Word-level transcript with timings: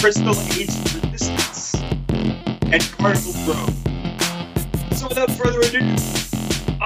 Crystal 0.00 0.30
Age 0.58 0.70
Resistance 0.94 1.74
and 2.72 2.82
Carnival 2.96 3.34
Row. 3.46 3.66
So 4.96 5.08
without 5.08 5.30
further 5.32 5.60
ado, 5.60 5.80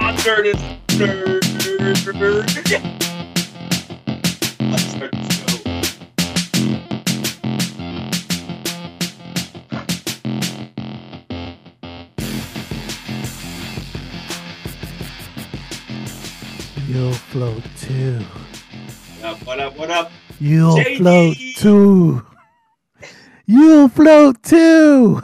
on 0.01 0.17
Nerd 0.17 0.47
is 0.47 0.57
Nerd. 0.99 1.45
Let's 4.69 4.83
start 4.83 5.11
the 5.13 5.17
show. 5.31 5.55
You'll 16.85 17.13
float 17.13 17.63
too. 17.79 18.19
What 19.21 19.23
up, 19.23 19.39
what 19.45 19.59
up, 19.61 19.77
what 19.77 19.89
up? 19.89 20.11
You'll 20.41 20.75
JD. 20.75 20.97
float 20.97 21.37
too. 21.55 22.34
You'll 23.45 23.89
float 23.89 24.41
too. 24.41 25.21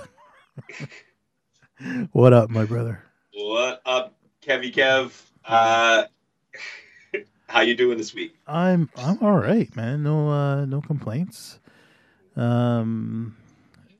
what 2.11 2.33
up, 2.33 2.49
my 2.49 2.65
brother? 2.65 3.03
What 3.33 3.81
up, 3.85 4.15
Kevy 4.45 4.73
Kev? 4.73 5.11
Uh, 5.43 6.03
how 7.47 7.61
you 7.61 7.75
doing 7.75 7.97
this 7.97 8.13
week? 8.13 8.35
I'm 8.45 8.89
I'm 8.95 9.17
all 9.21 9.37
right, 9.37 9.75
man. 9.75 10.03
No 10.03 10.29
uh 10.29 10.65
no 10.65 10.81
complaints. 10.81 11.59
Um 12.35 13.35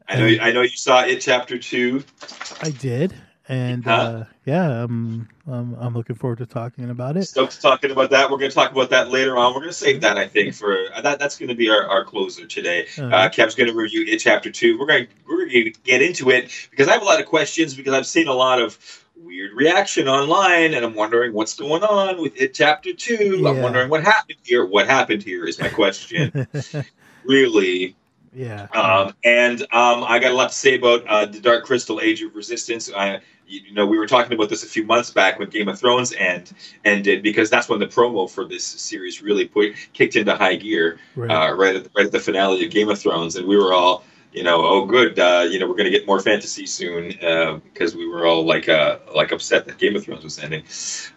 I 0.08 0.18
know, 0.18 0.44
I 0.44 0.52
know 0.52 0.62
you 0.62 0.70
saw 0.70 1.04
it, 1.04 1.22
chapter 1.22 1.58
two. 1.58 2.04
I 2.62 2.70
did. 2.70 3.16
And 3.52 3.84
Huh? 3.84 3.92
uh 3.92 4.24
yeah, 4.46 4.84
I'm 4.84 5.28
I'm 5.46 5.76
I'm 5.76 5.94
looking 5.94 6.16
forward 6.16 6.38
to 6.40 6.46
talking 6.46 6.90
about 6.90 7.18
it. 7.18 7.26
Stoked 7.26 7.62
talking 7.62 7.92
about 7.92 8.10
that. 8.12 8.32
We're 8.32 8.38
going 8.38 8.50
to 8.50 8.56
talk 8.56 8.72
about 8.72 8.90
that 8.92 9.12
later 9.12 9.38
on. 9.38 9.54
We're 9.54 9.60
going 9.60 9.72
to 9.72 9.76
save 9.78 10.02
that, 10.02 10.18
I 10.18 10.26
think, 10.28 10.56
for 10.56 10.78
that. 11.04 11.20
That's 11.20 11.38
going 11.38 11.50
to 11.50 11.56
be 11.56 11.70
our, 11.70 11.86
our 11.88 12.06
closer 12.06 12.46
today. 12.48 12.88
Uh, 12.98 13.08
Uh, 13.08 13.30
Kev's 13.30 13.54
going 13.54 13.70
to 13.70 13.76
review 13.76 14.06
it, 14.08 14.18
chapter 14.20 14.50
two. 14.50 14.80
We're 14.80 14.86
going 14.88 15.06
to 15.06 15.12
we're 15.28 15.46
going 15.46 15.66
to 15.66 15.72
get 15.84 16.02
into 16.02 16.30
it 16.30 16.52
because 16.72 16.88
I 16.88 16.94
have 16.94 17.02
a 17.02 17.06
lot 17.06 17.20
of 17.20 17.26
questions 17.26 17.74
because 17.74 17.94
I've 17.94 18.08
seen 18.08 18.28
a 18.28 18.34
lot 18.34 18.62
of 18.62 18.78
weird 19.18 19.52
reaction 19.54 20.08
online, 20.08 20.74
and 20.74 20.86
I'm 20.86 20.96
wondering 20.96 21.34
what's 21.34 21.54
going 21.54 21.84
on 21.84 22.22
with 22.22 22.40
it, 22.40 22.54
chapter 22.54 22.94
two. 22.94 23.44
I'm 23.46 23.62
wondering 23.62 23.90
what 23.90 24.02
happened 24.04 24.40
here. 24.44 24.66
What 24.66 24.88
happened 24.88 25.24
here 25.24 25.46
is 25.46 25.60
my 25.60 25.70
question. 25.70 26.48
really. 27.26 27.96
yeah. 28.34 28.68
Um, 28.74 29.14
and 29.26 29.62
um, 29.74 30.04
I 30.08 30.20
got 30.20 30.32
a 30.32 30.36
lot 30.36 30.50
to 30.50 30.56
say 30.56 30.76
about 30.78 31.06
uh, 31.06 31.26
the 31.26 31.40
Dark 31.42 31.66
Crystal 31.66 32.00
Age 32.00 32.22
of 32.24 32.34
Resistance. 32.34 32.90
I, 32.96 33.20
you 33.52 33.74
know, 33.74 33.86
we 33.86 33.98
were 33.98 34.08
talking 34.08 34.34
about 34.34 34.50
this 34.50 34.64
a 34.64 34.68
few 34.68 34.84
months 34.86 35.12
back 35.12 35.38
when 35.38 35.50
Game 35.50 35.68
of 35.68 35.80
Thrones 35.80 36.14
end, 36.14 36.52
ended 36.86 37.22
because 37.22 37.50
that's 37.50 37.68
when 37.68 37.80
the 37.80 37.88
promo 37.88 38.30
for 38.30 38.46
this 38.46 38.64
series 38.64 39.22
really 39.22 39.46
put, 39.46 39.74
kicked 39.94 40.16
into 40.16 40.36
high 40.36 40.56
gear 40.56 41.00
right. 41.16 41.30
uh, 41.30 41.54
right, 41.54 41.76
at, 41.76 41.88
right 41.96 42.06
at 42.06 42.12
the 42.12 42.20
finale 42.20 42.64
of 42.66 42.72
Game 42.72 42.90
of 42.90 43.00
Thrones, 43.00 43.36
and 43.36 43.48
we 43.48 43.58
were 43.58 43.74
all, 43.74 44.04
you 44.32 44.44
know, 44.44 44.66
oh 44.66 44.86
good, 44.86 45.20
uh, 45.20 45.46
you 45.50 45.60
know, 45.60 45.68
we're 45.68 45.76
going 45.76 45.92
to 45.92 45.98
get 45.98 46.08
more 46.08 46.22
fantasy 46.22 46.66
soon 46.66 47.14
uh, 47.22 47.60
because 47.66 47.94
we 47.96 48.08
were 48.08 48.26
all 48.26 48.46
like 48.46 48.70
uh, 48.70 49.00
like 49.14 49.34
upset 49.34 49.66
that 49.66 49.78
Game 49.78 49.96
of 49.96 50.06
Thrones 50.06 50.24
was 50.24 50.40
ending. 50.40 50.64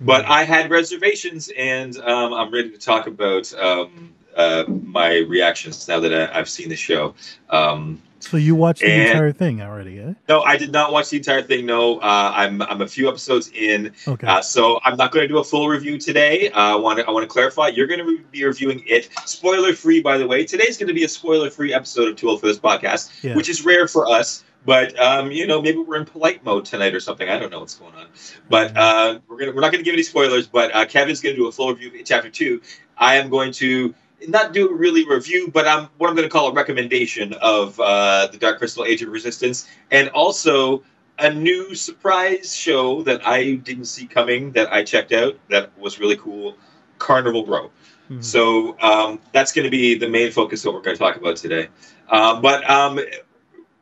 But 0.00 0.24
I 0.24 0.42
had 0.42 0.70
reservations, 0.70 1.50
and 1.56 1.96
um, 1.98 2.34
I'm 2.34 2.52
ready 2.52 2.70
to 2.70 2.78
talk 2.78 3.06
about 3.06 3.54
um, 3.54 4.12
uh, 4.36 4.64
my 4.66 5.18
reactions 5.18 5.86
now 5.86 6.00
that 6.00 6.12
I, 6.12 6.38
I've 6.38 6.48
seen 6.48 6.68
the 6.68 6.76
show. 6.76 7.14
Um, 7.48 8.02
so 8.28 8.36
you 8.36 8.54
watched 8.54 8.80
the 8.80 8.90
and- 8.90 9.02
entire 9.08 9.32
thing 9.32 9.60
already, 9.62 9.98
eh? 10.00 10.14
no, 10.28 10.42
I 10.42 10.56
did 10.56 10.72
not 10.72 10.92
watch 10.92 11.10
the 11.10 11.16
entire 11.18 11.42
thing. 11.42 11.66
No, 11.66 11.98
uh, 11.98 12.32
I'm 12.34 12.62
I'm 12.62 12.80
a 12.82 12.88
few 12.88 13.08
episodes 13.08 13.50
in, 13.54 13.92
Okay. 14.08 14.26
uh, 14.26 14.40
so 14.40 14.80
I'm 14.84 14.96
not 14.96 15.12
going 15.12 15.24
to 15.24 15.28
do 15.28 15.38
a 15.38 15.44
full 15.44 15.68
review 15.68 15.98
today. 15.98 16.50
Uh, 16.50 16.72
I 16.72 16.76
want 16.76 16.98
to 16.98 17.06
I 17.06 17.10
want 17.10 17.24
to 17.24 17.28
clarify. 17.28 17.68
You're 17.68 17.86
going 17.86 18.04
to 18.04 18.24
be 18.30 18.44
reviewing 18.44 18.82
it 18.86 19.08
spoiler 19.26 19.74
free, 19.74 20.00
by 20.00 20.18
the 20.18 20.26
way. 20.26 20.44
Today's 20.44 20.76
going 20.78 20.88
to 20.88 20.94
be 20.94 21.04
a 21.04 21.08
spoiler 21.08 21.50
free 21.50 21.72
episode 21.74 22.08
of 22.08 22.16
Tool 22.16 22.38
for 22.38 22.46
this 22.46 22.58
podcast, 22.58 23.22
Yeah. 23.22 23.34
which 23.36 23.48
is 23.48 23.64
rare 23.64 23.86
for 23.88 24.08
us. 24.08 24.44
But 24.66 24.98
um, 24.98 25.30
you 25.30 25.46
know, 25.46 25.60
maybe 25.60 25.78
we're 25.78 25.96
in 25.96 26.06
polite 26.06 26.42
mode 26.42 26.64
tonight 26.64 26.94
or 26.94 27.00
something. 27.00 27.28
I 27.28 27.38
don't 27.38 27.50
know 27.50 27.60
what's 27.60 27.74
going 27.74 27.94
on. 27.94 28.06
But 28.48 28.74
uh, 28.76 29.18
we're 29.28 29.38
gonna 29.38 29.52
we're 29.52 29.60
not 29.60 29.72
going 29.72 29.84
to 29.84 29.84
give 29.84 29.92
any 29.92 30.02
spoilers. 30.02 30.46
But 30.46 30.74
uh, 30.74 30.86
Kevin's 30.86 31.20
going 31.20 31.34
to 31.34 31.40
do 31.40 31.48
a 31.48 31.52
full 31.52 31.68
review 31.74 31.88
of 32.00 32.06
chapter 32.06 32.30
two. 32.30 32.62
I 32.96 33.16
am 33.16 33.28
going 33.28 33.52
to 33.54 33.94
not 34.28 34.52
do 34.52 34.70
a 34.70 34.74
really 34.74 35.06
review, 35.06 35.50
but 35.52 35.66
I'm 35.66 35.88
what 35.98 36.08
I'm 36.08 36.16
going 36.16 36.28
to 36.28 36.32
call 36.32 36.48
a 36.48 36.52
recommendation 36.52 37.34
of 37.34 37.78
uh, 37.80 38.28
the 38.30 38.38
Dark 38.38 38.58
Crystal 38.58 38.84
Age 38.84 39.02
of 39.02 39.08
Resistance, 39.08 39.68
and 39.90 40.08
also 40.10 40.82
a 41.18 41.32
new 41.32 41.74
surprise 41.74 42.54
show 42.54 43.02
that 43.02 43.26
I 43.26 43.54
didn't 43.54 43.84
see 43.84 44.06
coming 44.06 44.52
that 44.52 44.72
I 44.72 44.82
checked 44.82 45.12
out 45.12 45.38
that 45.50 45.76
was 45.78 46.00
really 46.00 46.16
cool, 46.16 46.56
Carnival 46.98 47.46
Row. 47.46 47.70
Mhm. 48.10 48.22
So 48.22 48.76
um, 48.80 49.20
that's 49.32 49.52
going 49.52 49.64
to 49.64 49.70
be 49.70 49.96
the 49.96 50.08
main 50.08 50.32
focus 50.32 50.64
of 50.64 50.66
what 50.66 50.74
we're 50.74 50.84
going 50.84 50.96
to 50.96 51.02
talk 51.02 51.16
about 51.16 51.36
today. 51.36 51.68
Uh, 52.08 52.40
but 52.40 52.68
um, 52.68 53.00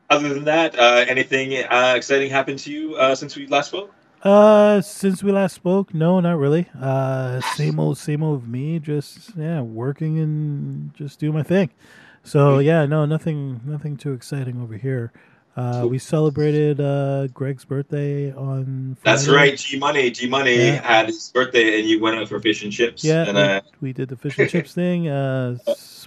other 0.09 0.33
than 0.33 0.45
that, 0.45 0.77
uh, 0.77 1.05
anything 1.07 1.55
uh, 1.63 1.93
exciting 1.95 2.29
happened 2.29 2.59
to 2.59 2.71
you 2.71 2.95
uh, 2.95 3.15
since 3.15 3.35
we 3.35 3.47
last 3.47 3.67
spoke? 3.67 3.93
Uh, 4.23 4.79
since 4.81 5.21
we 5.21 5.31
last 5.33 5.53
spoke, 5.53 5.93
no, 5.93 6.19
not 6.21 6.37
really. 6.37 6.69
Uh, 6.79 7.41
same 7.41 7.77
old, 7.79 7.97
same 7.97 8.23
old 8.23 8.41
of 8.43 8.47
me. 8.47 8.79
Just 8.79 9.35
yeah, 9.35 9.61
working 9.61 10.17
and 10.19 10.93
just 10.93 11.19
do 11.19 11.31
my 11.33 11.43
thing. 11.43 11.69
So 12.23 12.59
yeah, 12.59 12.85
no, 12.85 13.05
nothing, 13.05 13.59
nothing 13.65 13.97
too 13.97 14.13
exciting 14.13 14.61
over 14.61 14.77
here. 14.77 15.11
Uh, 15.55 15.85
we 15.87 15.99
celebrated 15.99 16.79
uh 16.79 17.27
Greg's 17.27 17.65
birthday 17.65 18.31
on. 18.31 18.95
Friday. 19.01 19.15
That's 19.17 19.27
right. 19.27 19.57
G 19.57 19.77
Money, 19.77 20.09
G 20.09 20.27
Money 20.27 20.55
Yeah. 20.55 20.81
had 20.81 21.07
his 21.07 21.29
birthday, 21.31 21.79
and 21.79 21.87
you 21.87 21.99
went 21.99 22.15
out 22.17 22.27
for 22.29 22.39
fish 22.39 22.63
and 22.63 22.71
chips. 22.71 23.03
Yeah, 23.03 23.27
and 23.27 23.37
uh, 23.37 23.61
we, 23.81 23.89
we 23.89 23.93
did 23.93 24.07
the 24.09 24.15
fish 24.15 24.39
and 24.39 24.49
chips 24.49 24.73
thing. 24.81 25.09
Uh, 25.09 25.57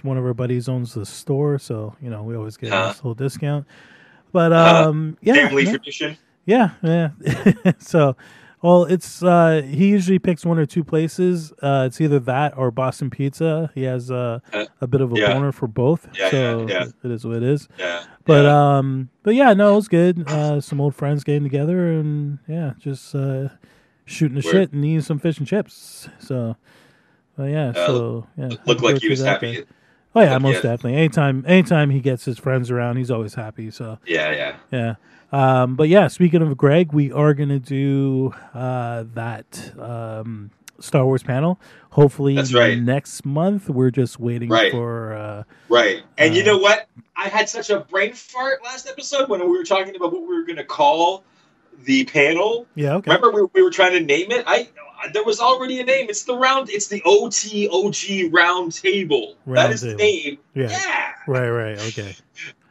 one 0.01 0.17
of 0.17 0.25
our 0.25 0.33
buddies 0.33 0.67
owns 0.67 0.95
the 0.95 1.05
store, 1.05 1.59
so 1.59 1.95
you 2.01 2.09
know 2.09 2.23
we 2.23 2.35
always 2.35 2.57
get 2.57 2.71
a 2.71 2.75
Uh-huh. 2.75 2.87
nice 2.87 2.97
little 2.97 3.13
discount. 3.13 3.65
But 4.33 4.51
Uh-huh. 4.51 4.89
um, 4.89 5.17
yeah, 5.21 5.35
family 5.35 5.63
no- 5.65 5.71
tradition. 5.71 6.17
Yeah, 6.47 6.71
yeah. 6.81 7.09
so, 7.77 8.15
well, 8.63 8.85
it's 8.85 9.21
uh 9.21 9.61
he 9.63 9.87
usually 9.89 10.17
picks 10.17 10.43
one 10.45 10.57
or 10.57 10.65
two 10.65 10.83
places. 10.83 11.51
Uh 11.61 11.83
it's 11.87 12.01
either 12.01 12.19
that 12.21 12.57
or 12.57 12.71
Boston 12.71 13.09
Pizza. 13.11 13.69
He 13.75 13.83
has 13.83 14.09
uh, 14.09 14.39
a 14.81 14.87
bit 14.87 15.01
of 15.01 15.13
a 15.13 15.19
yeah. 15.19 15.33
boner 15.33 15.51
for 15.51 15.67
both. 15.67 16.07
Yeah, 16.17 16.31
so 16.31 16.65
yeah, 16.67 16.85
yeah. 16.85 16.85
it 17.03 17.11
is 17.11 17.23
what 17.25 17.35
it 17.37 17.43
is. 17.43 17.67
Yeah, 17.77 18.03
But 18.25 18.45
yeah. 18.45 18.77
um 18.77 19.09
but 19.23 19.35
yeah, 19.35 19.53
no, 19.53 19.73
it 19.73 19.75
was 19.75 19.87
good. 19.87 20.27
Uh 20.27 20.59
some 20.61 20.81
old 20.81 20.95
friends 20.95 21.23
getting 21.23 21.43
together 21.43 21.91
and 21.99 22.39
yeah, 22.47 22.73
just 22.79 23.13
uh 23.13 23.49
shooting 24.05 24.39
the 24.39 24.45
Word. 24.47 24.51
shit 24.51 24.71
and 24.73 24.83
eating 24.85 25.01
some 25.01 25.19
fish 25.19 25.37
and 25.37 25.45
chips. 25.47 26.09
So 26.19 26.55
but 27.35 27.51
yeah, 27.51 27.69
Uh, 27.75 27.85
so 27.87 28.27
yeah. 28.37 28.49
looked 28.65 28.81
like 28.81 28.99
he 29.01 29.09
was 29.09 29.19
happy. 29.21 29.65
Oh 30.15 30.21
yeah, 30.21 30.31
Yeah. 30.31 30.37
most 30.39 30.63
definitely. 30.63 30.95
Anytime 30.95 31.43
anytime 31.45 31.89
he 31.91 31.99
gets 31.99 32.25
his 32.25 32.39
friends 32.39 32.71
around, 32.71 32.97
he's 32.97 33.11
always 33.11 33.35
happy. 33.35 33.69
So 33.69 33.99
Yeah, 34.07 34.31
yeah. 34.31 34.55
yeah. 34.71 34.95
Um, 35.31 35.75
but 35.75 35.89
yeah, 35.89 36.07
speaking 36.07 36.41
of 36.41 36.55
Greg, 36.57 36.93
we 36.93 37.11
are 37.11 37.33
going 37.33 37.49
to 37.49 37.59
do 37.59 38.33
uh, 38.53 39.03
that 39.13 39.71
um, 39.79 40.51
Star 40.79 41.05
Wars 41.05 41.23
panel. 41.23 41.59
Hopefully 41.89 42.35
That's 42.35 42.53
right. 42.53 42.77
next 42.79 43.25
month. 43.25 43.69
We're 43.69 43.91
just 43.91 44.19
waiting 44.19 44.49
Right. 44.49 44.71
for. 44.71 45.13
Uh, 45.13 45.43
Right. 45.69 46.03
And 46.17 46.35
you 46.35 46.43
Uh, 46.43 46.45
know 46.45 46.57
what? 46.59 46.87
I 47.15 47.27
had 47.27 47.49
such 47.49 47.69
a 47.69 47.79
brain 47.81 48.13
fart 48.13 48.63
last 48.63 48.87
episode 48.87 49.27
when 49.29 49.41
we 49.41 49.47
were 49.57 49.63
talking 49.63 49.95
about 49.95 50.13
what 50.13 50.21
we 50.21 50.35
were 50.35 50.43
going 50.43 50.57
to 50.57 50.63
call 50.63 51.23
the 51.83 52.05
panel. 52.05 52.65
yeah, 52.75 52.95
okay. 52.95 53.11
Remember 53.11 53.31
we, 53.31 53.47
we 53.53 53.61
were 53.63 53.69
trying 53.71 53.93
to 53.93 53.99
name 53.99 54.31
it? 54.31 54.43
I 54.47 54.69
there 55.13 55.23
was 55.23 55.39
already 55.39 55.79
a 55.79 55.83
name. 55.83 56.07
It's 56.09 56.23
the 56.23 56.35
round 56.35 56.69
it's 56.71 56.87
the 56.87 57.01
OTOG 57.05 58.33
round 58.33 58.73
table. 58.73 59.35
that 59.45 59.51
Round 59.51 59.73
is 59.73 59.81
the 59.81 59.95
table. 59.95 59.99
name. 59.99 60.37
Yeah. 60.55 60.69
Yeah. 60.71 61.11
Right, 61.27 61.49
right. 61.49 61.79
Okay. 61.89 62.15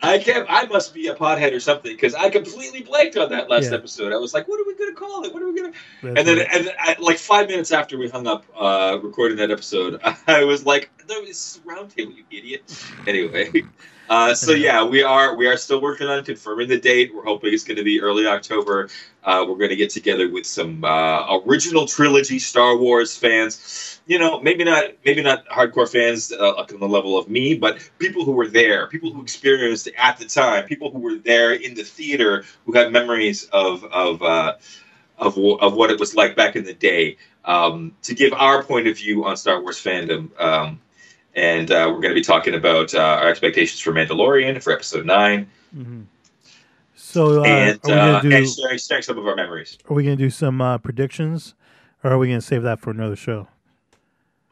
I 0.06 0.18
kept 0.18 0.46
I 0.50 0.66
must 0.66 0.94
be 0.94 1.06
a 1.08 1.14
pothead 1.14 1.52
or 1.52 1.60
something 1.60 1.92
because 1.92 2.14
I 2.14 2.30
completely 2.30 2.82
blanked 2.82 3.16
on 3.16 3.30
that 3.30 3.50
last 3.50 3.70
Yeah. 3.70 3.78
episode. 3.78 4.12
I 4.12 4.16
was 4.16 4.34
like, 4.34 4.48
what 4.48 4.60
are 4.60 4.64
we 4.66 4.74
going 4.76 4.90
to 4.94 4.96
call 4.98 5.24
it? 5.24 5.32
What 5.32 5.42
are 5.42 5.46
we 5.50 5.56
going 5.58 5.72
to 5.72 5.78
and 6.02 6.16
then, 6.16 6.38
right. 6.38 6.48
and 6.52 6.72
I, 6.78 6.96
like 7.00 7.18
five 7.18 7.48
minutes 7.48 7.72
after 7.72 7.98
we 7.98 8.08
hung 8.08 8.26
up 8.26 8.44
uh, 8.58 8.98
recording 9.02 9.36
that 9.38 9.50
episode, 9.50 10.00
I 10.26 10.44
was 10.44 10.64
like, 10.64 10.90
"No, 11.08 11.24
this 11.24 11.56
is 11.56 11.60
roundtable, 11.66 12.14
you 12.14 12.24
idiot." 12.30 12.92
Anyway, 13.06 13.68
uh, 14.08 14.34
so 14.34 14.52
yeah, 14.52 14.84
we 14.84 15.02
are 15.02 15.34
we 15.34 15.46
are 15.46 15.56
still 15.56 15.80
working 15.80 16.06
on 16.06 16.24
confirming 16.24 16.68
the 16.68 16.78
date. 16.78 17.14
We're 17.14 17.24
hoping 17.24 17.52
it's 17.52 17.64
going 17.64 17.76
to 17.76 17.84
be 17.84 18.00
early 18.00 18.26
October. 18.26 18.88
Uh, 19.24 19.44
we're 19.48 19.56
going 19.56 19.70
to 19.70 19.76
get 19.76 19.90
together 19.90 20.30
with 20.30 20.46
some 20.46 20.84
uh, 20.84 21.38
original 21.46 21.86
trilogy 21.86 22.38
Star 22.38 22.76
Wars 22.76 23.16
fans. 23.16 24.00
You 24.06 24.18
know, 24.18 24.40
maybe 24.40 24.64
not 24.64 24.84
maybe 25.04 25.22
not 25.22 25.46
hardcore 25.46 25.90
fans 25.90 26.32
uh, 26.32 26.54
on 26.54 26.80
the 26.80 26.88
level 26.88 27.18
of 27.18 27.28
me, 27.28 27.54
but 27.54 27.78
people 27.98 28.24
who 28.24 28.32
were 28.32 28.48
there, 28.48 28.86
people 28.86 29.12
who 29.12 29.22
experienced 29.22 29.88
at 29.98 30.18
the 30.18 30.26
time, 30.26 30.64
people 30.64 30.90
who 30.90 31.00
were 31.00 31.16
there 31.16 31.52
in 31.52 31.74
the 31.74 31.82
theater, 31.84 32.44
who 32.64 32.72
have 32.72 32.92
memories 32.92 33.44
of 33.52 33.84
of. 33.84 34.22
Uh, 34.22 34.56
of, 35.18 35.38
of 35.38 35.72
what 35.72 35.90
it 35.90 35.98
was 35.98 36.14
like 36.14 36.36
back 36.36 36.56
in 36.56 36.64
the 36.64 36.74
day 36.74 37.16
um, 37.46 37.94
to 38.02 38.14
give 38.14 38.32
our 38.34 38.62
point 38.62 38.86
of 38.86 38.98
view 38.98 39.24
on 39.24 39.36
Star 39.36 39.62
Wars 39.62 39.82
fandom. 39.82 40.38
Um, 40.38 40.80
and 41.36 41.70
uh, 41.70 41.84
we're 41.88 42.00
going 42.00 42.14
to 42.14 42.14
be 42.14 42.22
talking 42.24 42.54
about 42.54 42.94
uh, 42.94 42.98
our 42.98 43.28
expectations 43.28 43.78
for 43.80 43.92
Mandalorian 43.92 44.60
for 44.62 44.72
episode 44.72 45.06
nine. 45.06 45.46
Mhm. 45.76 46.06
So, 46.94 47.42
uh, 47.42 47.46
and 47.46 47.70
are 47.84 47.88
we 47.88 47.88
gonna 47.94 48.12
uh, 48.12 48.20
do 48.22 48.32
and 48.34 48.48
sharing, 48.48 48.78
sharing 48.78 49.02
some 49.02 49.16
of 49.18 49.26
our 49.26 49.36
memories. 49.36 49.78
are 49.88 49.94
we 49.94 50.02
gonna 50.02 50.16
do 50.16 50.28
some 50.30 50.60
uh, 50.60 50.78
predictions, 50.78 51.54
or 52.02 52.10
are 52.12 52.18
we 52.18 52.28
gonna 52.28 52.40
save 52.40 52.62
that 52.62 52.80
for 52.80 52.90
another 52.90 53.16
show? 53.16 53.46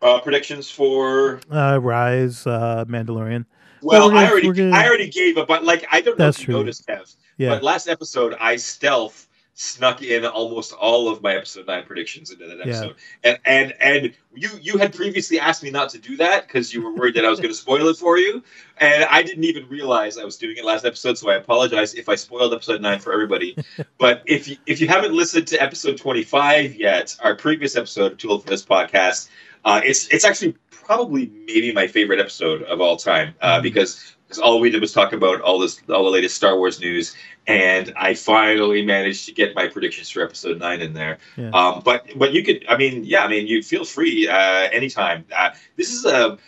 Uh, 0.01 0.21
predictions 0.21 0.71
for 0.71 1.41
Uh, 1.51 1.79
Rise, 1.83 2.47
uh, 2.47 2.85
Mandalorian. 2.87 3.45
well, 3.83 4.09
gonna- 4.09 4.21
I 4.21 4.31
already 4.31 4.53
gonna- 4.53 4.77
I 4.77 4.87
already 4.87 5.09
gave 5.09 5.37
a 5.37 5.45
but 5.47 5.65
like 5.65 5.85
I 5.91 6.01
don't 6.01 6.19
know 6.19 6.27
That's 6.27 6.39
if 6.39 6.43
you 6.49 6.53
true. 6.55 6.61
noticed, 6.63 6.87
Kev, 6.87 7.17
Yeah, 7.39 7.51
but 7.51 7.63
last 7.63 7.89
episode 7.89 8.35
I 8.39 8.57
stealth 8.57 9.27
snuck 9.57 10.03
in 10.03 10.27
almost 10.27 10.73
all 10.73 11.09
of 11.09 11.23
my 11.23 11.37
episode 11.37 11.67
nine 11.67 11.85
predictions 11.85 12.31
into 12.33 12.45
that 12.47 12.59
Yeah. 12.59 12.65
episode, 12.65 12.97
and 13.23 13.39
and 13.45 13.73
and 13.81 14.15
you 14.35 14.51
you 14.61 14.79
had 14.79 14.93
previously 14.95 15.39
asked 15.39 15.63
me 15.63 15.71
not 15.71 15.91
to 15.91 15.99
do 15.99 16.17
that 16.17 16.47
because 16.47 16.75
you 16.75 16.83
were 16.83 16.93
worried 16.93 17.15
that 17.15 17.25
I 17.25 17.31
was 17.31 17.39
going 17.39 17.53
to 17.53 17.59
spoil 17.59 17.87
it 17.89 17.97
for 17.97 18.19
you, 18.19 18.43
and 18.79 19.05
I 19.05 19.23
didn't 19.23 19.45
even 19.45 19.69
realize 19.69 20.19
I 20.19 20.25
was 20.25 20.37
doing 20.37 20.57
it 20.57 20.65
last 20.65 20.85
episode, 20.85 21.17
so 21.19 21.31
I 21.31 21.37
apologize 21.37 21.95
if 21.95 22.09
I 22.09 22.17
spoiled 22.17 22.53
episode 22.53 22.81
nine 22.81 22.99
for 22.99 23.13
everybody. 23.13 23.57
but 23.99 24.23
if 24.27 24.49
you, 24.49 24.57
if 24.67 24.81
you 24.81 24.89
haven't 24.89 25.15
listened 25.15 25.47
to 25.49 25.63
episode 25.63 25.99
twenty 25.99 26.25
five 26.25 26.75
yet, 26.75 27.17
our 27.23 27.37
previous 27.37 27.77
episode 27.77 28.13
of 28.13 28.19
Tool 28.19 28.41
for 28.41 28.49
this 28.49 28.65
podcast, 28.65 29.29
uh, 29.65 29.81
it's 29.85 30.09
it's 30.09 30.25
actually 30.25 30.57
probably 30.71 31.27
maybe 31.47 31.73
my 31.73 31.87
favorite 31.87 32.19
episode 32.21 32.63
of 32.65 32.81
all 32.81 32.97
time 32.97 33.35
uh, 33.41 33.59
Mhm. 33.59 33.63
because 33.63 34.17
because 34.35 34.49
all 34.49 34.61
we 34.61 34.71
did 34.71 34.81
was 34.81 34.93
talk 34.93 35.13
about 35.13 35.41
all 35.41 35.59
this 35.59 35.81
all 35.89 36.05
the 36.05 36.11
latest 36.11 36.37
Star 36.37 36.57
Wars 36.57 36.81
news, 36.81 37.15
and 37.47 37.93
I 37.97 38.15
finally 38.15 38.85
managed 38.85 39.27
to 39.27 39.33
get 39.33 39.55
my 39.55 39.69
predictions 39.69 40.11
for 40.11 40.23
episode 40.23 40.59
nine 40.59 40.81
in 40.81 40.93
there. 40.93 41.19
Yeah. 41.37 41.51
Um, 41.51 41.83
but 41.85 42.07
but 42.17 42.33
you 42.33 42.43
could, 42.43 42.65
I 42.69 42.77
mean, 42.77 43.05
yeah, 43.05 43.25
I 43.25 43.29
mean, 43.29 43.47
you 43.47 43.63
feel 43.63 43.85
free 43.85 44.29
uh, 44.29 44.69
anytime. 44.73 45.25
Uh, 45.35 45.51
this 45.77 45.93
is 45.93 46.05
a, 46.05 46.39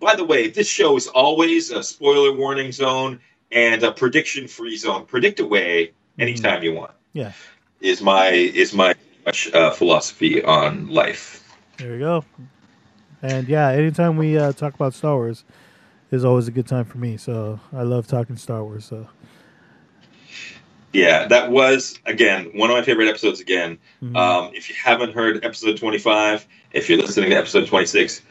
by 0.00 0.16
the 0.16 0.24
way, 0.24 0.48
this 0.48 0.68
show 0.68 0.96
is 0.96 1.06
always 1.06 1.70
a 1.70 1.82
spoiler 1.82 2.32
warning 2.32 2.72
zone 2.72 3.20
and 3.52 3.82
a 3.82 3.92
prediction 3.92 4.48
free 4.48 4.76
zone. 4.76 5.06
Predict 5.06 5.40
away 5.40 5.92
anytime 6.18 6.62
you 6.62 6.74
want. 6.74 6.90
Mm-hmm. 6.90 7.18
Yeah. 7.18 7.32
is 7.80 8.02
my 8.02 8.28
is 8.30 8.74
my 8.74 8.94
uh, 9.54 9.70
philosophy 9.70 10.42
on 10.42 10.88
life. 10.88 11.44
there 11.78 11.94
you 11.94 12.00
go. 12.00 12.24
And 13.22 13.48
yeah, 13.48 13.70
anytime 13.70 14.16
we 14.16 14.36
uh, 14.36 14.52
talk 14.52 14.74
about 14.74 14.94
Star 14.94 15.16
Wars, 15.16 15.44
is 16.10 16.24
always 16.24 16.48
a 16.48 16.50
good 16.50 16.66
time 16.66 16.84
for 16.84 16.98
me. 16.98 17.16
So 17.16 17.60
I 17.72 17.82
love 17.82 18.06
talking 18.06 18.36
Star 18.36 18.62
Wars. 18.62 18.84
So 18.84 19.08
Yeah, 20.92 21.26
that 21.28 21.50
was 21.50 21.98
again 22.06 22.50
one 22.54 22.70
of 22.70 22.76
my 22.76 22.82
favorite 22.82 23.08
episodes. 23.08 23.40
Again, 23.40 23.78
mhm. 24.02 24.16
Um, 24.16 24.54
if 24.54 24.68
you 24.68 24.74
haven't 24.82 25.14
heard 25.14 25.44
episode 25.44 25.76
25, 25.76 26.46
if 26.72 26.88
you're 26.88 26.98
listening 26.98 27.30
to 27.30 27.36
episode 27.36 27.66
26, 27.66 28.22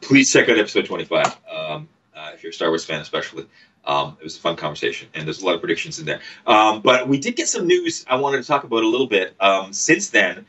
please 0.00 0.32
check 0.32 0.48
out 0.48 0.58
episode 0.58 0.86
25. 0.86 1.38
Um, 1.50 1.88
uh, 2.14 2.30
if 2.34 2.42
you're 2.42 2.50
a 2.50 2.54
Star 2.54 2.68
Wars 2.68 2.84
fan, 2.84 3.00
especially. 3.00 3.46
Um, 3.86 4.18
it 4.20 4.24
was 4.24 4.36
a 4.36 4.40
fun 4.40 4.56
conversation, 4.56 5.08
and 5.14 5.26
there's 5.26 5.40
a 5.40 5.46
lot 5.46 5.54
of 5.54 5.60
predictions 5.60 5.98
in 5.98 6.04
there. 6.04 6.20
Um, 6.46 6.82
but 6.82 7.08
we 7.08 7.18
did 7.18 7.34
get 7.34 7.48
some 7.48 7.66
news 7.66 8.04
I 8.08 8.16
wanted 8.16 8.42
to 8.42 8.46
talk 8.46 8.64
about 8.64 8.82
a 8.82 8.86
little 8.86 9.06
bit. 9.06 9.34
Um, 9.40 9.72
since 9.72 10.10
then, 10.10 10.44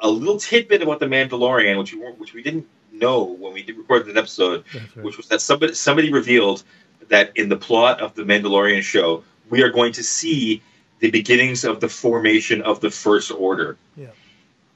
a 0.00 0.08
little 0.08 0.38
tidbit 0.38 0.82
about 0.82 1.00
the 1.00 1.06
Mandalorian, 1.06 1.78
which 1.78 1.92
we 1.92 1.98
weren't, 1.98 2.18
which 2.20 2.32
we 2.32 2.42
didn't 2.42 2.66
know 2.98 3.24
when 3.24 3.52
we 3.52 3.62
did 3.62 3.76
record 3.76 4.06
that 4.06 4.16
episode, 4.16 4.64
right. 4.74 5.04
which 5.04 5.16
was 5.16 5.28
that 5.28 5.40
somebody 5.40 5.74
somebody 5.74 6.12
revealed 6.12 6.62
that 7.08 7.32
in 7.36 7.48
the 7.48 7.56
plot 7.56 8.00
of 8.00 8.14
the 8.14 8.22
Mandalorian 8.22 8.82
show, 8.82 9.22
we 9.48 9.62
are 9.62 9.70
going 9.70 9.92
to 9.92 10.02
see 10.02 10.62
the 10.98 11.10
beginnings 11.10 11.64
of 11.64 11.80
the 11.80 11.88
formation 11.88 12.62
of 12.62 12.80
the 12.80 12.90
First 12.90 13.30
Order. 13.30 13.76
Yeah. 13.96 14.08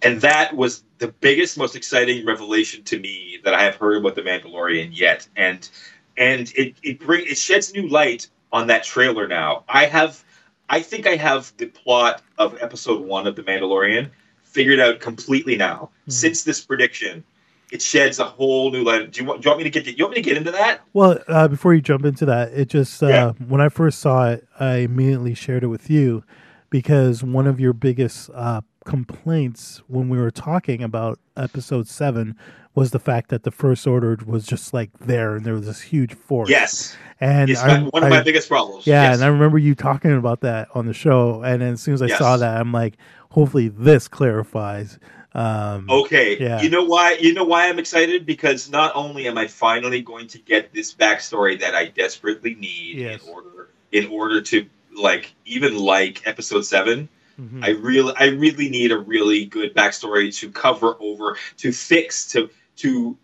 And 0.03 0.21
that 0.21 0.55
was 0.57 0.83
the 0.99 1.09
biggest, 1.09 1.59
most 1.59 1.77
exciting 1.77 2.25
revelation 2.25 2.83
to 2.85 2.99
me 2.99 3.39
that 3.45 3.55
I 3.55 3.65
have 3.65 3.77
heard 3.77 3.97
about 3.97 4.15
the 4.15 4.23
Mandalorian 4.23 4.91
yet. 4.93 5.29
And 5.37 5.69
and 6.17 6.53
it 6.57 6.75
it 6.83 7.01
bring 7.01 7.27
it 7.27 7.39
sheds 7.39 7.73
new 7.73 7.89
light 7.89 8.29
on 8.53 8.69
that 8.69 8.85
trailer 8.85 9.27
now. 9.27 9.65
I 9.69 9.87
have 9.87 10.23
I 10.69 10.81
think 10.83 11.07
I 11.07 11.17
have 11.17 11.53
the 11.57 11.67
plot 11.67 12.23
of 12.39 12.57
episode 12.63 13.03
one 13.03 13.27
of 13.27 13.37
The 13.37 13.43
Mandalorian 13.43 14.11
figured 14.43 14.81
out 14.81 15.01
completely 15.01 15.57
now. 15.57 15.91
Mhm. 16.09 16.13
Since 16.13 16.45
this 16.45 16.65
prediction, 16.65 17.25
it 17.73 17.81
sheds 17.83 18.19
a 18.19 18.25
whole 18.25 18.71
new 18.71 18.83
light. 18.85 19.11
Do 19.13 19.21
you 19.21 19.27
want, 19.27 19.43
do 19.43 19.47
you 19.47 19.51
want 19.51 19.59
me 19.59 19.71
to 19.71 19.71
get? 19.71 19.87
You 19.99 20.05
want 20.05 20.17
me 20.17 20.23
to 20.23 20.29
get 20.29 20.37
into 20.37 20.51
that? 20.53 20.81
Well, 20.93 21.19
uh, 21.29 21.49
before 21.49 21.75
you 21.75 21.81
jump 21.81 22.05
into 22.05 22.25
that, 22.27 22.53
it 22.53 22.69
just 22.69 23.03
uh, 23.03 23.07
Yeah. 23.09 23.33
when 23.49 23.61
I 23.61 23.69
first 23.69 24.01
saw 24.01 24.31
it, 24.31 24.47
I 24.59 24.77
immediately 24.77 25.35
shared 25.35 25.63
it 25.65 25.69
with 25.69 25.89
you 25.91 26.25
because 26.71 27.23
one 27.23 27.47
of 27.47 27.61
your 27.61 27.73
biggest 27.73 28.31
uh, 28.35 28.61
complaints 28.85 29.83
when 29.89 30.09
we 30.09 30.19
were 30.19 30.31
talking 30.31 30.83
about 30.83 31.19
episode 31.37 31.89
seven 31.89 32.37
was 32.75 32.93
the 32.93 32.99
fact 33.01 33.31
that 33.31 33.43
the 33.43 33.51
first 33.51 33.85
order 33.87 34.17
was 34.25 34.47
just 34.47 34.73
like 34.73 34.91
there 35.01 35.35
and 35.35 35.45
there 35.45 35.55
was 35.55 35.67
this 35.67 35.81
huge 35.81 36.15
force. 36.15 36.49
Yes, 36.49 36.97
and 37.21 37.51
it's 37.51 37.61
I, 37.61 37.81
one 37.83 38.05
of 38.05 38.13
I- 38.13 38.19
my 38.19 38.23
biggest 38.23 38.49
problems. 38.49 38.87
yeah, 38.87 39.05
Yes. 39.11 39.17
and 39.17 39.25
I 39.25 39.27
remember 39.29 39.59
you 39.59 39.75
talking 39.75 40.13
about 40.17 40.41
that 40.43 40.69
on 40.75 40.87
the 40.87 40.93
show, 40.95 41.43
and 41.43 41.61
then 41.63 41.73
as 41.75 41.81
soon 41.83 41.95
as 41.95 42.03
I 42.03 42.07
Yes. 42.07 42.19
saw 42.19 42.37
that, 42.37 42.61
I'm 42.61 42.71
like, 42.73 42.97
hopefully 43.31 43.69
this 43.69 44.07
clarifies. 44.07 44.99
Um, 45.33 45.89
Okay. 45.89 46.39
Yeah. 46.41 46.61
You 46.61 46.71
know 46.71 46.85
why? 46.85 47.13
You 47.21 47.33
know 47.35 47.45
why 47.45 47.69
I'm 47.69 47.79
excited 47.79 48.27
because 48.27 48.71
not 48.71 48.93
only 48.97 49.29
am 49.29 49.39
I 49.39 49.47
finally 49.47 50.03
going 50.03 50.27
to 50.29 50.39
get 50.39 50.73
this 50.73 50.93
backstory 50.95 51.61
that 51.61 51.75
I 51.75 51.87
desperately 51.87 52.55
need 52.55 52.97
Yes. 52.99 53.23
in 53.23 53.29
order 53.33 53.69
in 53.93 54.07
order 54.09 54.41
to 54.43 54.67
like 54.97 55.33
even 55.45 55.77
like 55.79 56.27
episode 56.27 56.63
seven. 56.63 57.09
mhm. 57.41 57.65
I 57.65 57.71
really 57.71 58.13
I 58.19 58.27
really 58.27 58.69
need 58.69 58.91
a 58.93 58.99
really 58.99 59.45
good 59.47 59.75
backstory 59.75 60.35
to 60.41 60.51
cover 60.51 60.97
over 61.01 61.37
to 61.59 61.73
fix 61.73 62.27
to 62.33 62.51
to 62.77 63.17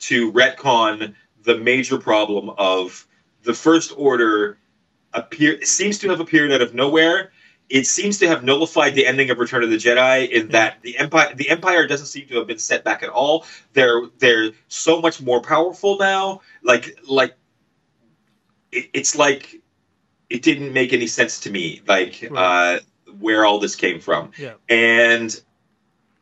to 0.00 0.30
retcon 0.32 1.14
the 1.42 1.56
major 1.58 1.98
problem 1.98 2.50
of 2.58 3.06
the 3.42 3.54
first 3.54 3.92
order 3.96 4.56
appear 5.12 5.62
seems 5.64 5.98
to 5.98 6.08
have 6.08 6.20
appeared 6.20 6.52
out 6.52 6.62
of 6.62 6.74
nowhere. 6.74 7.32
It 7.70 7.86
seems 7.86 8.18
to 8.18 8.28
have 8.28 8.44
nullified 8.44 8.94
the 8.94 9.06
ending 9.06 9.30
of 9.30 9.38
Return 9.38 9.62
of 9.64 9.70
the 9.70 9.76
Jedi 9.76 10.28
in 10.28 10.48
that 10.48 10.82
the 10.82 10.98
empire 10.98 11.34
the 11.34 11.48
empire 11.50 11.86
doesn't 11.86 12.06
seem 12.06 12.28
to 12.28 12.36
have 12.36 12.46
been 12.46 12.58
set 12.58 12.84
back 12.84 13.02
at 13.02 13.08
all. 13.08 13.46
They're 13.72 14.02
they're 14.18 14.52
so 14.68 15.00
much 15.00 15.20
more 15.22 15.40
powerful 15.40 15.96
now. 15.98 16.42
Like 16.62 16.98
like 17.08 17.34
it, 18.70 18.90
it's 18.92 19.16
like 19.16 19.62
it 20.28 20.42
didn't 20.42 20.72
make 20.72 20.92
any 20.92 21.06
sense 21.06 21.40
to 21.40 21.50
me. 21.50 21.80
Like 21.86 22.26
Right. 22.30 22.76
uh, 22.76 22.80
where 23.18 23.44
all 23.44 23.58
this 23.58 23.76
came 23.76 24.00
from 24.00 24.32
yeah, 24.36 24.54
and 24.68 25.40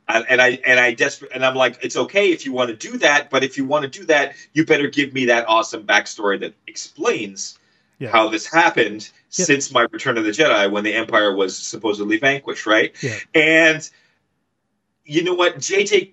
I, 0.09 0.21
and 0.29 0.41
I 0.41 0.49
and 0.65 0.79
I 0.79 0.95
desperate 0.95 1.33
and 1.35 1.45
I'm 1.45 1.55
like, 1.55 1.79
it's 1.83 1.97
okay 1.97 2.33
if 2.33 2.45
you 2.45 2.53
want 2.53 2.69
to 2.71 2.77
do 2.77 2.99
that, 2.99 3.31
but 3.31 3.45
if 3.45 3.57
you 3.57 3.65
want 3.65 3.91
to 3.91 3.99
do 4.01 4.05
that, 4.07 4.35
you 4.53 4.65
better 4.65 4.89
give 4.89 5.13
me 5.13 5.27
that 5.27 5.49
awesome 5.49 5.85
backstory 5.85 6.39
that 6.41 6.55
explains 6.67 7.59
Yeah. 8.03 8.11
how 8.11 8.29
this 8.29 8.47
happened 8.47 9.09
Yeah. 9.31 9.45
since 9.45 9.71
my 9.71 9.87
Return 9.93 10.19
of 10.19 10.25
the 10.25 10.31
Jedi 10.31 10.69
when 10.69 10.83
the 10.83 10.93
Empire 10.93 11.35
was 11.37 11.57
supposedly 11.57 12.19
vanquished, 12.19 12.67
right? 12.67 12.93
Yeah. 13.01 13.17
And 13.33 13.89
you 15.05 15.23
know 15.23 15.35
what, 15.35 15.59
JJ 15.59 16.13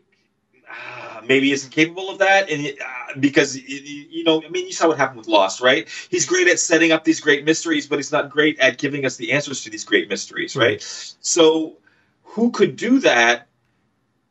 uh, 0.69 1.22
maybe 1.27 1.51
isn't 1.51 1.72
capable 1.72 2.12
of 2.12 2.19
that, 2.19 2.51
and 2.51 2.67
uh, 2.67 3.19
because 3.19 3.58
you 3.58 4.24
know, 4.24 4.43
I 4.43 4.50
mean, 4.50 4.67
you 4.67 4.72
saw 4.72 4.88
what 4.88 4.98
happened 4.98 5.17
with 5.17 5.27
Lost, 5.27 5.62
right? 5.62 5.88
He's 6.12 6.27
great 6.27 6.48
at 6.48 6.60
setting 6.60 6.91
up 6.91 7.03
these 7.03 7.19
great 7.19 7.43
mysteries, 7.43 7.88
but 7.88 7.98
he's 7.98 8.12
not 8.12 8.29
great 8.29 8.60
at 8.60 8.77
giving 8.77 9.03
us 9.03 9.17
the 9.17 9.31
answers 9.31 9.63
to 9.63 9.72
these 9.72 9.84
great 9.84 10.10
mysteries, 10.10 10.55
right? 10.55 10.81
So, 11.22 11.77
who 12.24 12.51
could 12.51 12.75
do 12.75 13.00
that? 13.00 13.48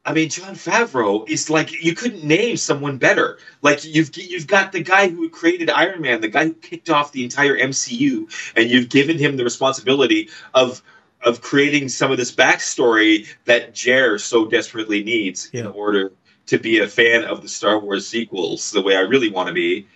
I 0.08 0.14
mean, 0.14 0.30
Jon 0.30 0.54
Favreau 0.54 1.28
is 1.28 1.50
like 1.50 1.84
you 1.84 1.94
couldn't 1.94 2.24
name 2.24 2.56
someone 2.56 2.96
better. 2.96 3.38
Like 3.60 3.84
you've 3.84 4.16
you've 4.16 4.46
got 4.46 4.72
the 4.72 4.82
guy 4.82 5.08
who 5.08 5.28
created 5.28 5.68
Iron 5.68 6.00
Man, 6.00 6.22
the 6.22 6.28
guy 6.28 6.46
who 6.46 6.54
kicked 6.54 6.88
off 6.88 7.12
the 7.12 7.24
entire 7.24 7.54
MCU, 7.58 8.52
and 8.56 8.70
you've 8.70 8.88
given 8.88 9.18
him 9.18 9.36
the 9.36 9.44
responsibility 9.44 10.30
of 10.54 10.82
of 11.22 11.42
creating 11.42 11.90
some 11.90 12.10
of 12.10 12.16
this 12.16 12.34
backstory 12.34 13.28
that 13.44 13.74
Jer 13.74 14.16
so 14.16 14.46
desperately 14.46 15.04
needs 15.04 15.50
in 15.52 15.66
order 15.66 16.12
to 16.46 16.58
be 16.58 16.78
a 16.78 16.88
fan 16.88 17.24
of 17.24 17.42
the 17.42 17.48
Star 17.48 17.78
Wars 17.78 18.06
sequels 18.06 18.70
the 18.70 18.80
way 18.80 18.96
I 18.96 19.00
really 19.00 19.28
want 19.30 19.48
to 19.48 19.54
be. 19.54 19.88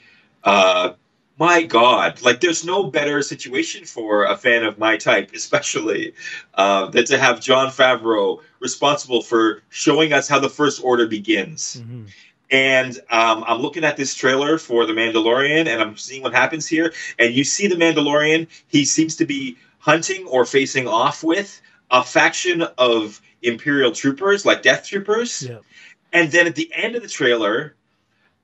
Uh, 0.44 0.92
my 1.38 1.62
God, 1.62 2.20
like 2.22 2.40
there's 2.40 2.64
no 2.64 2.84
better 2.84 3.22
situation 3.22 3.84
for 3.84 4.24
a 4.24 4.36
fan 4.36 4.64
of 4.64 4.78
my 4.78 4.96
type, 4.96 5.32
especially 5.34 6.14
uh, 6.54 6.86
than 6.86 7.04
to 7.06 7.18
have 7.18 7.40
Jon 7.40 7.68
Favreau 7.68 8.40
responsible 8.60 9.22
for 9.22 9.62
showing 9.70 10.12
us 10.12 10.28
how 10.28 10.38
the 10.38 10.50
First 10.50 10.82
Order 10.84 11.06
begins. 11.06 11.82
mhm. 11.84 12.08
And 12.50 12.98
um, 13.10 13.44
I'm 13.46 13.62
looking 13.62 13.82
at 13.82 13.96
this 13.96 14.14
trailer 14.14 14.58
for 14.58 14.84
The 14.84 14.92
Mandalorian, 14.92 15.66
and 15.66 15.80
I'm 15.80 15.96
seeing 15.96 16.22
what 16.22 16.34
happens 16.34 16.66
here. 16.66 16.92
And 17.18 17.32
you 17.34 17.44
see 17.44 17.66
the 17.66 17.76
Mandalorian; 17.76 18.46
he 18.68 18.84
seems 18.84 19.16
to 19.16 19.24
be 19.24 19.56
hunting 19.78 20.26
or 20.26 20.44
facing 20.44 20.86
off 20.86 21.24
with 21.24 21.62
a 21.90 22.04
faction 22.04 22.62
of 22.76 23.22
Imperial 23.42 23.90
troopers, 23.92 24.44
like 24.44 24.62
Death 24.62 24.86
Troopers. 24.86 25.42
yeah, 25.48 25.58
And 26.12 26.30
then 26.30 26.46
at 26.46 26.54
the 26.54 26.70
end 26.74 26.94
of 26.94 27.02
the 27.02 27.08
trailer, 27.08 27.74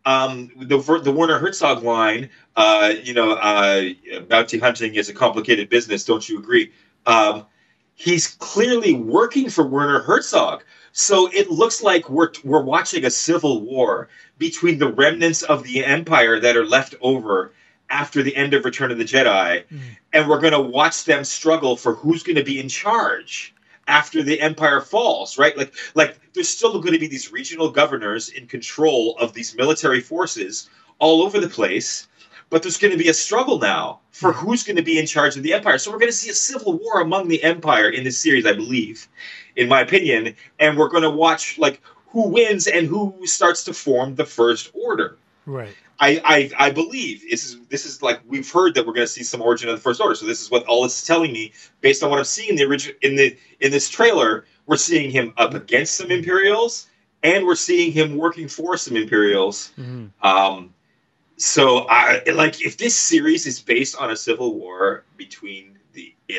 um, 0.08 0.50
the 0.56 0.78
the 1.04 1.12
Werner 1.12 1.38
Herzog 1.38 1.82
line, 1.82 2.30
uh, 2.56 2.94
you 3.02 3.12
know, 3.12 3.32
uh, 3.32 3.90
bounty 4.28 4.58
hunting 4.58 4.94
is 4.94 5.08
a 5.10 5.12
complicated 5.12 5.68
business. 5.68 6.04
Don't 6.04 6.26
you 6.28 6.38
agree? 6.38 6.72
Um, 7.04 7.44
he's 7.94 8.28
clearly 8.28 8.94
working 8.94 9.50
for 9.50 9.66
Werner 9.66 10.00
Herzog. 10.00 10.64
So 10.92 11.28
it 11.32 11.50
looks 11.50 11.82
like 11.82 12.08
we're 12.08 12.32
we're 12.42 12.62
watching 12.62 13.04
a 13.04 13.10
civil 13.10 13.60
war 13.60 14.08
between 14.38 14.78
the 14.78 14.90
remnants 14.90 15.42
of 15.42 15.62
the 15.64 15.84
empire 15.84 16.40
that 16.40 16.56
are 16.56 16.64
left 16.64 16.94
over 17.02 17.52
after 17.90 18.22
the 18.22 18.34
end 18.34 18.54
of 18.54 18.64
Return 18.64 18.90
of 18.90 18.98
the 18.98 19.04
Jedi, 19.04 19.64
Mm. 19.64 19.80
and 20.12 20.28
we're 20.28 20.40
going 20.40 20.52
to 20.52 20.60
watch 20.60 21.04
them 21.04 21.24
struggle 21.24 21.76
for 21.76 21.94
who's 21.94 22.22
going 22.22 22.36
to 22.36 22.44
be 22.44 22.58
in 22.58 22.68
charge 22.68 23.54
after 23.88 24.23
the 24.23 24.40
Empire 24.40 24.80
falls, 24.80 25.38
right? 25.38 25.57
Like, 25.57 25.75
like 25.95 26.21
there's 26.35 26.49
still 26.49 26.80
going 26.80 26.92
to 26.92 27.00
be 27.00 27.09
these 27.09 27.33
regional 27.33 27.71
governors 27.71 28.28
in 28.28 28.47
control 28.47 29.16
of 29.18 29.33
these 29.33 29.57
military 29.57 30.00
forces 30.00 30.71
all 30.99 31.23
over 31.23 31.40
the 31.40 31.49
place, 31.49 32.07
but 32.50 32.62
there's 32.62 32.78
going 32.78 32.92
to 32.92 33.02
be 33.02 33.09
a 33.09 33.14
struggle 33.14 33.59
now 33.59 34.00
for 34.11 34.33
who's 34.33 34.62
going 34.62 34.76
to 34.76 34.83
be 34.83 34.99
in 34.99 35.07
charge 35.07 35.37
of 35.37 35.42
the 35.42 35.52
Empire. 35.52 35.78
So 35.78 35.90
we're 35.90 35.99
going 35.99 36.12
to 36.12 36.16
see 36.16 36.30
a 36.30 36.35
civil 36.35 36.78
war 36.78 37.00
among 37.00 37.28
the 37.28 37.42
Empire 37.42 37.88
in 37.88 38.04
this 38.04 38.18
series, 38.18 38.47
I 38.47 38.52
believe, 38.52 39.09
in 39.57 39.68
my 39.68 39.80
opinion, 39.80 40.35
and 40.59 40.76
we're 40.78 40.88
going 40.88 41.02
to 41.02 41.11
watch 41.11 41.59
like 41.59 41.80
who 42.09 42.28
wins 42.28 42.66
and 42.66 42.87
who 42.87 43.14
starts 43.25 43.64
to 43.64 43.75
form 43.75 44.14
the 44.14 44.25
First 44.25 44.71
Order. 44.75 45.18
Right. 45.49 45.75
I, 45.99 46.21
I, 46.25 46.67
I 46.67 46.71
believe 46.71 47.23
this 47.28 47.47
is 47.47 47.59
this 47.69 47.87
is 47.87 48.02
like 48.02 48.21
we've 48.26 48.49
heard 48.50 48.75
that 48.75 48.87
we're 48.87 48.93
going 48.93 49.07
to 49.07 49.12
see 49.12 49.25
some 49.25 49.40
origin 49.40 49.69
of 49.69 49.76
the 49.76 49.81
first 49.81 50.00
order. 50.00 50.14
So 50.14 50.26
this 50.26 50.43
is 50.43 50.50
what 50.50 50.64
all 50.67 50.83
this 50.83 51.00
is 51.00 51.07
telling 51.07 51.33
me 51.33 51.52
based 51.81 52.02
on 52.02 52.11
what 52.11 52.19
I'm 52.19 52.25
seeing 52.25 52.50
in 52.50 52.57
the 52.57 52.64
original 52.64 52.97
in 53.02 53.17
the 53.17 53.37
in 53.61 53.73
this 53.73 53.88
trailer. 53.88 54.45
We're 54.67 54.76
seeing 54.76 55.11
him 55.11 55.33
up 55.38 55.55
against 55.55 55.95
some 55.95 56.11
Imperials, 56.11 56.88
and 57.23 57.47
we're 57.47 57.57
seeing 57.57 57.90
him 57.90 58.17
working 58.17 58.47
for 58.47 58.76
some 58.76 58.97
Imperials. 58.97 59.73
Mhm. 59.78 60.11
Um, 60.23 60.75
so 61.38 61.87
I 61.88 62.23
like 62.35 62.64
if 62.64 62.76
this 62.76 62.95
series 62.95 63.47
is 63.47 63.59
based 63.59 63.97
on 63.97 64.11
a 64.11 64.17
civil 64.17 64.55
war 64.55 65.05
between 65.17 65.77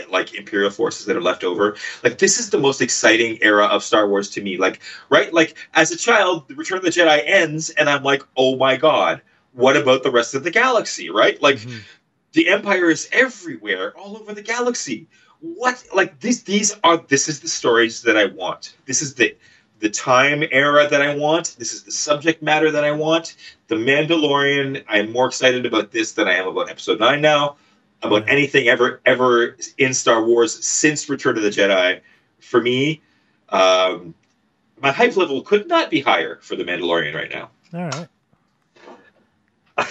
like 0.09 0.33
Imperial 0.35 0.69
forces 0.69 1.05
that 1.05 1.15
are 1.15 1.21
left 1.21 1.43
over. 1.43 1.75
Like 2.03 2.17
this 2.17 2.39
is 2.39 2.49
the 2.49 2.59
most 2.59 2.81
exciting 2.81 3.37
era 3.41 3.65
of 3.65 3.83
Star 3.83 4.07
Wars 4.07 4.29
to 4.31 4.41
me. 4.41 4.57
Like 4.57 4.81
right, 5.09 5.33
like 5.33 5.57
as 5.73 5.91
a 5.91 5.97
child, 5.97 6.47
the 6.47 6.55
Return 6.55 6.77
of 6.77 6.83
the 6.83 6.89
Jedi 6.91 7.21
ends, 7.25 7.69
and 7.71 7.89
I'm 7.89 8.03
like, 8.03 8.23
oh 8.37 8.55
my 8.55 8.75
god, 8.77 9.21
what 9.53 9.75
about 9.75 10.03
the 10.03 10.11
rest 10.11 10.35
of 10.35 10.43
the 10.43 10.51
galaxy? 10.51 11.09
Right, 11.09 11.41
like 11.41 11.57
Mhm. 11.57 11.81
the 12.33 12.49
Empire 12.49 12.89
is 12.89 13.09
everywhere, 13.11 13.93
all 13.97 14.17
over 14.17 14.33
the 14.33 14.41
galaxy. 14.43 15.07
What 15.41 15.83
like 15.93 16.19
these 16.19 16.43
these 16.43 16.75
are 16.83 16.97
this 17.07 17.27
is 17.27 17.39
the 17.39 17.47
stories 17.47 18.01
that 18.03 18.17
I 18.17 18.25
want. 18.25 18.75
This 18.85 19.01
is 19.01 19.15
the 19.15 19.35
the 19.79 19.89
time 19.89 20.43
era 20.51 20.87
that 20.89 21.01
I 21.01 21.15
want. 21.15 21.55
This 21.57 21.71
is 21.73 21.83
the 21.83 21.91
subject 21.93 22.43
matter 22.43 22.69
that 22.69 22.83
I 22.83 22.91
want. 22.91 23.37
The 23.69 23.75
Mandalorian, 23.75 24.83
I'm 24.89 25.11
more 25.11 25.27
excited 25.27 25.65
about 25.65 25.91
this 25.91 26.11
than 26.11 26.27
I 26.27 26.33
am 26.33 26.47
about 26.47 26.69
episode 26.69 26.99
9 26.99 27.21
now. 27.21 27.55
About 28.01 28.29
anything 28.29 28.67
ever 28.69 29.01
ever 29.05 29.57
in 29.77 29.93
Star 29.93 30.23
Wars 30.23 30.65
since 30.65 31.09
Return 31.09 31.35
of 31.37 31.43
the 31.43 31.49
Jedi. 31.49 31.99
For 32.39 32.61
me, 32.61 33.01
um, 33.49 34.13
my 34.81 34.91
hype 34.91 35.17
level 35.17 35.41
could 35.41 35.67
not 35.67 35.89
be 35.89 35.99
higher 35.99 36.39
for 36.41 36.55
the 36.55 36.63
Mandalorian 36.63 37.13
right 37.13 37.29
now. 37.29 37.49
All 37.73 37.83
right. 37.89 38.07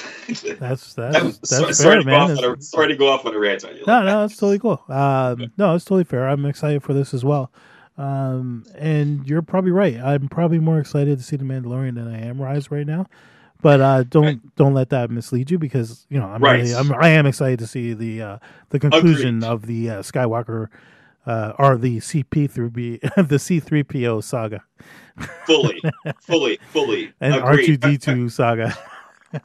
That's 0.59 0.95
That 0.95 1.13
that's 1.13 1.25
was- 1.25 1.39
that's 1.39 1.49
sorry, 1.49 1.65
fair, 1.65 1.73
sorry 1.75 1.99
to 2.05 2.05
go 2.05 2.15
off 2.17 2.29
man. 2.29 2.45
on 2.45 2.59
a, 2.59 2.63
sorry 2.63 2.89
to 2.89 2.97
go 2.97 3.09
off 3.09 3.25
on 3.25 3.35
a 3.35 3.39
rant 3.39 3.65
on 3.65 3.75
you. 3.77 3.85
No, 3.87 4.03
no, 4.03 4.25
it's 4.25 4.37
totally 4.37 4.59
cool. 4.59 4.83
Um, 4.89 5.51
no, 5.57 5.75
it's 5.75 5.85
totally 5.87 6.05
fair. 6.05 6.29
I'm 6.29 6.45
excited 6.45 6.83
for 6.83 6.93
this 6.93 7.15
as 7.15 7.25
well. 7.25 7.51
Um, 7.97 8.65
and 8.77 9.27
you're 9.27 9.41
probably 9.43 9.71
right. 9.71 9.97
I'm 9.99 10.29
probably 10.29 10.59
more 10.59 10.79
excited 10.79 11.17
to 11.19 11.25
see 11.25 11.37
the 11.37 11.45
Mandalorian 11.45 11.95
than 11.95 12.07
I 12.09 12.21
am 12.27 12.41
Rise 12.41 12.71
right 12.71 12.87
now. 12.87 13.07
But 13.61 13.81
uh, 13.81 14.03
don't 14.05 14.55
don't 14.57 14.75
let 14.75 14.91
that 14.91 15.11
mislead 15.11 15.51
you 15.51 15.59
because 15.59 16.07
you 16.09 16.19
know 16.19 16.27
I'm 16.27 16.43
Right. 16.43 16.61
really 16.63 16.75
I'm, 16.75 16.93
I 16.95 17.09
am 17.09 17.27
excited 17.27 17.59
to 17.59 17.67
see 17.67 17.93
the 17.93 18.23
uh, 18.23 18.39
the 18.71 18.79
conclusion 18.79 19.39
Agreed. 19.39 19.49
of 19.51 19.67
the 19.67 19.91
uh, 19.91 20.03
Skywalker 20.03 20.69
uh, 21.27 21.53
or 21.59 21.77
the 21.77 21.99
CP 21.99 22.51
through 22.51 22.71
B 22.79 23.01
the 23.17 23.39
C 23.39 23.59
three 23.61 23.83
PO 23.83 24.21
saga 24.21 24.63
fully, 25.45 25.81
fully, 26.21 26.61
fully. 26.71 27.13
and 27.21 27.35
R 27.35 27.57
two 27.57 27.77
D 27.77 27.99
two 27.99 28.29
saga. 28.29 28.77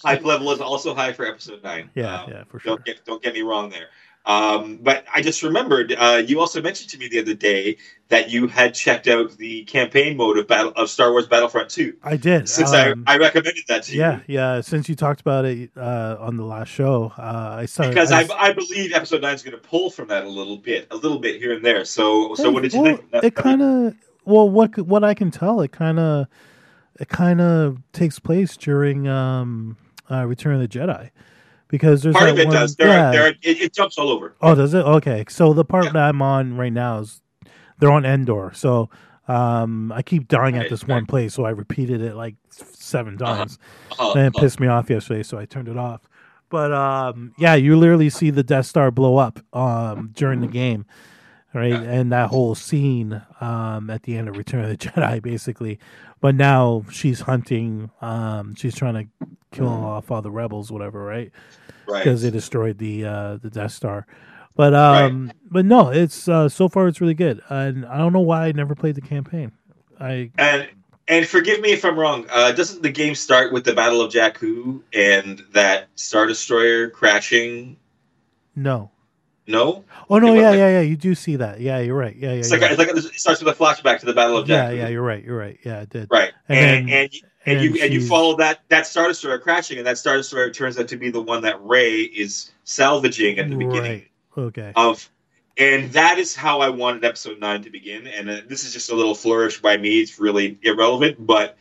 Hype 0.03 0.24
level 0.24 0.51
is 0.51 0.62
also 0.62 0.93
high 0.93 1.12
for 1.12 1.25
episode 1.25 1.63
nine. 1.63 1.89
Yeah, 1.96 2.22
Um, 2.24 2.29
yeah, 2.32 2.43
for 2.48 2.60
sure. 2.60 2.75
Don't 2.75 2.86
get 2.86 3.03
don't 3.05 3.22
get 3.24 3.34
me 3.34 3.41
wrong 3.41 3.70
there. 3.70 3.88
Um, 4.25 4.80
but 4.82 5.03
I 5.13 5.22
just 5.22 5.44
remembered 5.44 5.94
uh, 5.98 6.24
you 6.25 6.39
also 6.39 6.62
mentioned 6.62 6.89
to 6.92 6.98
me 6.98 7.10
the 7.10 7.20
other 7.20 7.34
day 7.34 7.77
that 8.08 8.30
you 8.30 8.48
had 8.48 8.74
checked 8.74 9.08
out 9.08 9.32
the 9.38 9.65
campaign 9.65 10.15
mode 10.15 10.38
of 10.38 10.48
battle 10.48 10.72
of 10.77 10.89
Star 10.89 11.12
Wars 11.12 11.27
Battlefront 11.27 11.70
Two. 11.70 11.94
I 12.03 12.15
did. 12.15 12.48
Since 12.48 12.72
um, 12.72 13.03
I, 13.06 13.15
I 13.15 13.18
recommended 13.18 13.63
that 13.68 13.84
to 13.84 13.96
yeah, 13.96 14.15
you. 14.15 14.36
yeah. 14.36 14.56
Yeah. 14.56 14.62
Since 14.62 14.88
you 14.88 14.96
talked 14.96 15.20
about 15.20 15.44
it 15.44 15.72
uh, 15.75 16.15
on 16.20 16.38
the 16.38 16.46
last 16.46 16.70
show, 16.70 17.12
uh, 17.18 17.56
I 17.60 17.65
started 17.65 17.94
Because 17.94 18.12
I, 18.13 18.22
I, 18.22 18.50
I 18.50 18.53
believe 18.53 18.94
episode 18.94 19.22
nine 19.22 19.36
is 19.36 19.44
going 19.44 19.60
to 19.60 19.68
pull 19.68 19.89
from 19.89 20.08
that 20.08 20.24
a 20.24 20.30
little 20.30 20.58
bit, 20.58 20.88
a 20.92 20.96
little 20.96 21.20
bit 21.20 21.42
here 21.42 21.51
and 21.51 21.65
there. 21.65 21.84
So, 21.84 22.34
so 22.36 22.50
what 22.50 22.63
did 22.63 22.72
you 22.74 22.82
well, 22.82 22.96
think? 22.96 23.12
That- 23.12 23.24
It 23.25 23.36
kind 23.36 23.62
of 23.62 23.96
well, 24.24 24.50
what 24.50 24.77
what 24.80 25.03
I 25.03 25.13
can 25.13 25.32
tell, 25.32 25.60
it 25.60 25.74
kind 25.74 26.00
of 26.00 26.27
it 26.98 27.10
kind 27.10 27.42
of 27.42 27.82
takes 27.92 28.20
place 28.20 28.56
during 28.56 29.06
um, 29.08 29.75
uh, 30.10 30.25
Return 30.25 30.56
of 30.56 30.62
the 30.62 30.68
Jedi 30.68 31.10
because 31.74 32.03
there's 32.03 32.15
part 32.15 32.30
of 32.30 32.38
it 32.38 32.46
one, 32.46 32.56
does. 32.56 32.75
There, 32.75 32.88
yeah. 32.88 33.10
are, 33.10 33.12
there, 33.12 33.24
are, 33.24 33.30
it, 33.30 33.38
it 33.42 33.74
jumps 33.74 33.98
all 33.98 34.10
over. 34.10 34.36
Oh, 34.42 34.53
does 34.53 34.75
it? 34.75 34.86
Okay, 34.86 35.25
so 35.27 35.53
the 35.53 35.65
part 35.65 35.86
Yeah. 35.86 35.94
that 35.94 36.03
I'm 36.03 36.22
on 36.22 36.56
right 36.56 36.72
now 36.72 37.00
is 37.00 37.20
they're 37.80 37.92
on 37.92 38.06
Endor, 38.06 38.51
so 38.53 38.92
um, 39.27 39.92
I 39.92 40.03
keep 40.03 40.27
dying 40.27 40.56
at 40.56 40.70
this 40.70 40.84
right. 40.84 40.98
one 40.98 41.08
place, 41.08 41.34
so 41.34 41.46
I 41.46 41.50
repeated 41.50 42.00
it 42.03 42.13
like 42.13 42.36
seven 42.51 43.18
Uh-huh. 43.20 43.38
times. 43.38 43.58
Uh, 44.00 44.12
and 44.12 44.27
it 44.27 44.36
uh, 44.36 44.39
pissed 44.39 44.60
me 44.60 44.68
off 44.68 44.88
yesterday, 44.88 45.24
so 45.24 45.39
I 45.39 45.46
turned 45.46 45.68
it 45.68 45.77
off. 45.77 46.01
But 46.50 46.72
um, 46.72 47.34
yeah, 47.39 47.56
you 47.56 47.75
literally 47.75 48.12
see 48.12 48.30
the 48.30 48.44
Death 48.44 48.68
Star 48.68 48.92
blow 48.92 49.18
up 49.18 49.39
um, 49.53 50.12
during 50.13 50.42
the 50.42 50.48
game, 50.48 50.86
right? 51.56 51.72
Yeah. 51.72 51.82
And 51.82 52.12
that 52.12 52.30
whole 52.30 52.53
scene 52.53 53.20
um, 53.42 53.89
at 53.89 54.03
the 54.03 54.15
end 54.15 54.30
of 54.30 54.38
Return 54.38 54.63
of 54.63 54.70
the 54.70 54.77
Jedi, 54.77 55.24
basically. 55.24 55.80
But 56.22 56.36
now 56.36 56.86
she's 56.92 57.22
hunting. 57.22 57.89
Um, 58.00 58.53
she's 58.53 58.75
trying 58.75 58.94
to 58.94 59.27
kill 59.53 59.67
off 59.69 60.12
all 60.12 60.22
the 60.22 60.31
rebels, 60.31 60.72
whatever, 60.72 61.03
right? 61.03 61.31
right. 61.88 62.03
Because 62.03 62.22
they 62.22 62.29
destroyed 62.31 62.77
the 62.77 63.05
uh, 63.05 63.38
the 63.38 63.50
Death 63.50 63.72
Star. 63.72 64.05
But 64.55 64.74
um, 64.75 65.31
but 65.50 65.65
no, 65.65 65.89
it's 65.89 66.27
uh, 66.27 66.48
so 66.50 66.69
far 66.69 66.88
it's 66.88 67.01
really 67.01 67.13
good, 67.15 67.41
and 67.50 67.86
I 67.86 67.98
don't 67.98 68.13
know 68.13 68.19
why 68.22 68.45
I 68.48 68.51
never 68.51 68.75
played 68.75 68.95
the 68.95 69.01
campaign. 69.01 69.51
I 70.00 70.29
And 70.38 70.69
and 71.07 71.27
forgive 71.27 71.60
me 71.62 71.72
if 71.72 71.83
I'm 71.83 71.98
wrong. 71.98 72.27
Uh, 72.31 72.51
doesn't 72.51 72.83
the 72.83 72.91
game 72.91 73.15
start 73.15 73.51
with 73.51 73.65
the 73.65 73.74
Battle 73.74 74.01
of 74.01 74.12
Jakku 74.13 74.81
and 74.93 75.41
that 75.53 75.88
Star 75.95 76.25
Destroyer 76.27 76.89
crashing? 76.89 77.77
no. 78.55 78.89
No, 79.45 79.83
Oh 80.10 80.19
no, 80.19 80.33
Yeah, 80.36 80.39
yeah, 80.41 80.50
like- 80.51 80.57
yeah, 80.57 80.69
yeah. 80.69 80.79
You 80.81 80.95
do 80.95 81.13
see 81.15 81.36
that. 81.36 81.60
Yeah, 81.60 81.79
you're 81.79 81.98
right. 81.98 82.15
Yeah, 82.15 82.29
yeah. 82.31 82.36
it's 82.39 82.50
like, 82.50 82.62
right. 82.62 82.72
it's 82.72 82.79
like 82.79 82.88
it 82.95 83.19
starts 83.19 83.43
with 83.43 83.53
a 83.53 83.62
flashback 83.62 84.00
to 84.00 84.05
the 84.05 84.13
Battle 84.13 84.38
of 84.38 84.48
yeah, 84.48 84.69
Jakku. 84.69 84.77
yeah. 84.77 84.88
You're 84.88 85.01
right. 85.01 85.22
You're 85.22 85.38
right. 85.38 85.60
Yeah, 85.65 85.81
it 85.81 85.89
did. 85.89 86.07
right. 86.10 86.31
And 86.48 86.57
And 86.60 86.88
then- 86.89 86.98
and 86.98 87.12
and, 87.45 87.62
you 87.62 87.81
and 87.81 87.93
you 87.93 88.05
follow 88.05 88.38
that 88.38 88.62
that 88.69 88.88
Star 88.88 89.07
Destroyer 89.07 89.39
crashing, 89.39 89.77
and 89.77 89.88
that 89.88 89.97
Star 89.97 90.17
Destroyer 90.17 90.50
turns 90.50 90.77
out 90.79 90.88
to 90.89 90.97
be 90.97 91.09
the 91.09 91.21
one 91.21 91.41
that 91.43 91.63
Rey 91.63 92.01
is 92.01 92.51
salvaging 92.63 93.39
at 93.39 93.50
the 93.50 93.55
beginning 93.55 93.91
Right. 93.91 94.09
Okay. 94.38 94.71
of. 94.75 95.09
And 95.55 95.91
that 95.91 96.17
is 96.17 96.35
how 96.35 96.62
I 96.62 96.69
wanted 96.69 97.05
episode 97.05 97.39
nine 97.39 97.62
to 97.62 97.69
begin. 97.69 98.07
And 98.07 98.27
uh, 98.27 98.38
this 98.47 98.65
is 98.65 98.73
just 98.73 98.91
a 98.91 98.95
little 98.95 99.13
flourish 99.13 99.62
by 99.62 99.77
me. 99.77 100.00
It's 100.00 100.19
really 100.19 100.57
irrelevant. 100.63 101.23
But 101.23 101.57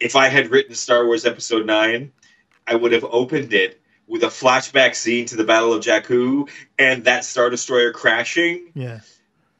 if 0.00 0.16
I 0.16 0.28
had 0.28 0.50
written 0.50 0.74
Star 0.74 1.06
Wars 1.06 1.24
episode 1.24 1.64
nine, 1.64 2.10
I 2.66 2.74
would 2.74 2.90
have 2.90 3.04
opened 3.04 3.52
it 3.52 3.80
with 4.08 4.24
a 4.24 4.28
flashback 4.28 4.96
scene 4.96 5.26
to 5.26 5.36
the 5.36 5.44
Battle 5.44 5.72
of 5.72 5.84
Jakku 5.84 6.50
and 6.80 7.04
that 7.04 7.24
Star 7.24 7.50
Destroyer 7.50 7.92
crashing 7.92 8.72
Yeah. 8.74 9.00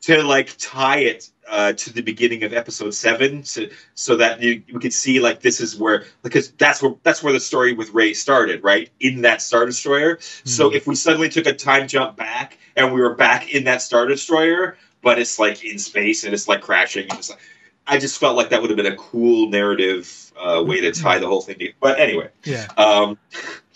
To 0.04 0.23
like 0.23 0.54
tie 0.59 1.00
it 1.00 1.28
uh, 1.47 1.75
to 1.75 1.92
the 1.92 2.00
beginning 2.00 2.42
of 2.42 2.54
episode 2.54 2.95
seven, 2.95 3.45
so 3.45 3.66
so 3.95 4.16
that 4.16 4.40
you, 4.40 4.62
you 4.66 4.78
could 4.80 4.95
see 4.95 5.21
like 5.21 5.40
this 5.42 5.61
is 5.61 5.76
where 5.76 6.04
because 6.23 6.52
that's 6.52 6.83
where 6.83 6.95
that's 7.02 7.23
where 7.23 7.35
the 7.35 7.40
story 7.40 7.75
with 7.75 7.92
Rey 7.92 8.14
started, 8.14 8.62
right? 8.64 8.88
In 9.00 9.21
that 9.23 9.42
Star 9.42 9.66
Destroyer. 9.66 10.16
So 10.45 10.71
Mhm. 10.71 10.75
if 10.76 10.87
we 10.87 10.95
suddenly 10.95 11.28
took 11.28 11.45
a 11.45 11.52
time 11.52 11.87
jump 11.87 12.16
back 12.16 12.57
and 12.76 12.95
we 12.95 13.00
were 13.02 13.14
back 13.14 13.52
in 13.54 13.64
that 13.64 13.83
Star 13.83 14.07
Destroyer, 14.07 14.78
but 15.02 15.19
it's 15.19 15.38
like 15.38 15.62
in 15.62 15.78
space 15.78 16.25
and 16.25 16.33
it's 16.33 16.49
like 16.49 16.62
crashing, 16.62 17.07
and 17.11 17.19
it's 17.19 17.28
like, 17.28 17.40
I 17.87 17.99
just 17.99 18.19
felt 18.19 18.38
like 18.38 18.49
that 18.50 18.62
would 18.62 18.71
have 18.71 18.78
been 18.78 18.90
a 18.90 18.97
cool 18.97 19.50
narrative 19.50 20.33
uh, 20.40 20.64
way 20.66 20.80
to 20.80 20.92
tie 20.92 21.19
the 21.19 21.26
whole 21.26 21.42
thing. 21.42 21.57
together. 21.59 21.76
But 21.78 22.00
anyway, 22.00 22.30
Yeah. 22.45 22.69
um, 22.78 23.19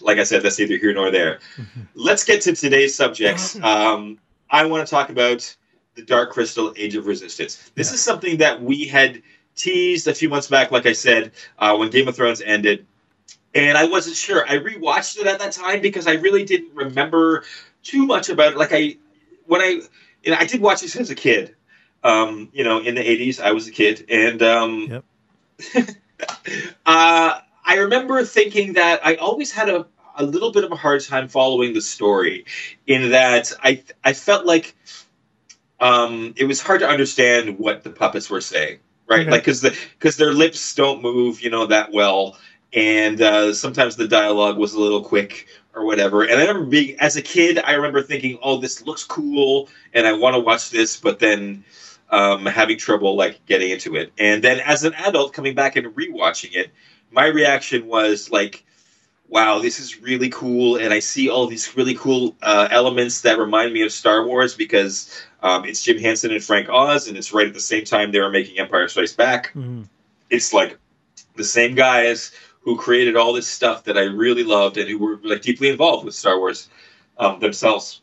like 0.01 0.17
I 0.17 0.23
said, 0.25 0.43
that's 0.43 0.59
neither 0.59 0.79
here 0.79 0.95
nor 0.95 1.11
there. 1.11 1.41
Mhm. 1.59 1.87
Let's 1.95 2.25
get 2.25 2.41
to 2.43 2.55
today's 2.57 2.95
subjects. 2.95 3.57
Um, 3.63 4.19
I 4.49 4.65
want 4.65 4.87
to 4.87 4.91
talk 4.91 5.11
about 5.11 5.55
the 5.95 6.03
Dark 6.03 6.33
Crystal 6.33 6.73
Age 6.77 6.97
of 6.97 7.07
Resistance. 7.07 7.71
This 7.75 7.89
Yeah. 7.89 7.95
is 7.95 8.03
something 8.03 8.39
that 8.39 8.63
we 8.63 8.87
had 8.87 9.23
teased 9.57 10.09
a 10.09 10.15
few 10.15 10.29
months 10.29 10.49
back, 10.49 10.71
like 10.71 10.87
I 10.87 10.93
said, 10.93 11.33
uh, 11.59 11.77
when 11.77 11.91
Game 11.91 12.09
of 12.09 12.17
Thrones 12.17 12.43
ended. 12.43 12.87
And 13.55 13.79
I 13.79 13.85
wasn't 13.85 14.17
sure. 14.17 14.45
I 14.49 14.59
rewatched 14.59 15.19
it 15.21 15.27
at 15.27 15.39
that 15.39 15.53
time 15.53 15.81
because 15.81 16.07
I 16.09 16.15
really 16.15 16.45
didn't 16.45 16.75
remember 16.75 17.45
too 17.85 18.05
much 18.07 18.29
about 18.29 18.53
it. 18.53 18.59
Like 18.59 18.73
I, 18.73 18.97
when 19.47 19.61
I, 19.61 19.81
you 20.25 20.31
know, 20.33 20.37
I 20.39 20.45
did 20.47 20.61
watch 20.61 20.81
this 20.81 20.97
as 20.97 21.11
a 21.11 21.15
kid. 21.15 21.55
Um, 22.03 22.51
you 22.53 22.65
know, 22.65 22.81
in 22.81 22.97
the 22.97 23.01
'80s, 23.01 23.41
I 23.41 23.53
was 23.53 23.67
a 23.67 23.71
kid, 23.71 24.05
and 24.11 24.43
um, 24.43 25.03
uh, 25.75 27.41
I 27.65 27.77
remember 27.77 28.23
thinking 28.25 28.75
that 28.75 29.01
I 29.07 29.15
always 29.15 29.51
had 29.53 29.71
a, 29.71 29.87
a 30.17 30.25
little 30.25 30.53
bit 30.53 30.65
of 30.65 30.73
a 30.73 30.77
hard 30.77 31.03
time 31.03 31.29
following 31.29 31.73
the 31.73 31.81
story, 31.81 32.45
in 32.87 33.13
that 33.13 33.55
I 33.63 33.83
I 34.05 34.13
felt 34.13 34.45
like 34.45 34.75
um, 35.85 36.33
it 36.39 36.45
was 36.45 36.63
hard 36.63 36.81
to 36.81 36.89
understand 36.89 37.59
what 37.59 37.85
the 37.85 37.91
puppets 37.91 38.31
were 38.31 38.41
saying, 38.41 38.79
right? 39.07 39.21
Okay. 39.21 39.31
Like 39.31 39.43
because 39.43 39.61
the 39.61 39.77
because 39.99 40.17
their 40.17 40.33
lips 40.33 40.75
don't 40.75 41.03
move, 41.03 41.43
you 41.43 41.51
know, 41.51 41.67
that 41.67 41.93
well, 41.93 42.39
and 42.73 43.21
uh, 43.21 43.53
sometimes 43.53 43.97
the 43.97 44.09
dialogue 44.09 44.57
was 44.57 44.73
a 44.73 44.81
little 44.81 45.05
quick 45.05 45.47
or 45.75 45.85
whatever. 45.85 46.23
And 46.23 46.33
I 46.41 46.47
remember 46.47 46.65
being 46.65 46.99
as 47.01 47.17
a 47.17 47.23
kid, 47.23 47.59
I 47.59 47.75
remember 47.75 48.01
thinking, 48.01 48.39
"Oh, 48.43 48.59
this 48.59 48.87
looks 48.87 49.05
cool, 49.05 49.69
and 49.93 50.07
I 50.07 50.15
want 50.15 50.33
to 50.35 50.41
watch 50.41 50.71
this," 50.71 50.97
but 50.97 51.19
then 51.19 51.63
um, 52.09 52.47
having 52.47 52.79
trouble 52.79 53.15
like 53.15 53.45
getting 53.45 53.71
into 53.71 53.95
it. 53.95 54.11
And 54.19 54.43
then 54.43 54.61
as 54.61 54.85
an 54.85 54.95
adult, 54.95 55.35
coming 55.35 55.55
back 55.55 55.77
and 55.77 55.89
rewatching 55.89 56.55
it, 56.55 56.71
my 57.11 57.27
reaction 57.27 57.87
was 57.87 58.31
like, 58.31 58.65
"Wow, 59.29 59.59
this 59.59 59.81
is 59.81 60.01
really 60.01 60.29
cool!" 60.29 60.77
And 60.77 60.93
I 60.93 61.01
see 61.01 61.29
all 61.29 61.47
these 61.47 61.77
really 61.77 61.95
cool 61.95 62.37
uh, 62.43 62.69
elements 62.71 63.23
that 63.23 63.39
remind 63.39 63.73
me 63.73 63.83
of 63.83 63.93
Star 63.93 64.27
Wars 64.27 64.55
because 64.55 65.11
um, 65.43 65.65
it's 65.65 65.83
Jim 65.83 65.99
Henson 65.99 66.33
and 66.33 66.43
Frank 66.43 66.69
Oz, 66.69 67.09
and 67.09 67.17
it's 67.17 67.33
right 67.33 67.47
at 67.47 67.55
the 67.55 67.61
same 67.61 67.85
time 67.85 68.13
they 68.13 68.21
were 68.21 68.31
making 68.31 68.59
Empire 68.59 68.89
Strikes 68.89 69.13
Back. 69.13 69.49
Mm-hmm. 69.49 69.83
It's 70.31 70.53
like 70.53 70.79
the 71.37 71.45
same 71.45 71.75
guys 71.75 72.33
who 72.61 72.77
created 72.77 73.17
all 73.17 73.33
this 73.33 73.47
stuff 73.47 73.85
that 73.85 73.99
I 73.99 74.05
really 74.05 74.43
loved 74.43 74.79
and 74.79 74.89
who 74.89 74.99
were 74.99 75.21
like 75.23 75.43
deeply 75.43 75.69
involved 75.69 76.05
with 76.05 76.15
Star 76.15 76.39
Wars 76.39 76.69
um, 77.19 77.39
themselves. 77.41 78.01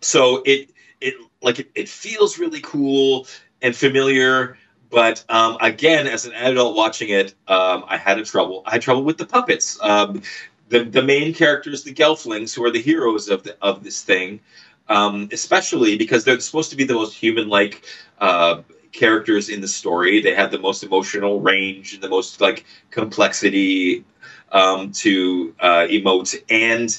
So 0.00 0.42
it 0.46 0.70
it 1.00 1.14
like 1.42 1.58
it, 1.58 1.70
it 1.74 1.88
feels 1.88 2.38
really 2.38 2.60
cool 2.60 3.26
and 3.62 3.76
familiar, 3.76 4.56
but 4.90 5.24
um, 5.28 5.56
again, 5.60 6.06
as 6.06 6.26
an 6.26 6.32
adult 6.34 6.76
watching 6.76 7.10
it, 7.10 7.34
um, 7.48 7.84
I 7.86 7.96
had 7.96 8.18
a 8.18 8.24
trouble. 8.24 8.62
I 8.66 8.72
had 8.72 8.82
trouble 8.82 9.04
with 9.04 9.18
the 9.18 9.26
puppets. 9.26 9.78
Um, 9.82 10.22
the 10.68 10.84
the 10.84 11.02
main 11.02 11.32
characters, 11.34 11.84
the 11.84 11.94
Gelflings, 11.94 12.54
who 12.54 12.64
are 12.64 12.70
the 12.70 12.82
heroes 12.82 13.28
of 13.28 13.44
the, 13.44 13.56
of 13.62 13.84
this 13.84 14.02
thing, 14.02 14.40
um, 14.88 15.28
especially 15.32 15.96
because 15.96 16.24
they're 16.24 16.40
supposed 16.40 16.70
to 16.70 16.76
be 16.76 16.84
the 16.84 16.94
most 16.94 17.14
human 17.14 17.48
like. 17.48 17.84
Uh, 18.20 18.62
characters 18.92 19.48
in 19.48 19.60
the 19.60 19.68
story. 19.68 20.20
They 20.20 20.34
have 20.34 20.50
the 20.50 20.58
most 20.58 20.82
emotional 20.82 21.40
range 21.40 21.94
and 21.94 22.02
the 22.02 22.08
most 22.08 22.40
like 22.40 22.64
complexity 22.90 24.04
um, 24.50 24.90
to 24.92 25.54
uh, 25.60 25.86
emote, 25.88 26.34
and 26.50 26.98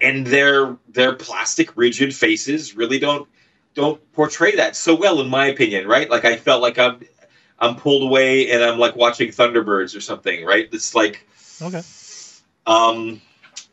and 0.00 0.26
their 0.26 0.76
their 0.88 1.14
plastic, 1.14 1.76
rigid 1.76 2.14
faces 2.14 2.76
really 2.76 2.98
don't 2.98 3.28
don't 3.74 4.12
portray 4.12 4.56
that 4.56 4.76
so 4.76 4.94
well, 4.94 5.20
in 5.20 5.28
my 5.28 5.46
opinion. 5.46 5.86
Right? 5.86 6.10
Like 6.10 6.24
I 6.24 6.36
felt 6.36 6.62
like 6.62 6.78
I'm 6.78 7.00
I'm 7.58 7.76
pulled 7.76 8.02
away 8.02 8.50
and 8.50 8.62
I'm 8.62 8.78
like 8.78 8.96
watching 8.96 9.28
Thunderbirds 9.28 9.96
or 9.96 10.00
something. 10.00 10.44
Right? 10.44 10.68
It's 10.72 10.94
like 10.94 11.26
okay. 11.60 11.82
Um, 12.66 13.20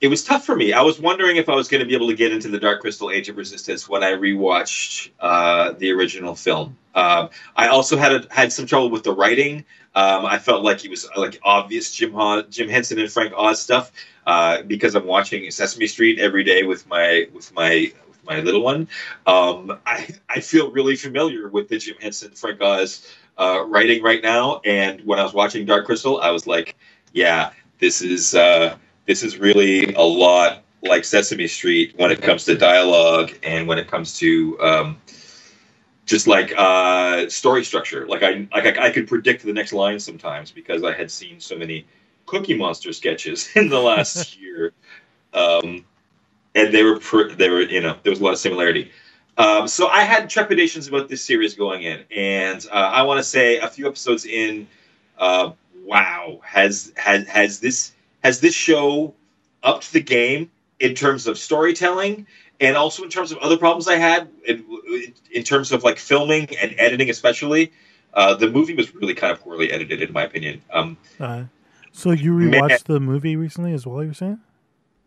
it 0.02 0.08
was 0.08 0.24
tough 0.24 0.46
for 0.46 0.56
me. 0.56 0.72
I 0.72 0.82
was 0.82 1.00
wondering 1.00 1.36
if 1.36 1.50
I 1.50 1.56
was 1.56 1.68
going 1.68 1.80
to 1.80 1.86
be 1.86 1.94
able 1.94 2.08
to 2.08 2.16
get 2.16 2.32
into 2.32 2.48
the 2.48 2.60
Dark 2.60 2.82
Crystal 2.82 3.12
Age 3.12 3.28
of 3.30 3.38
Resistance 3.38 3.90
when 3.90 4.04
I 4.04 4.12
rewatched 4.12 5.10
uh, 5.20 5.74
the 5.74 5.92
original 5.92 6.36
film. 6.36 6.78
Um, 6.96 7.30
I 7.56 7.68
also 7.68 7.98
had 7.98 8.14
a, 8.14 8.28
had 8.34 8.54
some 8.54 8.66
trouble 8.66 8.90
with 8.90 9.04
the 9.04 9.12
writing. 9.12 9.66
Um, 9.96 10.26
I 10.26 10.40
felt 10.40 10.64
like 10.64 10.86
it 10.86 10.90
was 10.90 11.10
like 11.18 11.40
obvious 11.44 11.92
Jim 11.92 12.14
ha- 12.14 12.44
Jim 12.44 12.70
Henson 12.70 13.00
and 13.00 13.12
Frank 13.12 13.34
Oz 13.36 13.62
stuff 13.62 13.92
uh, 14.26 14.62
because 14.64 14.96
I'm 14.96 15.06
watching 15.06 15.50
Sesame 15.52 15.88
Street 15.88 16.20
every 16.20 16.44
day 16.44 16.64
with 16.64 16.88
my 16.88 17.28
with 17.34 17.54
my 17.54 17.92
my 18.30 18.40
little 18.40 18.62
one. 18.62 18.88
Um, 19.26 19.78
I 19.86 20.08
I 20.30 20.40
feel 20.40 20.72
really 20.72 20.96
familiar 20.96 21.50
with 21.50 21.68
the 21.68 21.80
Jim 21.80 21.96
Henson 22.00 22.32
Frank 22.32 22.62
Oz 22.62 23.06
uh, 23.38 23.66
writing 23.68 24.04
right 24.04 24.22
now, 24.22 24.62
and 24.64 25.02
when 25.06 25.20
I 25.20 25.24
was 25.24 25.34
watching 25.34 25.66
Dark 25.66 25.86
Crystal, 25.86 26.22
I 26.22 26.30
was 26.30 26.48
like, 26.48 26.76
yeah, 27.12 27.52
this 27.80 28.02
is 28.02 28.36
uh, 28.36 28.78
this 29.06 29.24
is 29.24 29.38
really 29.38 29.94
a 29.96 30.02
lot 30.02 30.64
like 30.82 31.04
Sesame 31.04 31.48
Street 31.48 31.94
when 31.98 32.12
it 32.12 32.22
comes 32.22 32.46
to 32.46 32.56
dialogue 32.56 33.32
and 33.44 33.68
when 33.68 33.78
it 33.78 33.90
comes 33.90 34.18
to 34.20 34.60
um, 34.62 34.98
just 36.06 36.28
like 36.28 36.54
uh, 36.58 37.28
story 37.30 37.64
structure. 37.64 38.08
Like 38.08 38.24
I 38.24 38.48
like 38.54 38.78
I, 38.78 38.88
I, 38.88 38.92
could 38.92 39.08
predict 39.08 39.44
the 39.44 39.54
next 39.54 39.74
line 39.74 40.00
sometimes 40.00 40.52
because 40.52 40.84
I 40.84 40.94
had 40.94 41.12
seen 41.12 41.40
so 41.40 41.58
many 41.58 41.86
Cookie 42.28 42.56
Monster 42.56 42.94
sketches 42.94 43.50
in 43.56 43.70
the 43.70 43.80
last 43.80 44.40
year, 44.42 44.74
um, 45.34 45.86
and 46.60 46.74
they 46.74 46.84
were 46.84 47.00
pr- 47.00 47.34
they 47.36 47.50
were 47.50 47.62
you 47.62 47.82
know 47.82 47.96
there 48.04 48.12
was 48.12 48.20
a 48.20 48.24
lot 48.24 48.34
of 48.34 48.40
similarity. 48.40 48.92
Um, 49.38 49.68
so 49.68 49.88
I 49.88 50.02
had 50.02 50.30
trepidations 50.30 50.88
about 50.88 51.08
this 51.08 51.24
series 51.24 51.56
going 51.56 51.84
in, 51.84 52.04
and 52.16 52.66
uh, 52.72 52.76
I 52.76 53.04
want 53.04 53.20
to 53.20 53.24
say 53.24 53.58
a 53.58 53.70
few 53.70 53.88
episodes 53.88 54.26
in, 54.26 54.68
uh, 55.18 55.52
wow, 55.86 56.42
has 56.44 56.92
has 56.98 57.28
has 57.28 57.60
this 57.60 57.94
has 58.24 58.42
this 58.42 58.54
show 58.54 59.14
upped 59.64 59.94
the 59.94 60.02
game 60.02 60.52
in 60.80 60.94
terms 60.94 61.28
of 61.28 61.38
storytelling 61.38 62.26
and 62.60 62.76
also 62.76 63.04
in 63.04 63.10
terms 63.10 63.32
of 63.32 63.38
other 63.40 63.58
problems 63.58 63.88
I 63.88 63.96
had 63.96 64.30
in, 64.46 64.66
in 65.32 65.44
terms 65.44 65.72
of 65.72 65.84
like 65.84 65.98
filming 65.98 66.56
and 66.58 66.76
editing, 66.78 67.10
especially. 67.10 67.72
Uh, 68.14 68.34
the 68.34 68.50
movie 68.50 68.74
was 68.74 68.94
really 68.96 69.14
kind 69.14 69.32
of 69.32 69.40
poorly 69.40 69.72
edited, 69.72 70.02
in 70.02 70.12
my 70.12 70.24
opinion. 70.24 70.62
Um, 70.72 70.98
uh, 71.20 71.44
so 71.92 72.12
you 72.12 72.34
rewatched 72.34 72.70
man, 72.70 72.80
the 72.86 73.00
movie 73.00 73.36
recently 73.36 73.72
as 73.72 73.86
well? 73.86 74.04
You're 74.04 74.14
saying? 74.14 74.40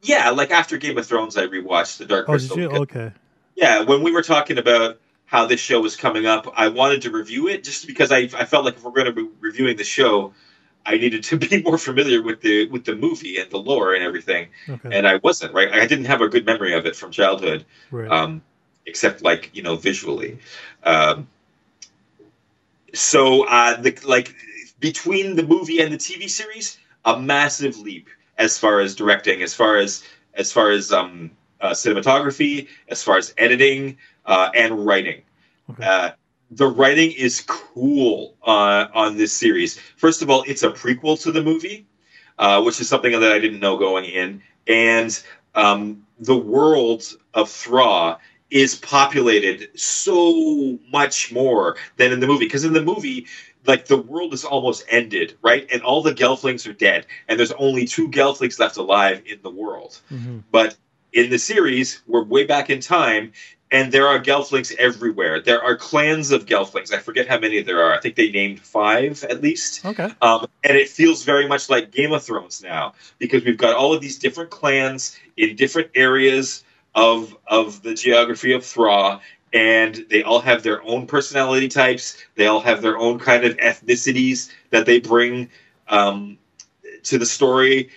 Yeah, 0.02 0.30
like 0.30 0.50
after 0.50 0.76
Game 0.76 0.98
of 0.98 1.06
Thrones, 1.06 1.36
I 1.36 1.46
rewatched 1.46 1.98
The 1.98 2.06
Dark 2.06 2.26
Crystal. 2.26 2.54
Oh, 2.54 2.60
did 2.60 2.72
you? 2.72 2.78
Okay. 2.78 3.12
Yeah, 3.54 3.82
when 3.82 4.02
we 4.02 4.10
were 4.10 4.22
talking 4.22 4.58
about 4.58 4.98
how 5.26 5.46
this 5.46 5.60
show 5.60 5.80
was 5.80 5.96
coming 5.96 6.26
up, 6.26 6.52
I 6.56 6.68
wanted 6.68 7.02
to 7.02 7.10
review 7.10 7.48
it 7.48 7.62
just 7.64 7.86
because 7.86 8.10
I, 8.10 8.28
I 8.36 8.44
felt 8.44 8.64
like 8.64 8.76
if 8.76 8.82
we're 8.82 8.90
going 8.90 9.06
to 9.06 9.12
be 9.12 9.28
reviewing 9.40 9.76
the 9.76 9.84
show, 9.84 10.34
I 10.84 10.98
needed 10.98 11.22
to 11.24 11.36
be 11.48 11.62
more 11.62 11.78
familiar 11.78 12.20
with 12.20 12.40
the 12.40 12.68
with 12.68 12.84
the 12.84 12.96
movie 12.96 13.38
and 13.38 13.50
the 13.50 13.58
lore 13.58 13.94
and 13.94 14.02
everything, 14.02 14.48
okay. 14.68 14.90
and 14.92 15.06
I 15.06 15.16
wasn't. 15.16 15.54
Right, 15.54 15.72
I 15.72 15.86
didn't 15.86 16.06
have 16.06 16.20
a 16.20 16.28
good 16.28 16.44
memory 16.44 16.74
of 16.74 16.84
it 16.86 16.96
from 16.96 17.12
childhood, 17.12 17.64
right. 17.90 18.10
um, 18.10 18.42
except 18.86 19.22
like 19.22 19.50
you 19.54 19.62
know 19.62 19.76
visually. 19.76 20.38
Um, 20.82 21.28
so 22.92 23.46
uh, 23.46 23.80
the 23.80 23.96
like 24.04 24.34
between 24.80 25.36
the 25.36 25.44
movie 25.44 25.80
and 25.80 25.92
the 25.92 25.98
TV 25.98 26.28
series, 26.28 26.78
a 27.04 27.18
massive 27.18 27.78
leap 27.78 28.08
as 28.38 28.58
far 28.58 28.80
as 28.80 28.94
directing, 28.94 29.42
as 29.42 29.54
far 29.54 29.76
as 29.76 30.02
as 30.34 30.52
far 30.52 30.70
as 30.70 30.92
um, 30.92 31.30
uh, 31.60 31.70
cinematography, 31.70 32.68
as 32.88 33.02
far 33.02 33.18
as 33.18 33.34
editing 33.36 33.96
uh, 34.26 34.50
and 34.54 34.86
writing. 34.86 35.22
Okay. 35.70 35.84
Uh, 35.84 36.10
the 36.50 36.66
writing 36.66 37.12
is 37.12 37.42
cool 37.46 38.34
uh, 38.46 38.86
on 38.94 39.16
this 39.16 39.32
series. 39.32 39.78
First 39.96 40.22
of 40.22 40.30
all, 40.30 40.42
it's 40.46 40.62
a 40.62 40.70
prequel 40.70 41.20
to 41.22 41.32
the 41.32 41.42
movie, 41.42 41.86
uh, 42.38 42.62
which 42.62 42.80
is 42.80 42.88
something 42.88 43.12
that 43.12 43.32
I 43.32 43.38
didn't 43.38 43.60
know 43.60 43.76
going 43.76 44.04
in, 44.04 44.42
and 44.66 45.22
um, 45.54 46.06
the 46.18 46.36
world 46.36 47.04
of 47.34 47.50
Thra 47.50 48.18
is 48.50 48.74
populated 48.74 49.70
so 49.78 50.78
much 50.90 51.32
more 51.32 51.76
than 51.96 52.12
in 52.12 52.20
the 52.20 52.26
movie. 52.26 52.44
Because 52.44 52.64
in 52.64 52.74
the 52.74 52.82
movie, 52.82 53.26
like 53.66 53.86
the 53.86 53.96
world 53.96 54.34
is 54.34 54.44
almost 54.44 54.84
ended, 54.88 55.36
right? 55.42 55.66
And 55.72 55.82
all 55.82 56.02
the 56.02 56.12
Gelflings 56.14 56.68
are 56.68 56.72
dead, 56.72 57.06
and 57.28 57.38
there's 57.38 57.52
only 57.52 57.86
two 57.86 58.08
Gelflings 58.08 58.58
left 58.58 58.76
alive 58.76 59.22
in 59.26 59.40
the 59.42 59.50
world. 59.50 59.98
Mm-hmm. 60.10 60.38
But 60.50 60.76
in 61.12 61.30
the 61.30 61.38
series, 61.38 62.00
we're 62.06 62.24
way 62.24 62.44
back 62.44 62.70
in 62.70 62.80
time, 62.80 63.32
and 63.70 63.92
there 63.92 64.06
are 64.06 64.20
Gelflings 64.20 64.74
everywhere. 64.76 65.40
There 65.40 65.62
are 65.62 65.76
clans 65.76 66.30
of 66.30 66.46
Gelflings. 66.46 66.92
I 66.92 66.98
forget 66.98 67.28
how 67.28 67.38
many 67.38 67.62
there 67.62 67.82
are. 67.82 67.94
I 67.94 68.00
think 68.00 68.16
they 68.16 68.30
named 68.30 68.60
five 68.60 69.24
at 69.24 69.42
least. 69.42 69.84
Okay. 69.84 70.10
Um, 70.20 70.46
and 70.62 70.76
it 70.76 70.88
feels 70.88 71.24
very 71.24 71.48
much 71.48 71.70
like 71.70 71.90
Game 71.90 72.12
of 72.12 72.22
Thrones 72.22 72.62
now 72.62 72.94
because 73.18 73.44
we've 73.44 73.56
got 73.56 73.74
all 73.74 73.94
of 73.94 74.00
these 74.00 74.18
different 74.18 74.50
clans 74.50 75.18
in 75.36 75.56
different 75.56 75.90
areas 75.94 76.64
of 76.94 77.34
of 77.46 77.82
the 77.82 77.94
geography 77.94 78.52
of 78.52 78.64
Thra, 78.64 79.20
and 79.52 80.04
they 80.10 80.22
all 80.22 80.40
have 80.40 80.62
their 80.62 80.82
own 80.84 81.06
personality 81.06 81.68
types. 81.68 82.16
They 82.36 82.46
all 82.46 82.60
have 82.60 82.82
their 82.82 82.96
own 82.96 83.18
kind 83.18 83.44
of 83.44 83.56
ethnicities 83.58 84.50
that 84.70 84.86
they 84.86 85.00
bring 85.00 85.50
um, 85.88 86.38
to 87.04 87.18
the 87.18 87.26
story, 87.26 87.90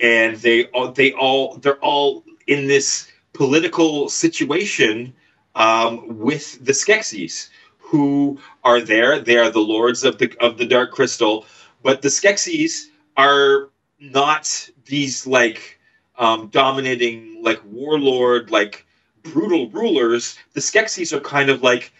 and 0.00 0.36
they 0.36 0.64
all 0.66 0.92
they 0.92 1.12
all 1.12 1.56
they're 1.56 1.78
all 1.80 2.24
in 2.46 2.66
this 2.66 3.10
political 3.32 4.08
situation 4.08 5.12
um, 5.54 6.18
with 6.18 6.64
the 6.64 6.72
Skeksis, 6.72 7.48
who 7.78 8.38
are 8.64 8.80
there. 8.80 9.18
They 9.18 9.36
are 9.36 9.50
the 9.50 9.60
lords 9.60 10.04
of 10.04 10.18
the 10.18 10.34
of 10.40 10.58
the 10.58 10.66
Dark 10.66 10.92
Crystal, 10.92 11.46
but 11.82 12.02
the 12.02 12.08
Skeksis 12.08 12.86
are 13.16 13.70
not 14.00 14.70
these 14.86 15.26
like 15.26 15.78
um, 16.18 16.48
dominating 16.48 17.42
like 17.42 17.60
warlord 17.64 18.50
like 18.50 18.86
brutal 19.24 19.68
rulers. 19.70 20.38
The 20.52 20.60
Skeksis 20.60 21.12
are 21.12 21.20
kind 21.20 21.50
of 21.50 21.62
like 21.62 21.92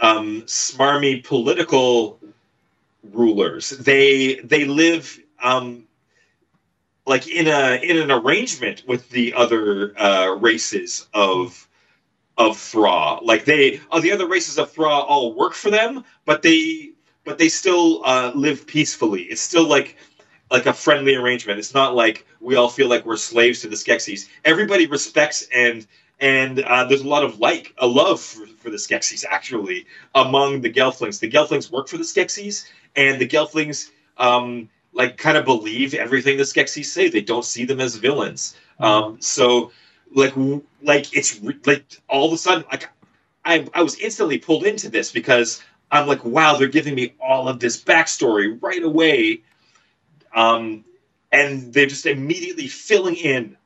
um, 0.00 0.42
smarmy 0.42 1.24
political 1.24 2.20
rulers. 3.12 3.70
They 3.70 4.36
they 4.36 4.64
live 4.64 5.18
um, 5.42 5.84
like 7.06 7.28
in 7.28 7.48
a 7.48 7.80
in 7.82 7.96
an 7.98 8.10
arrangement 8.10 8.84
with 8.86 9.08
the 9.10 9.34
other 9.34 9.98
uh, 9.98 10.36
races 10.40 11.08
of 11.14 11.66
of 12.38 12.58
Thra. 12.58 13.18
Like 13.22 13.44
they, 13.44 13.80
uh, 13.90 14.00
the 14.00 14.12
other 14.12 14.28
races 14.28 14.58
of 14.58 14.70
Thra 14.70 14.88
all 14.88 15.32
work 15.34 15.54
for 15.54 15.70
them, 15.70 16.04
but 16.24 16.42
they 16.42 16.92
but 17.24 17.38
they 17.38 17.48
still 17.48 18.02
uh, 18.04 18.32
live 18.34 18.66
peacefully. 18.66 19.22
It's 19.22 19.40
still 19.40 19.68
like 19.68 19.96
like 20.50 20.66
a 20.66 20.72
friendly 20.72 21.14
arrangement. 21.16 21.58
It's 21.58 21.74
not 21.74 21.94
like 21.94 22.26
we 22.40 22.54
all 22.54 22.68
feel 22.68 22.88
like 22.88 23.04
we're 23.04 23.16
slaves 23.16 23.60
to 23.62 23.68
the 23.68 23.76
Skeksis. 23.76 24.28
Everybody 24.44 24.86
respects 24.86 25.48
and 25.52 25.86
and 26.20 26.60
uh, 26.60 26.84
there's 26.84 27.02
a 27.02 27.08
lot 27.08 27.24
of 27.24 27.40
like 27.40 27.74
a 27.78 27.86
love 27.86 28.20
for, 28.20 28.46
for 28.46 28.70
the 28.70 28.76
Skeksis 28.76 29.24
actually 29.28 29.86
among 30.14 30.62
the 30.62 30.72
Gelflings. 30.72 31.20
The 31.20 31.30
Gelflings 31.30 31.70
work 31.70 31.88
for 31.88 31.98
the 31.98 32.04
Skeksis, 32.04 32.66
and 32.94 33.20
the 33.20 33.28
Gelflings 33.28 33.90
um, 34.16 34.68
like 34.92 35.18
kind 35.18 35.36
of 35.36 35.44
believe 35.44 35.94
everything 35.94 36.38
the 36.38 36.44
Skeksis 36.44 36.86
say. 36.86 37.08
They 37.08 37.20
don't 37.20 37.44
see 37.44 37.64
them 37.64 37.80
as 37.80 37.96
villains. 37.96 38.56
Um, 38.78 39.20
so 39.20 39.72
like 40.14 40.34
like 40.82 41.14
it's 41.14 41.40
like 41.66 42.00
all 42.08 42.26
of 42.26 42.32
a 42.32 42.38
sudden 42.38 42.64
like 42.70 42.88
I 43.44 43.66
I 43.74 43.82
was 43.82 43.98
instantly 43.98 44.38
pulled 44.38 44.64
into 44.64 44.88
this 44.88 45.12
because 45.12 45.62
I'm 45.90 46.06
like 46.06 46.24
wow 46.24 46.56
they're 46.56 46.68
giving 46.68 46.94
me 46.94 47.14
all 47.20 47.48
of 47.48 47.60
this 47.60 47.82
backstory 47.82 48.60
right 48.62 48.82
away, 48.82 49.42
um, 50.34 50.84
and 51.30 51.74
they're 51.74 51.86
just 51.86 52.06
immediately 52.06 52.68
filling 52.68 53.16
in 53.16 53.56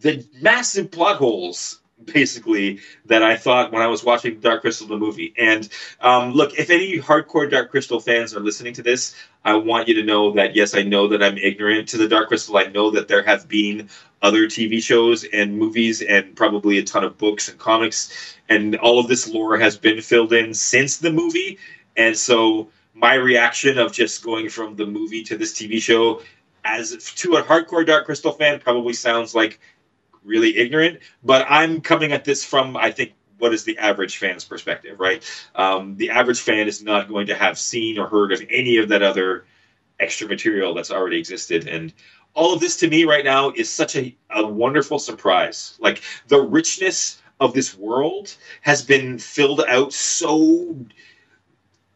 the 0.00 0.26
massive 0.42 0.90
plot 0.90 1.16
holes 1.16 1.80
basically 2.02 2.80
that 3.06 3.22
I 3.22 3.36
thought 3.36 3.72
when 3.72 3.82
I 3.82 3.86
was 3.86 4.04
watching 4.04 4.40
Dark 4.40 4.62
Crystal 4.62 4.86
the 4.86 4.96
movie. 4.96 5.32
And 5.38 5.68
um, 6.00 6.32
look, 6.32 6.58
if 6.58 6.70
any 6.70 6.98
hardcore 6.98 7.50
Dark 7.50 7.70
Crystal 7.70 8.00
fans 8.00 8.34
are 8.34 8.40
listening 8.40 8.74
to 8.74 8.82
this, 8.82 9.14
I 9.44 9.54
want 9.54 9.88
you 9.88 9.94
to 9.94 10.02
know 10.02 10.32
that 10.32 10.56
yes, 10.56 10.74
I 10.74 10.82
know 10.82 11.08
that 11.08 11.22
I'm 11.22 11.38
ignorant 11.38 11.88
to 11.90 11.96
the 11.96 12.08
Dark 12.08 12.28
Crystal. 12.28 12.56
I 12.56 12.64
know 12.64 12.90
that 12.90 13.08
there 13.08 13.22
have 13.22 13.48
been 13.48 13.88
other 14.22 14.46
TV 14.46 14.82
shows 14.82 15.24
and 15.24 15.58
movies 15.58 16.02
and 16.02 16.34
probably 16.34 16.78
a 16.78 16.82
ton 16.82 17.04
of 17.04 17.18
books 17.18 17.48
and 17.48 17.58
comics, 17.58 18.36
and 18.48 18.76
all 18.76 18.98
of 18.98 19.08
this 19.08 19.28
lore 19.28 19.58
has 19.58 19.76
been 19.76 20.00
filled 20.00 20.32
in 20.32 20.54
since 20.54 20.98
the 20.98 21.12
movie. 21.12 21.58
And 21.96 22.16
so 22.16 22.68
my 22.94 23.14
reaction 23.14 23.78
of 23.78 23.92
just 23.92 24.24
going 24.24 24.48
from 24.48 24.76
the 24.76 24.86
movie 24.86 25.22
to 25.24 25.36
this 25.36 25.52
TV 25.52 25.80
show 25.80 26.22
as 26.64 27.12
to 27.16 27.34
a 27.34 27.42
hardcore 27.42 27.86
Dark 27.86 28.06
Crystal 28.06 28.32
fan 28.32 28.58
probably 28.58 28.94
sounds 28.94 29.34
like 29.34 29.60
really 30.24 30.56
ignorant, 30.56 31.00
but 31.22 31.46
I'm 31.48 31.80
coming 31.80 32.12
at 32.12 32.24
this 32.24 32.44
from 32.44 32.76
I 32.76 32.90
think 32.90 33.12
what 33.38 33.52
is 33.52 33.64
the 33.64 33.76
average 33.78 34.16
fan's 34.16 34.44
perspective, 34.44 34.98
right? 34.98 35.22
Um, 35.54 35.96
the 35.96 36.10
average 36.10 36.40
fan 36.40 36.66
is 36.66 36.82
not 36.82 37.08
going 37.08 37.26
to 37.26 37.34
have 37.34 37.58
seen 37.58 37.98
or 37.98 38.08
heard 38.08 38.32
of 38.32 38.42
any 38.48 38.78
of 38.78 38.88
that 38.88 39.02
other 39.02 39.44
extra 40.00 40.26
material 40.26 40.74
that's 40.74 40.90
already 40.90 41.18
existed, 41.18 41.68
and 41.68 41.92
all 42.34 42.52
of 42.52 42.60
this 42.60 42.76
to 42.78 42.88
me 42.88 43.04
right 43.04 43.24
now 43.24 43.50
is 43.50 43.70
such 43.70 43.96
a, 43.96 44.16
a 44.30 44.46
wonderful 44.46 44.98
surprise. 44.98 45.76
Like 45.80 46.02
the 46.28 46.40
richness 46.40 47.22
of 47.40 47.54
this 47.54 47.76
world 47.76 48.34
has 48.62 48.82
been 48.82 49.18
filled 49.18 49.62
out 49.68 49.92
so 49.92 50.76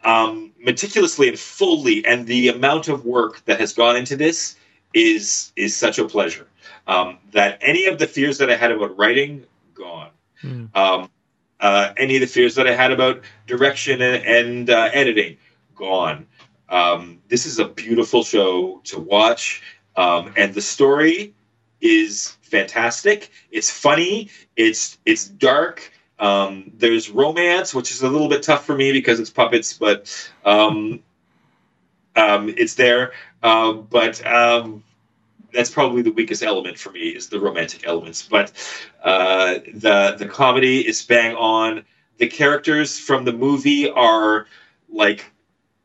um, 0.04 0.52
meticulously 0.58 1.28
and 1.28 1.38
fully, 1.38 2.04
and 2.06 2.26
the 2.26 2.48
amount 2.48 2.88
of 2.88 3.04
work 3.04 3.44
that 3.46 3.60
has 3.60 3.72
gone 3.72 3.96
into 3.96 4.16
this 4.16 4.56
is 4.94 5.52
is 5.56 5.76
such 5.76 5.98
a 5.98 6.06
pleasure. 6.06 6.46
Um, 6.88 7.18
that 7.32 7.58
any 7.60 7.86
of 7.86 7.98
the 7.98 8.06
fears 8.06 8.38
that 8.38 8.50
I 8.50 8.56
had 8.56 8.72
about 8.72 8.96
writing 8.96 9.44
gone. 9.74 10.10
Mm. 10.42 10.74
Um, 10.74 11.10
uh, 11.60 11.92
any 11.96 12.16
of 12.16 12.20
the 12.20 12.26
fears 12.26 12.54
that 12.54 12.66
I 12.66 12.74
had 12.74 12.92
about 12.92 13.22
direction 13.46 14.00
and, 14.00 14.24
and 14.24 14.70
uh, 14.70 14.90
editing 14.92 15.36
gone. 15.74 16.26
Um, 16.68 17.20
this 17.28 17.46
is 17.46 17.58
a 17.58 17.66
beautiful 17.66 18.22
show 18.22 18.80
to 18.84 18.98
watch, 18.98 19.62
um, 19.96 20.32
and 20.36 20.54
the 20.54 20.60
story 20.60 21.34
is 21.80 22.36
fantastic. 22.42 23.30
It's 23.50 23.70
funny. 23.70 24.30
It's 24.56 24.98
it's 25.06 25.26
dark. 25.26 25.92
Um, 26.18 26.72
there's 26.76 27.10
romance, 27.10 27.74
which 27.74 27.90
is 27.90 28.02
a 28.02 28.08
little 28.08 28.28
bit 28.28 28.42
tough 28.42 28.64
for 28.64 28.74
me 28.74 28.92
because 28.92 29.20
it's 29.20 29.30
puppets, 29.30 29.72
but 29.72 30.30
um, 30.44 31.00
it's 32.16 32.74
there. 32.74 33.12
Uh, 33.42 33.72
but 33.72 34.24
that's 35.52 35.70
probably 35.70 36.02
the 36.02 36.12
weakest 36.12 36.42
element 36.42 36.78
for 36.78 36.90
me 36.90 37.08
is 37.08 37.28
the 37.28 37.40
romantic 37.40 37.86
elements. 37.86 38.26
But 38.26 38.52
uh, 39.02 39.54
the 39.74 40.16
the 40.18 40.26
comedy 40.26 40.86
is 40.86 41.02
bang 41.04 41.34
on. 41.36 41.84
The 42.18 42.26
characters 42.28 42.98
from 42.98 43.24
the 43.24 43.32
movie 43.32 43.88
are 43.90 44.46
like 44.90 45.30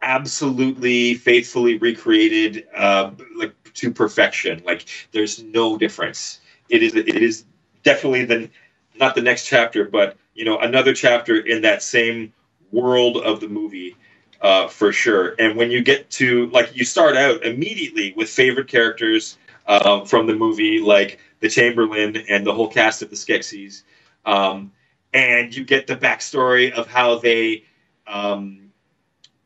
absolutely 0.02 1.16
faithfully 1.16 1.78
recreated, 1.78 2.68
uh, 2.76 3.12
like 3.36 3.54
to 3.76 3.92
perfection. 3.92 4.62
Like 4.66 4.86
there's 5.12 5.42
no 5.44 5.78
difference. 5.78 6.42
It 6.70 6.84
is 6.84 6.96
it 6.96 7.08
is 7.08 7.46
definitely 7.84 8.26
the 8.26 8.50
not 8.96 9.16
the 9.16 9.22
next 9.22 9.48
chapter, 9.48 9.86
but 9.86 10.18
you 10.36 10.46
know 10.46 10.58
another 10.60 10.94
chapter 10.94 11.38
in 11.40 11.62
that 11.62 11.82
same 11.84 12.34
world 12.72 13.18
of 13.18 13.40
the 13.40 13.48
movie. 13.48 13.96
Uh, 14.42 14.68
for 14.68 14.92
sure. 14.92 15.36
And 15.40 15.56
when 15.56 15.72
you 15.72 15.82
get 15.82 16.10
to 16.12 16.48
like 16.48 16.76
you 16.76 16.84
start 16.84 17.16
out 17.16 17.46
immediately 17.46 18.14
with 18.18 18.30
favorite 18.30 18.68
characters, 18.68 19.38
um, 19.68 20.06
from 20.06 20.28
the 20.28 20.36
movie, 20.36 20.80
like 20.80 21.20
the 21.40 21.50
Chamberlain 21.50 22.18
and 22.30 22.46
the 22.46 22.54
whole 22.54 22.70
cast 22.70 23.02
of 23.02 23.10
the 23.10 23.16
Skeksis. 23.16 23.84
Um, 24.26 24.72
and 25.14 25.56
you 25.56 25.64
get 25.64 25.88
the 25.88 25.96
backstory 25.96 26.72
of 26.72 26.88
how 26.88 27.20
they 27.20 27.66
um, 28.08 28.72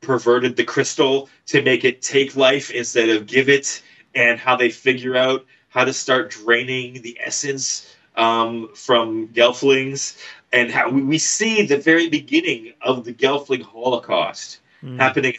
perverted 0.01 0.55
the 0.55 0.63
crystal 0.63 1.29
to 1.47 1.61
make 1.61 1.83
it 1.83 2.01
take 2.01 2.35
life 2.35 2.71
instead 2.71 3.09
of 3.09 3.25
give 3.25 3.49
it, 3.49 3.81
and 4.15 4.39
how 4.39 4.55
they 4.55 4.69
figure 4.69 5.15
out 5.15 5.45
how 5.69 5.83
to 5.83 5.93
start 5.93 6.31
draining 6.31 7.01
the 7.01 7.17
essence 7.23 7.95
um, 8.15 8.69
from 8.73 9.27
Gelflings, 9.29 10.19
and 10.51 10.71
how 10.71 10.89
we, 10.89 11.03
we, 11.03 11.17
see 11.17 11.65
the 11.65 11.77
very 11.77 12.09
beginning 12.09 12.73
of 12.81 13.03
the 13.05 13.13
Gelfling 13.13 13.61
Holocaust 13.61 14.59
mm. 14.83 14.97
happening. 14.97 15.35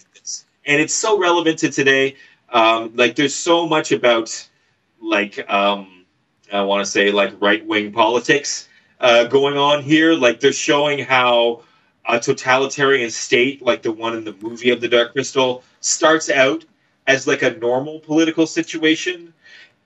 And 0.65 0.81
it's 0.81 0.95
so 0.95 1.19
relevant 1.19 1.59
to 1.61 1.71
today. 1.71 2.17
Um, 2.51 2.93
like, 2.95 3.17
there's 3.17 3.35
so 3.35 3.67
much 3.67 3.91
about 3.91 4.48
like 5.01 5.49
um, 5.51 6.05
I 6.53 6.63
want 6.63 6.85
to 6.85 6.91
say 6.91 7.11
like 7.11 7.35
right 7.41 7.65
wing 7.67 7.93
politics 7.93 8.69
uh, 9.01 9.25
going 9.25 9.57
on 9.57 9.83
here. 9.83 10.15
Like 10.15 10.41
they're 10.41 10.53
showing 10.53 11.01
how 11.01 11.63
a 12.07 12.19
totalitarian 12.19 13.11
state, 13.11 13.63
like 13.63 13.83
the 13.83 13.93
one 13.93 14.17
in 14.17 14.25
the 14.25 14.37
movie 14.41 14.71
of 14.71 14.81
the 14.81 14.89
Dark 14.89 15.13
Crystal, 15.13 15.63
starts 15.81 16.31
out 16.31 16.65
as 17.07 17.27
like 17.27 17.43
a 17.43 17.51
normal 17.57 18.01
political 18.01 18.47
situation, 18.47 19.33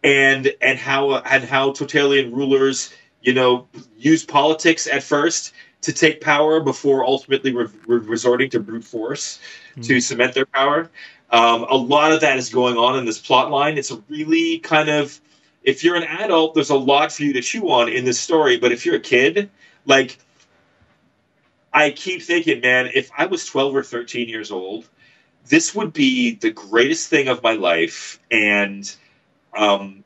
and 0.04 0.52
and 0.60 0.78
how 0.78 1.16
and 1.16 1.44
how 1.44 1.72
totalitarian 1.72 2.32
rulers, 2.32 2.92
you 3.20 3.34
know, 3.34 3.68
use 3.96 4.24
politics 4.24 4.86
at 4.86 5.02
first 5.02 5.52
to 5.82 5.92
take 5.92 6.20
power 6.20 6.60
before 6.60 7.04
ultimately 7.04 7.52
re- 7.52 7.66
re- 7.86 7.98
resorting 7.98 8.48
to 8.50 8.60
brute 8.60 8.84
force 8.84 9.40
mm. 9.76 9.84
to 9.84 10.00
cement 10.00 10.32
their 10.34 10.46
power. 10.46 10.90
Um, 11.32 11.64
a 11.64 11.74
lot 11.74 12.12
of 12.12 12.20
that 12.20 12.36
is 12.36 12.50
going 12.50 12.76
on 12.76 12.98
in 12.98 13.06
this 13.06 13.18
plot 13.18 13.50
line. 13.50 13.78
It's 13.78 13.90
a 13.90 13.96
really 14.08 14.58
kind 14.58 14.90
of, 14.90 15.18
if 15.62 15.82
you're 15.82 15.96
an 15.96 16.02
adult, 16.02 16.54
there's 16.54 16.70
a 16.70 16.76
lot 16.76 17.10
for 17.10 17.22
you 17.22 17.32
to 17.32 17.40
chew 17.40 17.70
on 17.70 17.88
in 17.88 18.04
this 18.04 18.20
story. 18.20 18.58
But 18.58 18.70
if 18.70 18.84
you're 18.84 18.96
a 18.96 19.00
kid, 19.00 19.50
like, 19.86 20.18
I 21.72 21.90
keep 21.90 22.22
thinking, 22.22 22.60
man, 22.60 22.90
if 22.94 23.10
I 23.16 23.26
was 23.26 23.46
12 23.46 23.74
or 23.74 23.82
13 23.82 24.28
years 24.28 24.50
old, 24.50 24.86
this 25.48 25.74
would 25.74 25.94
be 25.94 26.34
the 26.34 26.50
greatest 26.50 27.08
thing 27.08 27.28
of 27.28 27.42
my 27.42 27.54
life. 27.54 28.20
And 28.30 28.94
um, 29.56 30.04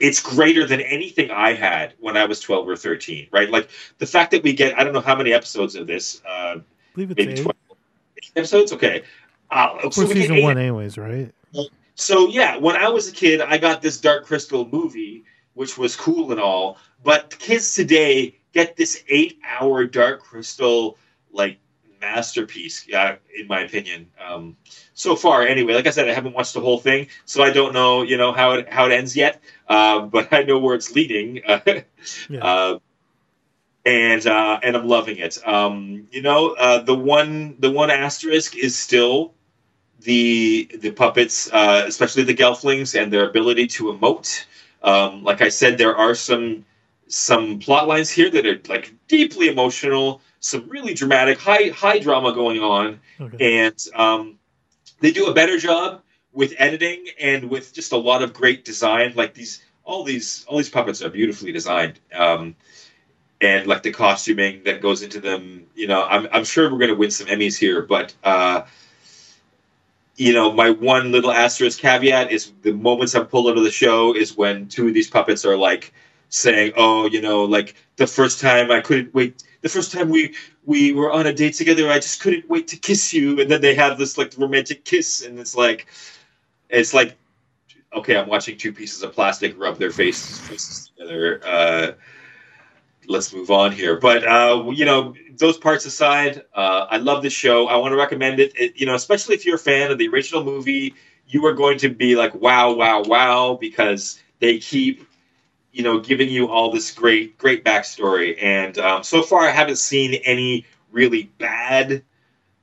it's 0.00 0.20
greater 0.20 0.66
than 0.66 0.80
anything 0.80 1.30
I 1.30 1.52
had 1.54 1.94
when 2.00 2.16
I 2.16 2.24
was 2.24 2.40
12 2.40 2.68
or 2.68 2.76
13, 2.76 3.28
right? 3.30 3.48
Like 3.48 3.70
the 3.98 4.06
fact 4.06 4.32
that 4.32 4.42
we 4.42 4.52
get, 4.52 4.76
I 4.76 4.82
don't 4.82 4.92
know 4.92 5.00
how 5.00 5.14
many 5.14 5.32
episodes 5.32 5.76
of 5.76 5.86
this, 5.86 6.20
uh, 6.28 6.56
maybe 6.96 7.14
eight. 7.22 7.42
12 7.42 7.56
episodes. 8.34 8.72
Okay. 8.72 9.04
Uh, 9.50 9.78
For 9.90 9.92
so 9.92 10.06
season 10.06 10.42
one, 10.42 10.58
anyways, 10.58 10.98
right? 10.98 11.32
So 11.94 12.28
yeah, 12.28 12.56
when 12.58 12.76
I 12.76 12.88
was 12.88 13.08
a 13.08 13.12
kid, 13.12 13.40
I 13.40 13.58
got 13.58 13.80
this 13.80 13.98
Dark 13.98 14.26
Crystal 14.26 14.66
movie, 14.66 15.24
which 15.54 15.78
was 15.78 15.96
cool 15.96 16.30
and 16.30 16.40
all. 16.40 16.78
But 17.02 17.36
kids 17.38 17.74
today 17.74 18.38
get 18.52 18.76
this 18.76 19.02
eight-hour 19.08 19.86
Dark 19.86 20.22
Crystal 20.22 20.98
like 21.32 21.58
masterpiece, 22.00 22.86
yeah, 22.86 23.16
in 23.38 23.46
my 23.46 23.60
opinion. 23.60 24.10
Um, 24.24 24.56
so 24.94 25.16
far, 25.16 25.42
anyway. 25.42 25.74
Like 25.74 25.86
I 25.86 25.90
said, 25.90 26.08
I 26.08 26.12
haven't 26.12 26.34
watched 26.34 26.54
the 26.54 26.60
whole 26.60 26.78
thing, 26.78 27.08
so 27.24 27.42
I 27.42 27.50
don't 27.50 27.72
know, 27.72 28.02
you 28.02 28.16
know, 28.16 28.32
how 28.32 28.52
it 28.52 28.68
how 28.68 28.86
it 28.86 28.92
ends 28.92 29.16
yet. 29.16 29.40
Uh, 29.68 30.00
but 30.00 30.32
I 30.32 30.42
know 30.42 30.58
where 30.58 30.74
it's 30.74 30.94
leading. 30.94 31.42
yeah. 32.28 32.76
And 33.86 34.26
uh, 34.26 34.58
and 34.62 34.76
I'm 34.76 34.88
loving 34.88 35.18
it. 35.18 35.38
Um, 35.46 36.08
you 36.10 36.20
know, 36.20 36.50
uh, 36.58 36.82
the 36.82 36.94
one 36.94 37.56
the 37.60 37.70
one 37.70 37.90
asterisk 37.90 38.56
is 38.56 38.76
still 38.76 39.32
the 40.00 40.68
the 40.80 40.90
puppets, 40.90 41.50
uh, 41.52 41.84
especially 41.86 42.24
the 42.24 42.34
Gelflings, 42.34 43.00
and 43.00 43.12
their 43.12 43.28
ability 43.28 43.68
to 43.68 43.84
emote. 43.84 44.44
Um, 44.82 45.22
like 45.22 45.40
I 45.40 45.48
said, 45.48 45.78
there 45.78 45.96
are 45.96 46.14
some 46.14 46.66
some 47.06 47.60
plot 47.60 47.86
lines 47.86 48.10
here 48.10 48.28
that 48.28 48.44
are 48.44 48.60
like 48.68 48.92
deeply 49.06 49.48
emotional, 49.48 50.20
some 50.40 50.68
really 50.68 50.92
dramatic, 50.92 51.38
high 51.38 51.68
high 51.68 52.00
drama 52.00 52.34
going 52.34 52.60
on, 52.60 52.98
okay. 53.20 53.62
and 53.62 53.86
um, 53.94 54.38
they 54.98 55.12
do 55.12 55.26
a 55.26 55.34
better 55.34 55.58
job 55.58 56.02
with 56.32 56.54
editing 56.58 57.06
and 57.20 57.48
with 57.48 57.72
just 57.72 57.92
a 57.92 57.96
lot 57.96 58.22
of 58.22 58.34
great 58.34 58.64
design. 58.64 59.12
Like 59.14 59.32
these, 59.32 59.62
all 59.84 60.02
these 60.02 60.44
all 60.48 60.56
these 60.56 60.70
puppets 60.70 61.02
are 61.02 61.08
beautifully 61.08 61.52
designed. 61.52 62.00
Um, 62.12 62.56
and 63.40 63.66
like 63.66 63.82
the 63.82 63.92
costuming 63.92 64.62
that 64.64 64.80
goes 64.80 65.02
into 65.02 65.20
them, 65.20 65.66
you 65.74 65.86
know, 65.86 66.04
I'm 66.04 66.28
I'm 66.32 66.44
sure 66.44 66.70
we're 66.70 66.78
going 66.78 66.90
to 66.90 66.96
win 66.96 67.10
some 67.10 67.26
Emmys 67.26 67.58
here, 67.58 67.82
but 67.82 68.14
uh, 68.24 68.62
you 70.16 70.32
know, 70.32 70.52
my 70.52 70.70
one 70.70 71.12
little 71.12 71.30
asterisk 71.30 71.78
caveat 71.78 72.32
is 72.32 72.52
the 72.62 72.72
moments 72.72 73.14
I'm 73.14 73.26
pulled 73.26 73.48
out 73.48 73.58
of 73.58 73.64
the 73.64 73.70
show 73.70 74.14
is 74.14 74.36
when 74.36 74.68
two 74.68 74.88
of 74.88 74.94
these 74.94 75.10
puppets 75.10 75.44
are 75.44 75.56
like 75.56 75.92
saying, 76.30 76.72
"Oh, 76.76 77.06
you 77.06 77.20
know, 77.20 77.44
like 77.44 77.74
the 77.96 78.06
first 78.06 78.40
time 78.40 78.70
I 78.70 78.80
couldn't 78.80 79.12
wait, 79.14 79.42
the 79.60 79.68
first 79.68 79.92
time 79.92 80.08
we 80.08 80.34
we 80.64 80.92
were 80.92 81.12
on 81.12 81.26
a 81.26 81.32
date 81.32 81.54
together, 81.54 81.90
I 81.90 81.96
just 81.96 82.20
couldn't 82.20 82.48
wait 82.48 82.68
to 82.68 82.76
kiss 82.76 83.12
you," 83.12 83.40
and 83.40 83.50
then 83.50 83.60
they 83.60 83.74
have 83.74 83.98
this 83.98 84.16
like 84.16 84.32
romantic 84.38 84.84
kiss, 84.84 85.24
and 85.24 85.38
it's 85.38 85.54
like, 85.54 85.86
it's 86.70 86.94
like 86.94 87.16
okay, 87.96 88.16
I'm 88.16 88.28
watching 88.28 88.58
two 88.58 88.72
pieces 88.72 89.02
of 89.02 89.12
plastic 89.12 89.58
rub 89.58 89.78
their 89.78 89.90
face, 89.90 90.38
faces 90.40 90.90
together. 90.96 91.40
Uh, 91.44 91.92
let's 93.08 93.32
move 93.32 93.50
on 93.50 93.72
here. 93.72 93.98
But 93.98 94.26
uh, 94.26 94.70
you 94.72 94.84
know, 94.84 95.14
those 95.36 95.58
parts 95.58 95.84
aside, 95.86 96.42
uh, 96.54 96.86
I 96.90 96.98
love 96.98 97.22
the 97.22 97.30
show. 97.30 97.66
I 97.68 97.76
want 97.76 97.92
to 97.92 97.96
recommend 97.96 98.40
it. 98.40 98.52
it. 98.56 98.78
You 98.78 98.86
know, 98.86 98.94
especially 98.94 99.34
if 99.34 99.44
you're 99.44 99.56
a 99.56 99.58
fan 99.58 99.90
of 99.90 99.98
the 99.98 100.08
original 100.08 100.44
movie, 100.44 100.94
you 101.28 101.44
are 101.46 101.52
going 101.52 101.78
to 101.78 101.88
be 101.88 102.16
like, 102.16 102.34
wow, 102.34 102.72
wow, 102.72 103.02
wow, 103.02 103.58
because 103.60 104.20
they 104.38 104.58
keep, 104.58 105.08
you 105.72 105.82
know, 105.82 105.98
giving 105.98 106.28
you 106.28 106.48
all 106.48 106.70
this 106.70 106.92
great, 106.92 107.36
great 107.38 107.64
backstory. 107.64 108.40
And 108.42 108.78
um, 108.78 109.02
so 109.02 109.22
far, 109.22 109.40
I 109.42 109.50
haven't 109.50 109.76
seen 109.76 110.14
any 110.24 110.66
really 110.92 111.24
bad 111.38 112.02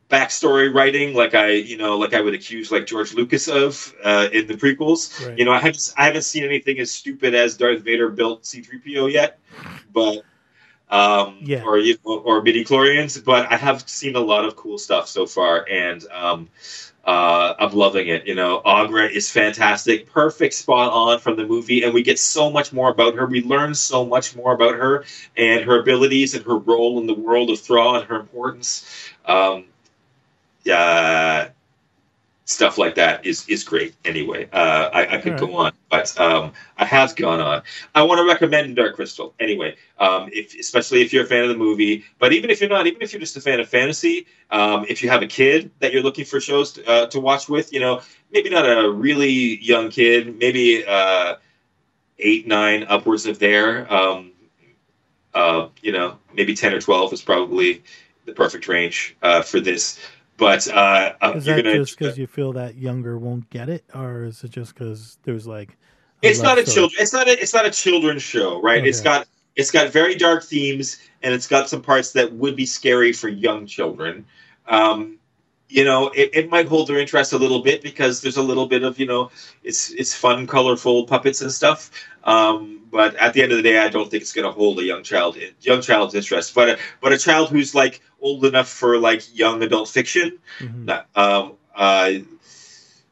backstory 0.09 0.73
writing 0.73 1.15
like 1.15 1.33
I, 1.33 1.51
you 1.51 1.75
know, 1.75 1.97
like 1.97 2.13
I 2.13 2.21
would 2.21 2.35
accuse 2.35 2.71
like 2.71 2.85
George 2.85 3.13
Lucas 3.13 3.47
of 3.47 3.93
uh, 4.03 4.29
in 4.31 4.47
the 4.47 4.53
prequels. 4.53 5.25
Right. 5.25 5.37
You 5.37 5.45
know, 5.45 5.51
I 5.51 5.59
haven't 5.59 5.93
I 5.97 6.05
haven't 6.05 6.21
seen 6.21 6.43
anything 6.43 6.79
as 6.79 6.91
stupid 6.91 7.33
as 7.33 7.57
Darth 7.57 7.81
Vader 7.81 8.09
built 8.09 8.45
C-3PO 8.45 9.11
yet, 9.11 9.39
but 9.91 10.23
um, 10.93 11.37
Yeah. 11.41 11.63
or 11.63 11.79
you 11.79 11.97
know, 12.05 12.19
or 12.19 12.41
midi 12.43 12.63
chlorians. 12.63 13.23
But 13.23 13.51
I 13.51 13.57
have 13.57 13.89
seen 13.89 14.15
a 14.15 14.19
lot 14.19 14.45
of 14.45 14.55
cool 14.55 14.77
stuff 14.77 15.07
so 15.07 15.25
far, 15.25 15.65
and 15.69 16.05
um, 16.11 16.49
uh, 17.03 17.55
I'm 17.59 17.73
loving 17.73 18.07
it. 18.07 18.27
You 18.27 18.35
know, 18.35 18.61
Aughra 18.63 19.09
is 19.09 19.29
fantastic, 19.31 20.05
perfect, 20.11 20.53
spot 20.53 20.93
on 20.93 21.19
from 21.19 21.35
the 21.35 21.45
movie, 21.45 21.83
and 21.83 21.93
we 21.93 22.03
get 22.03 22.19
so 22.19 22.49
much 22.51 22.71
more 22.71 22.91
about 22.91 23.15
her. 23.15 23.25
We 23.25 23.41
learn 23.41 23.73
so 23.73 24.05
much 24.05 24.35
more 24.35 24.53
about 24.53 24.75
her 24.75 25.03
and 25.35 25.65
her 25.65 25.79
abilities 25.79 26.35
and 26.35 26.45
her 26.45 26.57
role 26.57 26.99
in 26.99 27.07
the 27.07 27.15
world 27.15 27.49
of 27.49 27.59
Thra 27.59 27.93
and 27.93 28.05
her 28.05 28.19
importance. 28.19 28.85
Um, 29.25 29.65
yeah, 30.63 31.49
stuff 32.45 32.77
like 32.77 32.95
that 32.95 33.25
is 33.25 33.49
is 33.49 33.63
great. 33.63 33.95
Anyway, 34.05 34.47
uh, 34.53 34.89
I, 34.93 35.15
I 35.15 35.17
could 35.17 35.39
go 35.39 35.55
on, 35.55 35.73
but 35.93 36.19
um, 36.19 36.53
I 36.77 36.85
have 36.85 37.15
gone 37.15 37.39
on. 37.39 37.61
I 37.93 38.01
want 38.01 38.17
to 38.17 38.25
recommend 38.25 38.75
Dark 38.75 38.95
Crystal. 38.95 39.35
Anyway, 39.39 39.75
um, 39.99 40.27
if 40.33 40.55
especially 40.59 41.03
if 41.03 41.13
you're 41.13 41.23
a 41.23 41.27
fan 41.27 41.43
of 41.43 41.49
the 41.49 41.57
movie, 41.57 42.03
but 42.17 42.33
even 42.33 42.49
if 42.49 42.59
you're 42.59 42.69
not, 42.69 42.87
even 42.87 42.99
if 43.03 43.13
you're 43.13 43.19
just 43.19 43.37
a 43.37 43.41
fan 43.41 43.59
of 43.59 43.69
fantasy, 43.69 44.25
um, 44.49 44.87
if 44.89 45.03
you 45.03 45.09
have 45.09 45.21
a 45.21 45.27
kid 45.27 45.69
that 45.81 45.93
you're 45.93 46.01
looking 46.01 46.25
for 46.25 46.39
shows 46.41 46.73
to, 46.73 46.85
uh, 46.89 47.05
to 47.05 47.19
watch 47.19 47.47
with, 47.47 47.71
you 47.71 47.79
know, 47.79 48.01
maybe 48.31 48.49
not 48.49 48.65
a 48.65 48.89
really 48.89 49.59
young 49.63 49.91
kid, 49.91 50.35
maybe 50.39 50.83
uh, 50.83 51.35
eight, 52.17 52.47
nine, 52.47 52.85
upwards 52.89 53.27
of 53.27 53.37
there. 53.37 53.91
Um, 53.93 54.31
uh, 55.35 55.67
you 55.83 55.91
know, 55.91 56.17
maybe 56.33 56.55
ten 56.55 56.73
or 56.73 56.81
twelve 56.81 57.13
is 57.13 57.21
probably 57.21 57.83
the 58.25 58.33
perfect 58.33 58.67
range 58.67 59.15
uh, 59.21 59.43
for 59.43 59.59
this. 59.59 59.99
But 60.37 60.67
uh, 60.67 61.13
uh, 61.21 61.33
Is 61.35 61.45
you're 61.45 61.55
that 61.55 61.63
gonna, 61.63 61.77
just 61.77 61.97
because 61.97 62.17
you 62.17 62.27
feel 62.27 62.53
that 62.53 62.75
younger 62.75 63.17
won't 63.17 63.49
get 63.49 63.69
it, 63.69 63.85
or 63.93 64.25
is 64.25 64.43
it 64.43 64.51
just 64.51 64.73
because 64.73 65.17
there's 65.23 65.45
like? 65.47 65.77
it's 66.21 66.41
not 66.41 66.57
a 66.57 66.63
children. 66.63 66.91
It's 66.99 67.13
not 67.13 67.27
a. 67.27 67.39
It's 67.39 67.53
not 67.53 67.65
a 67.65 67.71
children's 67.71 68.23
show, 68.23 68.61
right? 68.61 68.85
It's 68.85 68.99
Okay. 68.99 69.19
got. 69.19 69.27
It's 69.55 69.69
got 69.69 69.91
very 69.91 70.15
dark 70.15 70.43
themes, 70.43 70.97
and 71.21 71.33
it's 71.33 71.45
got 71.47 71.69
some 71.69 71.81
parts 71.81 72.13
that 72.13 72.33
would 72.33 72.55
be 72.55 72.65
scary 72.65 73.13
for 73.13 73.29
young 73.29 73.67
children. 73.67 74.25
Um, 74.67 75.19
you 75.73 75.83
know, 75.83 76.09
it, 76.09 76.29
it 76.33 76.49
might 76.49 76.67
hold 76.67 76.87
their 76.87 76.99
interest 76.99 77.33
a 77.33 77.37
little 77.37 77.61
bit 77.61 77.81
because 77.81 78.21
there's 78.21 78.37
a 78.37 78.43
little 78.43 78.67
bit 78.67 78.83
of 78.83 78.99
you 78.99 79.07
know, 79.07 79.31
it's 79.63 79.91
it's 79.91 80.13
fun, 80.13 80.47
colorful 80.47 81.05
puppets 81.05 81.41
and 81.41 81.51
stuff. 81.51 81.89
Um, 82.23 82.81
but 82.91 83.15
at 83.15 83.33
the 83.33 83.41
end 83.43 83.51
of 83.51 83.57
the 83.57 83.63
day, 83.63 83.79
I 83.79 83.89
don't 83.89 84.09
think 84.09 84.21
it's 84.21 84.33
going 84.33 84.45
to 84.45 84.51
hold 84.51 84.79
a 84.79 84.83
young 84.83 85.03
child 85.03 85.37
young 85.61 85.81
child's 85.81 86.13
interest. 86.15 86.53
But 86.55 86.69
a, 86.69 86.77
but 87.01 87.11
a 87.13 87.17
child 87.17 87.49
who's 87.49 87.73
like 87.75 88.01
old 88.21 88.45
enough 88.45 88.69
for 88.69 88.97
like 88.99 89.21
young 89.37 89.63
adult 89.63 89.89
fiction, 89.89 90.39
Mhm. 90.59 91.03
um, 91.15 91.53
uh, 91.75 92.11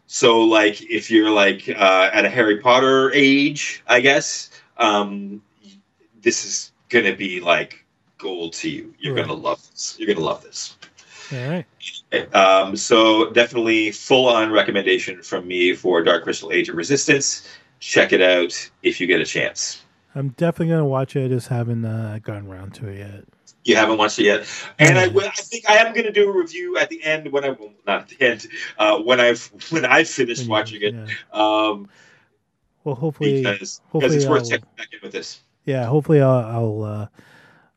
so 0.07 0.41
like 0.41 0.81
if 0.89 1.09
you're 1.11 1.29
like 1.31 1.67
uh, 1.69 2.09
at 2.13 2.25
a 2.25 2.29
Harry 2.29 2.57
Potter 2.59 3.11
age, 3.13 3.83
I 3.87 4.01
guess 4.01 4.49
um, 4.77 5.41
this 6.21 6.45
is 6.45 6.71
gonna 6.89 7.15
be 7.15 7.39
like 7.39 7.85
gold 8.17 8.53
to 8.53 8.69
you. 8.69 8.93
You're 8.99 9.13
Right. 9.15 9.25
gonna 9.25 9.39
love 9.39 9.61
this. 9.71 9.95
You're 9.99 10.13
gonna 10.13 10.25
love 10.25 10.43
this. 10.43 10.75
All 11.33 11.49
right. 11.49 11.65
Um, 12.35 12.75
so 12.75 13.31
definitely 13.31 13.91
full 13.91 14.27
on 14.27 14.51
recommendation 14.51 15.21
from 15.23 15.47
me 15.47 15.73
for 15.73 16.03
Dark 16.03 16.23
Crystal 16.23 16.51
Age 16.51 16.69
of 16.69 16.75
Resistance. 16.75 17.47
Check 17.79 18.11
it 18.13 18.21
out 18.21 18.69
if 18.83 18.99
you 18.99 19.07
get 19.07 19.21
a 19.21 19.25
chance. 19.25 19.83
I'm 20.13 20.29
definitely 20.29 20.67
gonna 20.73 20.85
watch 20.85 21.15
it. 21.15 21.25
I 21.25 21.27
just 21.29 21.47
haven't 21.47 21.85
uh, 21.85 22.19
gotten 22.21 22.47
around 22.47 22.73
to 22.75 22.87
it 22.87 22.97
yet. 22.99 23.23
You 23.63 23.75
haven't 23.75 23.97
watched 23.97 24.17
it 24.19 24.23
yet, 24.25 24.47
and 24.79 24.97
I, 24.97 25.07
will- 25.07 25.27
I 25.27 25.29
think 25.41 25.69
I 25.69 25.75
am 25.77 25.93
going 25.93 26.05
to 26.05 26.11
do 26.11 26.27
a 26.27 26.35
review 26.35 26.77
at 26.79 26.89
the 26.89 27.01
end 27.03 27.31
when 27.31 27.45
I 27.45 27.51
well, 27.51 27.71
not 27.85 28.01
at 28.01 28.07
the 28.09 28.25
end 28.25 28.47
uh, 28.79 28.97
when 28.99 29.19
I've 29.19 29.49
when 29.69 29.85
I've 29.85 30.09
finished 30.09 30.49
watching 30.49 30.81
it. 30.81 30.95
yeah. 30.95 31.05
Um, 31.31 31.87
Well, 32.83 32.95
hopefully, 32.95 33.43
because 33.43 33.59
because 33.59 33.81
hopefully 33.91 34.15
it's 34.17 34.25
worth 34.25 34.41
I'll- 34.43 34.49
checking 34.49 34.69
back 34.77 34.87
in 34.91 34.99
with 35.03 35.11
this. 35.11 35.41
yeah. 35.65 35.85
Hopefully, 35.85 36.21
I'll. 36.21 36.39
I'll 36.45 36.83
uh, 36.83 37.07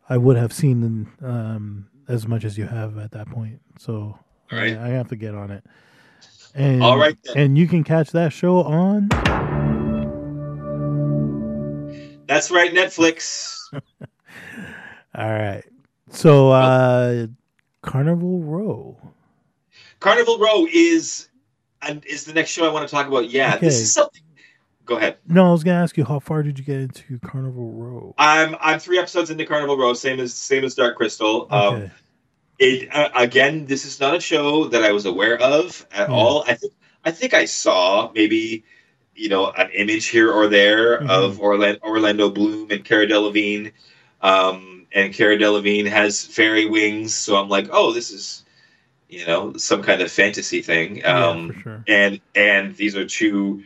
I 0.09 0.17
would 0.19 0.37
have 0.37 0.53
seen 0.53 1.07
um, 1.23 1.87
as 2.09 2.27
much 2.27 2.45
as 2.45 2.59
you 2.59 2.67
have 2.67 2.99
at 2.99 3.11
that 3.13 3.29
point. 3.29 3.61
So 3.79 4.19
All 4.53 4.59
right. 4.59 4.77
I, 4.77 4.87
I 4.87 4.89
have 4.89 5.09
to 5.09 5.17
get 5.17 5.35
on 5.35 5.51
it. 5.51 5.65
And 6.55 6.83
All 6.83 6.97
right, 6.97 7.19
then. 7.25 7.37
and 7.37 7.59
you 7.59 7.67
can 7.67 7.83
catch 7.83 8.13
that 8.13 8.33
show 8.33 8.63
on. 8.63 9.09
That's 12.27 12.51
right, 12.51 12.73
Netflix. 12.73 13.59
All 13.73 13.81
right. 15.33 15.65
So, 16.11 16.51
uh, 16.51 17.27
Carnival 17.83 18.41
Row. 18.41 18.97
Carnival 19.99 20.39
Row 20.39 20.67
is 20.73 21.29
and 21.83 22.05
is 22.07 22.25
the 22.25 22.33
next 22.33 22.51
show 22.51 22.65
I 22.65 22.73
want 22.73 22.89
to 22.89 22.95
talk 22.95 23.07
about. 23.07 23.31
Yeah, 23.31 23.57
this 23.59 23.81
is 23.81 23.93
something. 23.93 24.23
Go 24.87 24.97
ahead. 24.97 25.17
No, 25.27 25.49
I 25.49 25.53
was 25.53 25.65
gonna 25.65 25.83
ask 25.83 25.97
you 25.97 26.05
how 26.05 26.19
far 26.19 26.43
did 26.43 26.59
you 26.59 26.65
get 26.65 26.79
into 26.81 27.19
Carnival 27.21 27.73
Row? 27.73 28.15
I'm 28.19 28.57
I'm 28.61 28.79
three 28.79 28.99
episodes 28.99 29.31
into 29.31 29.47
Carnival 29.47 29.77
Row, 29.79 29.95
same 29.95 30.21
as 30.21 30.35
same 30.35 30.65
as 30.65 30.75
Dark 30.75 30.97
Crystal. 30.97 31.47
Um, 31.51 31.75
Okay. 31.75 31.91
it 32.59 32.89
uh, 32.95 33.09
again, 33.17 33.67
this 33.67 33.85
is 33.85 33.99
not 34.01 34.15
a 34.15 34.21
show 34.21 34.67
that 34.69 34.85
I 34.85 34.93
was 34.93 35.07
aware 35.07 35.39
of 35.41 35.87
at 35.93 36.09
Yeah. 36.11 36.15
all. 36.15 36.45
I 36.47 36.55
think 36.55 36.73
I 37.05 37.11
think 37.11 37.35
I 37.35 37.47
saw 37.47 38.11
maybe 38.15 38.65
you 39.17 39.29
know 39.29 39.51
an 39.53 39.71
image 39.71 40.07
here 40.09 40.31
or 40.31 40.49
there 40.49 41.01
Mhm. 41.01 41.09
of 41.11 41.41
Orlando, 41.41 41.81
Orlando 41.83 42.29
Bloom 42.31 42.71
and 42.71 42.85
Cara 42.85 43.07
Delevingne, 43.07 43.73
um, 44.21 44.87
and 44.93 45.15
Cara 45.15 45.39
Delevingne 45.39 45.87
has 45.89 46.27
fairy 46.27 46.67
wings, 46.67 47.15
so 47.15 47.37
I'm 47.37 47.49
like, 47.49 47.69
oh, 47.73 47.93
this 47.93 48.11
is 48.11 48.45
you 49.09 49.25
know 49.27 49.55
some 49.57 49.83
kind 49.83 50.03
of 50.03 50.11
fantasy 50.13 50.61
thing. 50.61 51.05
Um, 51.07 51.53
yeah, 51.57 51.63
sure. 51.63 51.85
and 51.89 52.21
and 52.35 52.77
these 52.77 52.97
are 52.97 53.07
two, 53.07 53.63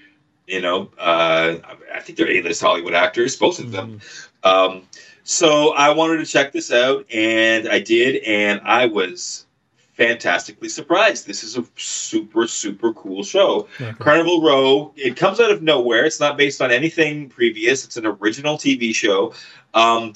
you 0.48 0.61
know, 0.61 0.90
uh, 0.98 1.56
I 1.94 2.00
think 2.00 2.18
they're 2.18 2.30
A-list 2.30 2.62
Hollywood 2.62 2.94
actors, 2.94 3.37
both 3.37 3.58
of 3.58 3.70
them. 3.70 4.00
Um, 4.42 4.82
so 5.22 5.74
I 5.74 5.90
wanted 5.90 6.18
to 6.18 6.26
check 6.26 6.52
this 6.52 6.72
out, 6.72 7.04
and 7.12 7.68
I 7.68 7.80
did, 7.80 8.22
and 8.24 8.61
I 8.64 8.87
was 8.87 9.46
fantastically 9.92 10.68
surprised. 10.68 11.26
This 11.26 11.44
is 11.44 11.58
a 11.58 11.64
super 11.76 12.46
super 12.46 12.94
cool 12.94 13.22
show. 13.24 13.68
Okay. 13.80 13.92
Carnival 13.98 14.42
Row. 14.42 14.92
It 14.96 15.16
comes 15.16 15.40
out 15.40 15.50
of 15.50 15.61
nowhere. 15.61 16.04
It's 16.04 16.20
not 16.20 16.38
based 16.38 16.62
on 16.62 16.70
anything 16.70 17.28
previous. 17.28 17.84
It's 17.84 17.96
an 17.96 18.06
original 18.06 18.56
TV 18.56 18.94
show. 18.94 19.34
Um, 19.74 20.14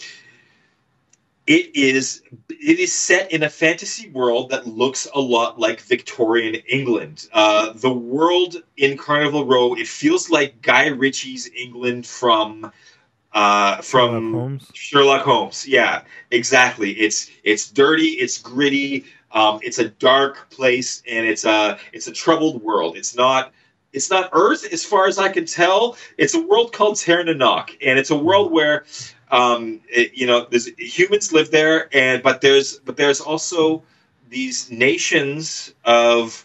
it 1.53 1.77
is 1.77 2.23
it 2.49 2.79
is 2.79 2.93
set 2.93 3.31
in 3.33 3.43
a 3.43 3.51
fantasy 3.51 4.09
world 4.11 4.51
that 4.51 4.67
looks 4.67 5.07
a 5.15 5.21
lot 5.21 5.59
like 5.59 5.81
Victorian 5.81 6.55
England. 6.55 7.29
Uh, 7.33 7.73
the 7.75 7.93
world 7.93 8.57
in 8.77 8.97
Carnival 8.97 9.45
Row 9.45 9.75
it 9.75 9.87
feels 9.87 10.31
like 10.31 10.63
Guy 10.63 10.87
Ritchie's 10.87 11.51
England 11.55 12.07
from 12.07 12.73
uh, 13.35 13.83
from 13.83 14.11
Sherlock 14.11 14.33
Holmes. 14.33 14.71
Sherlock 14.75 15.23
Holmes. 15.23 15.69
Yeah, 15.69 16.03
exactly. 16.31 16.93
It's 16.93 17.31
it's 17.45 17.71
dirty. 17.71 18.13
It's 18.13 18.39
gritty. 18.39 19.05
Um, 19.33 19.61
it's 19.63 19.79
a 19.79 19.89
dark 19.89 20.51
place, 20.51 21.03
and 21.09 21.27
it's 21.27 21.45
a 21.45 21.79
it's 21.93 22.07
a 22.07 22.13
troubled 22.13 22.63
world. 22.63 22.97
It's 22.97 23.15
not 23.15 23.53
it's 23.93 24.11
not 24.11 24.31
Earth 24.33 24.71
as 24.73 24.85
far 24.85 25.07
as 25.07 25.19
I 25.19 25.29
can 25.29 25.45
tell. 25.47 25.97
It's 26.19 26.35
a 26.35 26.41
world 26.41 26.73
called 26.73 26.97
Tirnanoc, 26.97 27.77
and 27.85 27.99
it's 27.99 28.11
a 28.11 28.17
world 28.17 28.51
where 28.53 28.85
um, 29.31 29.81
it, 29.89 30.13
you 30.15 30.27
know 30.27 30.47
there's 30.51 30.67
humans 30.79 31.33
live 31.33 31.51
there, 31.51 31.89
and 31.95 32.23
but 32.23 32.41
there's 32.41 32.79
but 32.79 32.97
there's 32.97 33.21
also 33.21 33.83
these 34.29 34.71
nations 34.71 35.75
of 35.85 36.45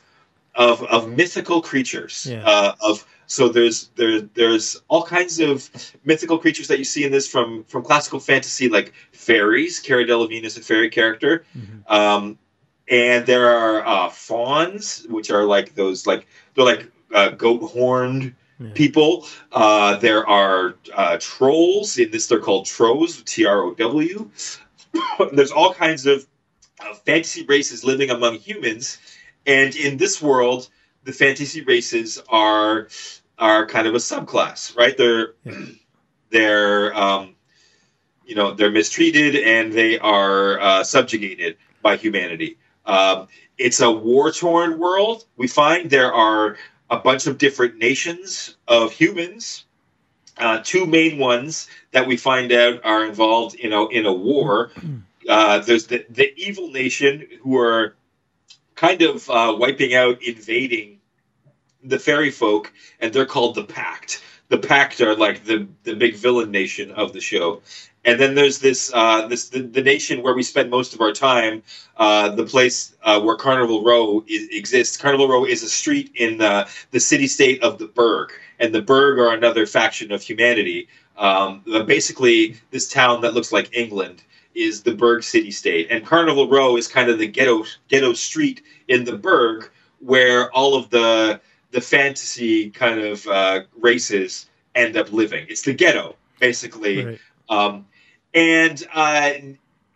of 0.56 0.84
of 0.84 1.10
mythical 1.10 1.62
creatures 1.62 2.28
Yeah. 2.30 2.44
uh, 2.44 2.76
of 2.82 3.06
so 3.28 3.50
there's 3.50 3.90
there 3.96 4.22
there's 4.22 4.82
all 4.88 5.04
kinds 5.04 5.40
of 5.40 5.70
mythical 6.06 6.38
creatures 6.38 6.68
that 6.70 6.80
you 6.80 6.86
see 6.86 7.04
in 7.06 7.12
this 7.12 7.28
from 7.28 7.64
from 7.66 7.84
classical 7.84 8.20
fantasy 8.20 8.68
like 8.70 8.94
fairies. 9.12 9.80
Cara 9.80 10.06
Delevingne 10.06 10.44
is 10.44 10.58
a 10.58 10.62
fairy 10.62 10.90
character, 10.90 11.46
Mhm. 11.58 11.90
um, 11.92 12.40
and 12.90 13.26
there 13.26 13.48
are 13.48 13.86
uh, 13.86 14.10
fauns, 14.10 15.06
which 15.10 15.30
are 15.32 15.44
like 15.44 15.76
those 15.76 16.08
like 16.08 16.28
they're 16.56 16.66
like 16.66 16.90
uh, 17.14 17.30
goat 17.30 17.62
horned 17.72 18.34
Yeah. 18.60 18.72
people. 18.74 19.28
Uh, 19.52 19.98
there 19.98 20.28
are 20.28 20.76
uh, 20.96 21.18
trolls. 21.20 21.98
In 22.00 22.10
this, 22.12 22.28
they're 22.28 22.40
called 22.40 22.66
Trows, 22.66 23.22
T 23.24 23.46
R 23.46 23.62
O 23.64 23.74
W. 23.76 24.30
There's 25.34 25.52
all 25.52 25.74
kinds 25.74 26.06
of 26.08 26.26
uh, 26.80 26.94
fantasy 27.06 27.46
races 27.46 27.84
living 27.84 28.10
among 28.10 28.40
humans, 28.40 28.98
and 29.46 29.76
in 29.76 29.98
this 29.98 30.22
world, 30.22 30.70
the 31.04 31.12
fantasy 31.14 31.62
races 31.62 32.20
are 32.30 32.88
are 33.38 33.68
kind 33.68 33.86
of 33.88 33.94
a 33.94 34.00
subclass, 34.00 34.76
right? 34.76 34.98
They're 34.98 35.34
Yeah. 35.46 35.54
they're 36.32 36.94
um, 36.98 37.36
you 38.26 38.36
know 38.36 38.54
they're 38.54 38.72
mistreated 38.72 39.36
and 39.36 39.72
they 39.72 40.00
are 40.00 40.60
uh, 40.60 40.84
subjugated 40.84 41.58
by 41.82 41.96
humanity. 41.96 42.58
Um, 42.86 43.28
it's 43.58 43.80
a 43.82 43.92
war 43.92 44.32
torn 44.32 44.78
world. 44.80 45.26
We 45.38 45.48
find 45.48 45.90
there 45.90 46.14
are 46.14 46.58
a 46.90 46.98
bunch 46.98 47.28
of 47.28 47.38
different 47.38 47.78
nations 47.78 48.56
of 48.68 48.92
humans. 48.92 49.66
Uh, 50.38 50.62
two 50.64 50.86
main 50.86 51.18
ones 51.18 51.68
that 51.92 52.08
we 52.08 52.16
find 52.16 52.52
out 52.52 52.80
are 52.84 53.06
involved 53.06 53.56
in 53.56 53.74
a 53.74 53.88
in 53.88 54.06
a 54.06 54.14
war. 54.14 54.72
Uh, 55.28 55.60
there's 55.60 55.88
the 55.88 56.06
the 56.10 56.34
evil 56.38 56.70
nation 56.70 57.28
who 57.42 57.58
are 57.58 57.96
kind 58.76 59.02
of 59.02 59.30
uh, 59.30 59.56
wiping 59.58 59.94
out, 59.94 60.22
invading 60.24 61.00
the 61.84 62.00
fairy 62.00 62.32
folk, 62.32 62.72
and 63.00 63.12
they're 63.12 63.26
called 63.26 63.56
the 63.56 63.64
Pact. 63.64 64.22
The 64.50 64.58
Pact 64.58 65.02
are 65.02 65.16
like 65.16 65.44
the 65.44 65.68
the 65.84 65.96
big 65.96 66.16
villain 66.16 66.52
nation 66.52 66.92
of 66.92 67.14
the 67.14 67.20
show. 67.20 67.62
And 68.08 68.20
then 68.22 68.36
there's 68.36 68.60
this 68.60 68.90
uh, 68.94 69.28
this 69.28 69.50
the, 69.50 69.62
the 69.62 69.82
nation 69.82 70.24
where 70.24 70.34
we 70.34 70.42
spend 70.42 70.72
most 70.72 70.94
of 70.94 71.02
our 71.02 71.12
time, 71.12 71.62
uh, 71.98 72.30
the 72.30 72.46
place 72.46 72.96
uh, 73.04 73.20
where 73.20 73.36
Carnival 73.36 73.84
Row 73.84 74.24
is, 74.28 74.48
exists. 74.50 74.96
Carnival 74.96 75.28
Row 75.28 75.44
is 75.46 75.62
a 75.62 75.70
street 75.70 76.12
in 76.16 76.38
the 76.38 76.70
the 76.92 77.02
city 77.02 77.28
state 77.28 77.62
of 77.62 77.78
the 77.80 77.88
Burgue, 77.88 78.32
and 78.60 78.74
the 78.74 78.82
Burgue 78.82 79.20
are 79.20 79.34
another 79.34 79.66
faction 79.66 80.14
of 80.14 80.24
humanity. 80.24 80.88
Um, 81.18 81.64
basically, 81.86 82.56
this 82.72 82.90
town 82.90 83.22
that 83.22 83.34
looks 83.34 83.52
like 83.52 83.76
England 83.76 84.24
is 84.56 84.84
the 84.84 84.94
Burgue 84.94 85.24
city 85.24 85.52
state, 85.52 85.88
and 85.92 86.06
Carnival 86.06 86.50
Row 86.50 86.78
is 86.78 86.88
kind 86.88 87.10
of 87.10 87.20
the 87.20 87.28
ghetto 87.28 87.66
ghetto 87.90 88.14
street 88.14 88.64
in 88.88 89.04
the 89.04 89.18
Burgue 89.18 89.70
where 90.00 90.50
all 90.52 90.76
of 90.76 90.90
the 90.92 91.42
the 91.72 91.82
fantasy 91.82 92.70
kind 92.70 93.02
of 93.02 93.28
uh, 93.28 93.62
races 93.82 94.48
end 94.76 94.96
up 94.96 95.12
living. 95.12 95.46
It's 95.50 95.64
the 95.64 95.74
ghetto, 95.74 96.16
basically. 96.40 97.06
Right. 97.06 97.20
Um, 97.50 97.86
and 98.38 98.88
uh, 98.94 99.32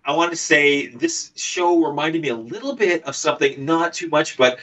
I 0.06 0.16
want 0.16 0.32
to 0.32 0.38
say 0.38 0.88
this 0.88 1.32
show 1.36 1.86
reminded 1.86 2.22
me 2.24 2.30
a 2.30 2.36
little 2.36 2.76
bit 2.76 3.04
of 3.04 3.16
something, 3.16 3.64
not 3.64 3.94
too 3.94 4.10
much, 4.10 4.36
but 4.38 4.58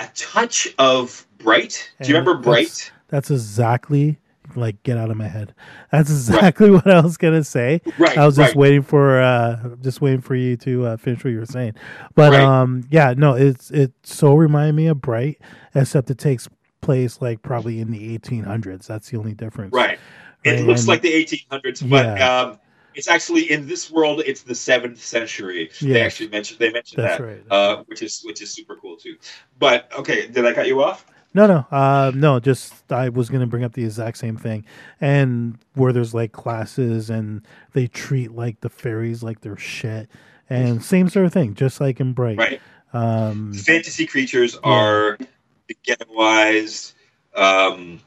a 0.00 0.08
touch 0.14 0.68
of 0.78 1.26
Bright. 1.38 1.90
Do 2.02 2.08
you 2.10 2.16
And 2.16 2.26
remember 2.26 2.42
Bright? 2.42 2.90
That's 3.08 3.30
exactly 3.30 4.18
like 4.56 4.82
get 4.82 4.96
out 4.98 5.10
of 5.10 5.16
my 5.16 5.28
head. 5.28 5.54
That's 5.92 6.10
exactly 6.10 6.70
what 6.72 6.90
I 6.90 7.00
was 7.00 7.16
gonna 7.16 7.44
say. 7.44 7.80
Right. 7.98 8.18
I 8.18 8.26
was 8.26 8.34
just 8.36 8.48
right. 8.48 8.56
waiting 8.56 8.82
for 8.82 9.20
uh 9.20 9.76
just 9.80 10.00
waiting 10.00 10.20
for 10.22 10.34
you 10.34 10.56
to 10.58 10.86
uh, 10.86 10.96
finish 10.96 11.22
what 11.22 11.30
you 11.30 11.38
were 11.38 11.46
saying. 11.46 11.74
But 12.16 12.32
Right. 12.32 12.40
um 12.42 12.84
yeah, 12.90 13.14
no, 13.16 13.34
it's 13.34 13.70
it 13.70 13.92
so 14.02 14.34
reminded 14.34 14.74
me 14.74 14.86
of 14.88 15.00
Bright, 15.00 15.38
except 15.74 16.10
it 16.10 16.18
takes 16.18 16.48
place 16.80 17.20
like 17.20 17.42
probably 17.42 17.78
in 17.80 17.90
the 17.92 18.18
1800s. 18.18 18.86
That's 18.86 19.10
the 19.10 19.18
only 19.18 19.34
difference. 19.34 19.72
Right. 19.72 19.98
It 20.44 20.50
Right, 20.52 20.64
looks 20.64 20.80
and- 20.80 20.88
like 20.88 21.02
the 21.02 21.12
1800s, 21.12 21.88
but 21.88 22.06
Yeah. 22.18 22.40
um, 22.40 22.58
it's 22.94 23.08
actually 23.08 23.50
in 23.50 23.66
this 23.66 23.90
world. 23.90 24.22
It's 24.26 24.42
the 24.42 24.54
seventh 24.54 25.02
century. 25.02 25.70
They 25.80 26.00
actually 26.00 26.28
mentioned 26.28 26.58
they 26.58 26.72
mentioned 26.72 27.02
That's 27.02 27.18
that, 27.18 27.24
right. 27.24 27.42
uh, 27.50 27.84
which 27.86 28.02
is 28.02 28.22
which 28.24 28.42
is 28.42 28.50
super 28.50 28.76
cool 28.76 28.96
too. 28.96 29.16
But 29.58 29.90
okay, 29.96 30.26
did 30.26 30.44
I 30.44 30.52
cut 30.52 30.66
you 30.66 30.82
off? 30.82 31.06
No, 31.34 31.46
no, 31.46 31.66
uh, 31.70 32.10
no. 32.14 32.40
Just 32.40 32.90
I 32.90 33.10
was 33.10 33.28
gonna 33.28 33.46
bring 33.46 33.62
up 33.62 33.74
the 33.74 33.84
exact 33.84 34.18
same 34.18 34.36
thing, 34.36 34.64
and 35.00 35.58
where 35.74 35.92
there's 35.92 36.14
like 36.14 36.32
classes 36.32 37.10
and 37.10 37.46
they 37.74 37.86
treat 37.86 38.32
like 38.32 38.60
the 38.60 38.70
fairies 38.70 39.22
like 39.22 39.42
they're 39.42 39.56
shit, 39.56 40.08
and 40.48 40.82
same 40.82 41.08
sort 41.08 41.26
of 41.26 41.32
thing, 41.32 41.54
just 41.54 41.80
like 41.80 42.00
in 42.00 42.12
Bright. 42.12 42.38
Right. 42.38 42.60
Um, 42.92 43.52
fantasy 43.52 44.06
creatures 44.06 44.56
are 44.64 45.18
ghettoized, 45.86 46.94
um, 47.34 48.00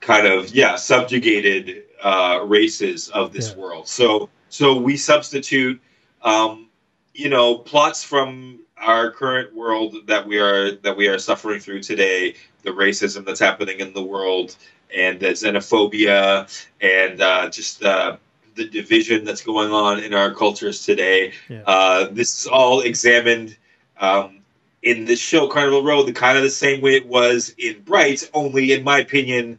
kind 0.00 0.26
of 0.26 0.52
yeah, 0.54 0.74
subjugated 0.74 1.84
uh, 2.04 2.40
races 2.44 3.08
of 3.08 3.32
this 3.32 3.48
Yeah. 3.50 3.62
world. 3.62 3.88
So 3.88 4.28
so 4.50 4.76
we 4.76 4.96
substitute, 4.96 5.80
um, 6.22 6.68
you 7.12 7.28
know, 7.28 7.58
plots 7.58 8.04
from 8.04 8.60
our 8.76 9.10
current 9.10 9.54
world 9.54 9.96
that 10.06 10.26
we 10.28 10.38
are 10.38 10.72
that 10.82 10.96
we 10.96 11.08
are 11.08 11.18
suffering 11.18 11.58
through 11.60 11.82
today, 11.82 12.34
the 12.62 12.70
racism 12.70 13.24
that's 13.24 13.40
happening 13.40 13.80
in 13.80 13.92
the 13.94 14.02
world, 14.02 14.54
and 14.94 15.18
the 15.18 15.28
xenophobia, 15.28 16.46
and 16.80 17.20
uh, 17.20 17.48
just 17.48 17.82
uh, 17.82 18.16
the 18.54 18.68
division 18.68 19.24
that's 19.24 19.42
going 19.42 19.72
on 19.72 19.98
in 20.00 20.14
our 20.14 20.32
cultures 20.32 20.84
today. 20.84 21.32
Yeah. 21.48 21.62
Uh, 21.66 22.08
this 22.12 22.42
is 22.42 22.46
all 22.46 22.80
examined 22.82 23.56
um, 23.98 24.40
in 24.82 25.06
this 25.06 25.18
show, 25.20 25.48
Carnival 25.48 25.82
Row, 25.82 26.04
the 26.04 26.12
kind 26.12 26.36
of 26.36 26.44
the 26.44 26.50
same 26.50 26.82
way 26.82 26.94
it 26.96 27.06
was 27.06 27.54
in 27.58 27.80
Bright, 27.82 28.30
only 28.34 28.72
in 28.72 28.84
my 28.84 28.98
opinion, 28.98 29.58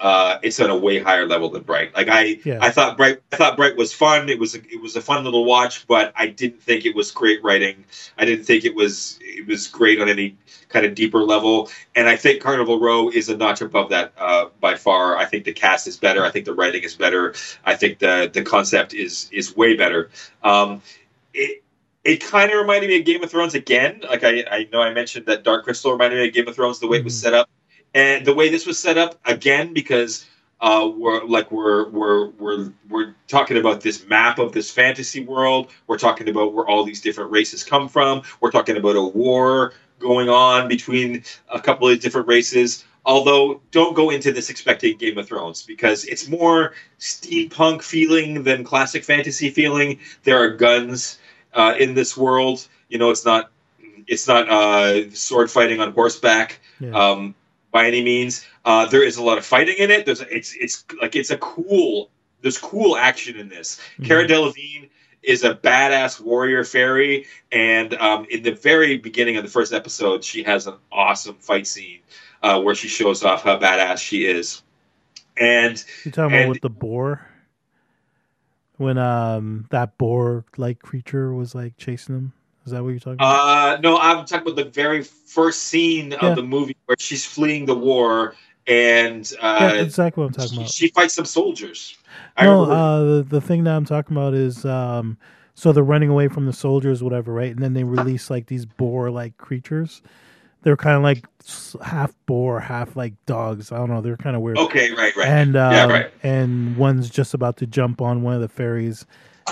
uh, 0.00 0.38
it's 0.42 0.58
on 0.60 0.70
a 0.70 0.76
way 0.76 0.98
higher 0.98 1.26
level 1.26 1.50
than 1.50 1.62
Bright. 1.62 1.94
Like 1.94 2.08
I, 2.08 2.38
Yeah. 2.44 2.58
I 2.60 2.70
thought 2.70 2.96
Bright, 2.96 3.20
I 3.32 3.36
thought 3.36 3.56
Bright 3.56 3.76
was 3.76 3.92
fun. 3.92 4.28
It 4.28 4.38
was, 4.38 4.54
a, 4.54 4.58
it 4.72 4.80
was 4.80 4.96
a 4.96 5.00
fun 5.00 5.24
little 5.24 5.44
watch, 5.44 5.86
but 5.86 6.12
I 6.16 6.26
didn't 6.28 6.62
think 6.62 6.86
it 6.86 6.94
was 6.96 7.10
great 7.10 7.42
writing. 7.44 7.84
I 8.16 8.24
didn't 8.24 8.44
think 8.44 8.64
it 8.64 8.74
was, 8.74 9.18
it 9.20 9.46
was 9.46 9.68
great 9.68 10.00
on 10.00 10.08
any 10.08 10.36
kind 10.70 10.86
of 10.86 10.94
deeper 10.94 11.22
level. 11.22 11.68
And 11.94 12.08
I 12.08 12.16
think 12.16 12.40
Carnival 12.42 12.80
Row 12.80 13.10
is 13.10 13.28
a 13.28 13.36
notch 13.36 13.60
above 13.60 13.90
that 13.90 14.12
uh, 14.18 14.46
by 14.60 14.74
far. 14.76 15.16
I 15.16 15.26
think 15.26 15.44
the 15.44 15.52
cast 15.52 15.86
is 15.86 15.96
better. 15.96 16.24
I 16.24 16.30
think 16.30 16.46
the 16.46 16.54
writing 16.54 16.82
is 16.82 16.94
better. 16.94 17.34
I 17.64 17.74
think 17.76 17.98
the 17.98 18.30
the 18.32 18.42
concept 18.42 18.94
is 18.94 19.28
is 19.32 19.54
way 19.56 19.76
better. 19.76 20.10
Um, 20.42 20.80
it 21.34 21.62
it 22.04 22.24
kind 22.24 22.50
of 22.50 22.58
reminded 22.58 22.88
me 22.88 22.98
of 23.00 23.04
Game 23.04 23.22
of 23.22 23.30
Thrones 23.30 23.54
again. 23.54 24.00
Like 24.08 24.24
I, 24.24 24.44
I 24.50 24.68
know 24.72 24.80
I 24.80 24.94
mentioned 24.94 25.26
that 25.26 25.42
Dark 25.42 25.64
Crystal 25.64 25.92
reminded 25.92 26.20
me 26.20 26.28
of 26.28 26.34
Game 26.34 26.48
of 26.48 26.54
Thrones 26.56 26.78
the 26.78 26.86
way 26.86 26.98
it 26.98 27.04
was 27.04 27.14
Mhm. 27.14 27.22
set 27.22 27.34
up, 27.34 27.50
and 27.94 28.24
the 28.24 28.34
way 28.34 28.48
this 28.48 28.66
was 28.66 28.78
set 28.78 28.98
up 28.98 29.18
again 29.24 29.72
because 29.72 30.26
uh, 30.60 30.90
we're 30.94 31.24
like 31.24 31.50
we're 31.50 31.88
we're 31.88 32.28
we're 32.30 32.72
we're 32.88 33.14
talking 33.28 33.56
about 33.56 33.80
this 33.80 34.06
map 34.06 34.38
of 34.38 34.52
this 34.52 34.70
fantasy 34.70 35.24
world. 35.24 35.70
We're 35.86 35.98
talking 35.98 36.28
about 36.28 36.52
where 36.52 36.66
all 36.66 36.84
these 36.84 37.00
different 37.00 37.30
races 37.30 37.64
come 37.64 37.88
from. 37.88 38.22
We're 38.40 38.50
talking 38.50 38.76
about 38.76 38.96
a 38.96 39.02
war 39.02 39.72
going 39.98 40.28
on 40.28 40.68
between 40.68 41.24
a 41.48 41.60
couple 41.60 41.88
of 41.88 42.00
different 42.00 42.28
races. 42.28 42.84
Although, 43.06 43.62
don't 43.70 43.96
go 43.96 44.10
into 44.10 44.30
this 44.30 44.50
expecting 44.50 44.98
Game 44.98 45.16
of 45.16 45.26
Thrones 45.26 45.62
because 45.62 46.04
it's 46.04 46.28
more 46.28 46.74
steampunk 46.98 47.82
feeling 47.82 48.42
than 48.42 48.62
classic 48.62 49.04
fantasy 49.04 49.48
feeling. 49.48 49.98
There 50.24 50.38
are 50.38 50.50
guns 50.50 51.18
uh, 51.54 51.74
in 51.78 51.94
this 51.94 52.16
world. 52.18 52.68
You 52.90 52.98
know, 52.98 53.08
it's 53.08 53.24
not 53.24 53.50
it's 54.06 54.28
not 54.28 54.50
uh, 54.50 55.10
sword 55.12 55.50
fighting 55.50 55.80
on 55.80 55.92
horseback 55.92 56.60
yeah. 56.80 56.90
um, 56.90 57.34
by 57.72 57.86
any 57.86 58.02
means. 58.02 58.44
Uh, 58.64 58.86
there 58.86 59.02
is 59.02 59.16
a 59.16 59.22
lot 59.22 59.38
of 59.38 59.44
fighting 59.46 59.76
in 59.78 59.90
it. 59.90 60.06
There's 60.06 60.20
it's 60.22 60.54
it's 60.56 60.84
like 61.00 61.16
it's 61.16 61.30
a 61.30 61.38
cool. 61.38 62.10
There's 62.42 62.58
cool 62.58 62.96
action 62.96 63.36
in 63.36 63.48
this. 63.48 63.78
Mhm. 63.98 64.06
Cara 64.06 64.26
Delevingne 64.26 64.88
is 65.22 65.44
a 65.44 65.54
badass 65.54 66.18
warrior 66.20 66.64
fairy, 66.64 67.26
and 67.52 67.92
um, 67.94 68.26
in 68.30 68.42
the 68.42 68.52
very 68.52 68.96
beginning 68.96 69.36
of 69.36 69.44
the 69.44 69.50
first 69.50 69.72
episode, 69.74 70.24
she 70.24 70.42
has 70.42 70.66
an 70.66 70.74
awesome 70.90 71.34
fight 71.36 71.66
scene 71.66 71.98
uh, 72.42 72.58
where 72.60 72.74
she 72.74 72.88
shows 72.88 73.22
off 73.22 73.42
how 73.44 73.58
badass 73.58 73.98
she 73.98 74.24
is. 74.26 74.62
And 75.36 75.82
You 76.04 76.10
talking 76.10 76.32
about 76.32 76.40
and- 76.40 76.48
with 76.50 76.60
the 76.62 76.70
boar? 76.70 77.26
When 78.78 78.96
um 78.96 79.66
that 79.68 79.98
boar 79.98 80.46
like 80.56 80.80
creature 80.80 81.34
was 81.34 81.54
like 81.54 81.76
chasing 81.76 82.14
them? 82.14 82.32
Is 82.66 82.72
that 82.72 82.82
what 82.82 82.90
you're 82.90 82.98
talking 82.98 83.14
about? 83.14 83.76
uh, 83.78 83.80
no, 83.80 83.98
I'm 83.98 84.24
talking 84.26 84.46
about 84.50 84.56
the 84.56 84.70
very 84.70 85.02
first 85.02 85.64
scene 85.64 86.12
Yeah. 86.12 86.18
of 86.28 86.36
the 86.36 86.42
movie 86.42 86.76
where 86.86 86.96
she's 86.98 87.24
fleeing 87.24 87.66
the 87.66 87.74
war, 87.74 88.34
and 88.66 89.30
yeah, 89.42 89.70
uh, 89.70 89.74
exactly 89.74 90.22
what 90.22 90.28
I'm 90.28 90.32
talking 90.34 90.50
she, 90.50 90.56
about. 90.56 90.70
she 90.70 90.88
fights 90.88 91.14
some 91.14 91.24
soldiers. 91.24 91.96
I 92.36 92.44
no, 92.44 92.64
uh, 92.70 93.04
the, 93.16 93.22
the 93.22 93.40
thing 93.40 93.64
that 93.64 93.74
I'm 93.74 93.84
talking 93.84 94.16
about 94.16 94.34
is 94.34 94.64
um, 94.64 95.16
so 95.54 95.72
they're 95.72 95.82
running 95.84 96.10
away 96.10 96.28
from 96.28 96.46
the 96.46 96.52
soldiers, 96.52 97.02
whatever, 97.02 97.32
right? 97.32 97.50
And 97.50 97.60
then 97.62 97.72
they 97.72 97.84
release 97.84 98.30
like 98.30 98.46
these 98.46 98.66
boar-like 98.66 99.36
creatures. 99.38 100.02
They're 100.62 100.76
kind 100.76 100.96
of 100.96 101.02
like 101.02 101.24
half 101.82 102.12
boar, 102.26 102.60
half 102.60 102.94
like 102.94 103.14
dogs. 103.24 103.72
I 103.72 103.78
don't 103.78 103.88
know. 103.88 104.02
They're 104.02 104.18
kind 104.18 104.36
of 104.36 104.42
weird. 104.42 104.58
okay, 104.58 104.90
right, 104.92 105.16
right. 105.16 105.26
And 105.26 105.56
um, 105.56 105.72
Yeah, 105.72 105.86
right. 105.86 106.10
and 106.22 106.76
one's 106.76 107.08
just 107.08 107.32
about 107.32 107.56
to 107.58 107.66
jump 107.66 108.02
on 108.02 108.22
one 108.22 108.34
of 108.34 108.42
the 108.42 108.48
fairies, 108.48 109.06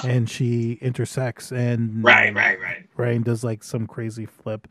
and 0.05 0.29
she 0.29 0.73
intersects 0.81 1.53
and 1.53 2.03
Right, 2.05 2.35
right, 2.35 2.61
right. 2.61 2.87
right, 2.97 3.17
and 3.17 3.25
does 3.25 3.45
like 3.45 3.63
some 3.65 3.87
crazy 3.87 4.27
flip. 4.27 4.69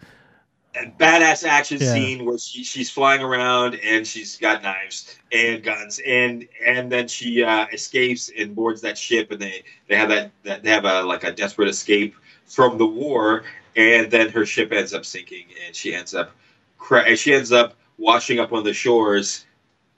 And 0.76 0.96
badass 0.98 1.44
action 1.48 1.80
Yeah. 1.80 1.94
scene 1.94 2.26
where 2.26 2.38
she, 2.38 2.64
she's 2.64 2.90
flying 2.90 3.22
around 3.24 3.76
and 3.84 4.06
she's 4.06 4.38
got 4.38 4.62
knives 4.62 5.18
and 5.32 5.64
guns 5.64 6.00
and 6.06 6.48
and 6.64 6.92
then 6.92 7.08
she 7.08 7.44
uh, 7.44 7.66
escapes 7.74 8.30
and 8.38 8.54
boards 8.56 8.82
that 8.82 8.96
ship 8.98 9.32
and 9.32 9.42
they 9.42 9.64
they 9.88 9.96
have 9.96 10.10
that, 10.10 10.32
that 10.44 10.64
they 10.64 10.70
have 10.70 10.86
a 10.86 11.02
like 11.02 11.24
a 11.24 11.32
desperate 11.32 11.68
escape 11.70 12.16
from 12.46 12.78
the 12.78 12.86
war 12.86 13.44
and 13.76 14.12
then 14.12 14.30
her 14.30 14.46
ship 14.46 14.72
ends 14.72 14.94
up 14.94 15.04
sinking 15.04 15.46
and 15.66 15.76
she 15.76 15.96
ends 15.96 16.14
up 16.14 16.32
cra- 16.78 17.16
she 17.16 17.34
ends 17.34 17.52
up 17.52 17.76
washing 17.98 18.40
up 18.40 18.54
on 18.54 18.64
the 18.64 18.74
shores 18.74 19.46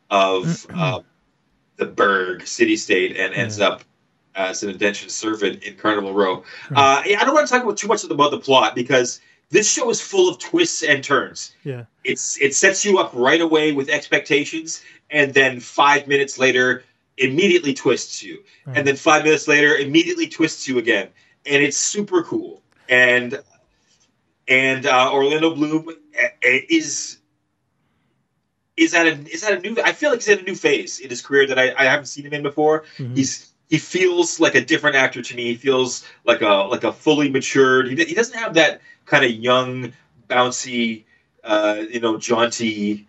of 0.10 0.66
uh, 0.74 1.02
the 1.76 1.86
Burgue 1.86 2.48
city 2.48 2.78
state 2.78 3.18
and 3.18 3.34
ends 3.34 3.60
Yeah. 3.60 3.68
up 3.68 3.84
as 4.36 4.64
an 4.64 4.70
indentured 4.70 5.12
servant 5.12 5.64
in 5.64 5.76
Carnival 5.76 6.14
Row. 6.14 6.44
Uh, 6.72 7.02
I 7.06 7.18
don't 7.26 7.34
want 7.34 7.48
to 7.48 7.54
talk 7.54 7.64
about 7.64 7.78
too 7.78 7.88
much 7.88 8.04
about 8.04 8.32
the 8.32 8.40
plot 8.40 8.76
because 8.76 9.20
this 9.50 9.70
show 9.72 9.90
is 9.90 10.00
full 10.00 10.30
of 10.30 10.40
twists 10.40 10.84
and 10.84 11.04
turns. 11.04 11.56
Yeah. 11.64 11.86
It's 12.04 12.40
it 12.40 12.54
sets 12.56 12.86
you 12.86 13.00
up 13.00 13.12
right 13.14 13.42
away 13.42 13.72
with 13.72 13.90
expectations, 13.90 14.82
and 15.10 15.34
then 15.34 15.60
five 15.60 16.08
minutes 16.08 16.38
later, 16.38 16.84
immediately 17.18 17.74
twists 17.74 18.24
you, 18.24 18.44
Hmm. 18.66 18.74
and 18.76 18.88
then 18.88 18.96
five 18.96 19.24
minutes 19.24 19.48
later, 19.48 19.76
immediately 19.76 20.28
twists 20.28 20.68
you 20.68 20.78
again, 20.78 21.10
and 21.46 21.64
it's 21.64 21.78
super 21.78 22.24
cool. 22.24 22.62
And 22.88 23.42
and 24.48 24.86
uh, 24.86 25.12
Orlando 25.12 25.54
Bloom 25.56 25.90
uh, 25.90 26.28
is 26.42 27.18
is 28.78 28.94
at 28.94 29.06
a 29.08 29.12
is 29.34 29.44
at 29.44 29.58
a 29.58 29.60
new. 29.60 29.82
I 29.84 29.92
feel 29.94 30.12
like 30.12 30.20
he's 30.20 30.30
at 30.30 30.40
a 30.40 30.44
new 30.44 30.56
phase 30.56 31.00
in 31.00 31.10
his 31.10 31.22
career 31.22 31.48
that 31.48 31.60
I, 31.60 31.74
I 31.78 31.84
haven't 31.86 32.06
seen 32.06 32.26
him 32.26 32.34
in 32.34 32.44
before. 32.44 32.86
Mhm. 32.98 33.16
He's 33.18 33.49
he 33.70 33.78
feels 33.78 34.40
like 34.40 34.56
a 34.56 34.62
different 34.62 34.96
actor 34.96 35.22
to 35.22 35.36
me. 35.36 35.46
He 35.46 35.56
feels 35.56 36.06
like 36.26 36.42
a 36.42 36.68
like 36.70 36.84
a 36.84 36.92
fully 36.92 37.30
matured. 37.30 37.88
He, 37.88 37.96
he 38.04 38.14
doesn't 38.16 38.38
have 38.38 38.56
that 38.56 38.82
kind 39.06 39.24
of 39.24 39.32
young, 39.32 39.94
bouncy, 40.28 41.04
uh, 41.44 41.84
you 41.90 42.00
know, 42.00 42.18
jaunty 42.18 43.08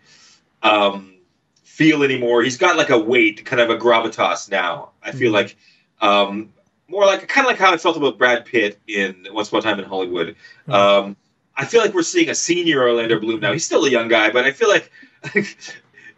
um, 0.63 1.15
feel 1.63 2.03
anymore. 2.03 2.43
He's 2.43 2.57
got 2.57 2.77
like 2.77 2.89
a 2.91 2.97
weight, 2.99 3.43
kind 3.43 3.59
of 3.61 3.69
a 3.71 3.77
gravitas 3.77 4.49
now. 4.51 4.91
I 5.03 5.11
feel 5.11 5.31
Mhm. 5.31 5.33
like 5.33 5.57
um, 6.01 6.53
more 6.87 7.05
like 7.05 7.27
kind 7.27 7.45
of 7.45 7.49
like 7.51 7.59
how 7.59 7.73
I 7.73 7.77
felt 7.77 7.97
about 7.97 8.17
Brad 8.17 8.45
Pitt 8.45 8.79
in 8.87 9.27
Once 9.31 9.47
Upon 9.47 9.59
a 9.59 9.63
Time 9.63 9.79
in 9.79 9.85
Hollywood. 9.85 10.35
Mhm. 10.67 10.73
Um, 10.73 11.15
I 11.57 11.65
feel 11.65 11.81
like 11.81 11.93
we're 11.93 12.03
seeing 12.03 12.29
a 12.29 12.35
senior 12.35 12.81
Orlando 12.81 13.19
Bloom 13.19 13.39
now. 13.39 13.51
He's 13.51 13.65
still 13.65 13.85
a 13.85 13.89
young 13.89 14.07
guy, 14.07 14.29
but 14.31 14.45
I 14.45 14.51
feel 14.51 14.69
like 14.69 14.91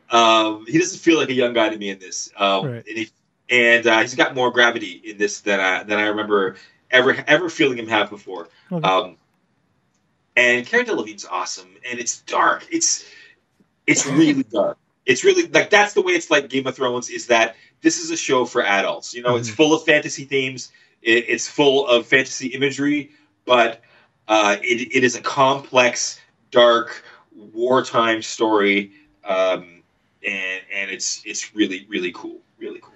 um, 0.09 0.65
he 0.67 0.77
doesn't 0.77 0.99
feel 0.99 1.17
like 1.17 1.29
a 1.29 1.33
young 1.33 1.53
guy 1.53 1.69
to 1.69 1.77
me 1.77 1.89
in 1.89 1.99
this. 1.99 2.29
Um, 2.37 2.65
Right. 2.65 2.83
And, 2.87 2.97
he, 2.97 3.09
and 3.49 3.85
uh, 3.87 3.99
he's 4.01 4.15
got 4.15 4.35
more 4.35 4.51
gravity 4.51 5.01
in 5.03 5.17
this 5.17 5.41
than 5.41 5.59
I 5.59 5.83
than 5.83 5.99
I 5.99 6.07
remember 6.07 6.55
ever 6.91 7.15
ever 7.27 7.49
feeling 7.49 7.77
him 7.77 7.87
have 7.87 8.09
before. 8.09 8.49
Okay. 8.71 8.87
Um, 8.87 9.17
and 10.35 10.65
Cara 10.65 10.83
Delevingne's 10.85 11.25
awesome, 11.25 11.69
and 11.89 11.99
it's 11.99 12.21
dark. 12.21 12.65
It's 12.71 13.05
it's 13.85 14.05
really 14.05 14.43
dark. 14.51 14.77
It's 15.05 15.23
really 15.23 15.47
like 15.47 15.69
that's 15.69 15.93
the 15.93 16.01
way 16.01 16.13
it's 16.13 16.31
like 16.31 16.49
Game 16.49 16.65
of 16.67 16.75
Thrones. 16.75 17.09
Is 17.09 17.27
that 17.27 17.55
this 17.81 17.99
is 17.99 18.09
a 18.11 18.17
show 18.17 18.45
for 18.45 18.63
adults? 18.63 19.13
You 19.13 19.21
know, 19.21 19.35
it's 19.35 19.49
Mhm. 19.49 19.55
full 19.55 19.73
of 19.73 19.83
fantasy 19.83 20.25
themes. 20.25 20.71
It, 21.01 21.25
it's 21.27 21.47
full 21.47 21.85
of 21.87 22.07
fantasy 22.07 22.47
imagery, 22.47 23.11
but 23.45 23.81
uh, 24.29 24.55
it, 24.61 24.95
it 24.95 25.03
is 25.03 25.15
a 25.17 25.21
complex, 25.21 26.19
dark, 26.49 27.03
wartime 27.53 28.21
story, 28.21 28.93
um, 29.25 29.83
and 30.25 30.61
and 30.73 30.89
it's 30.89 31.21
it's 31.25 31.53
really 31.53 31.85
really 31.89 32.13
cool, 32.13 32.39
really 32.57 32.79
cool. 32.79 32.92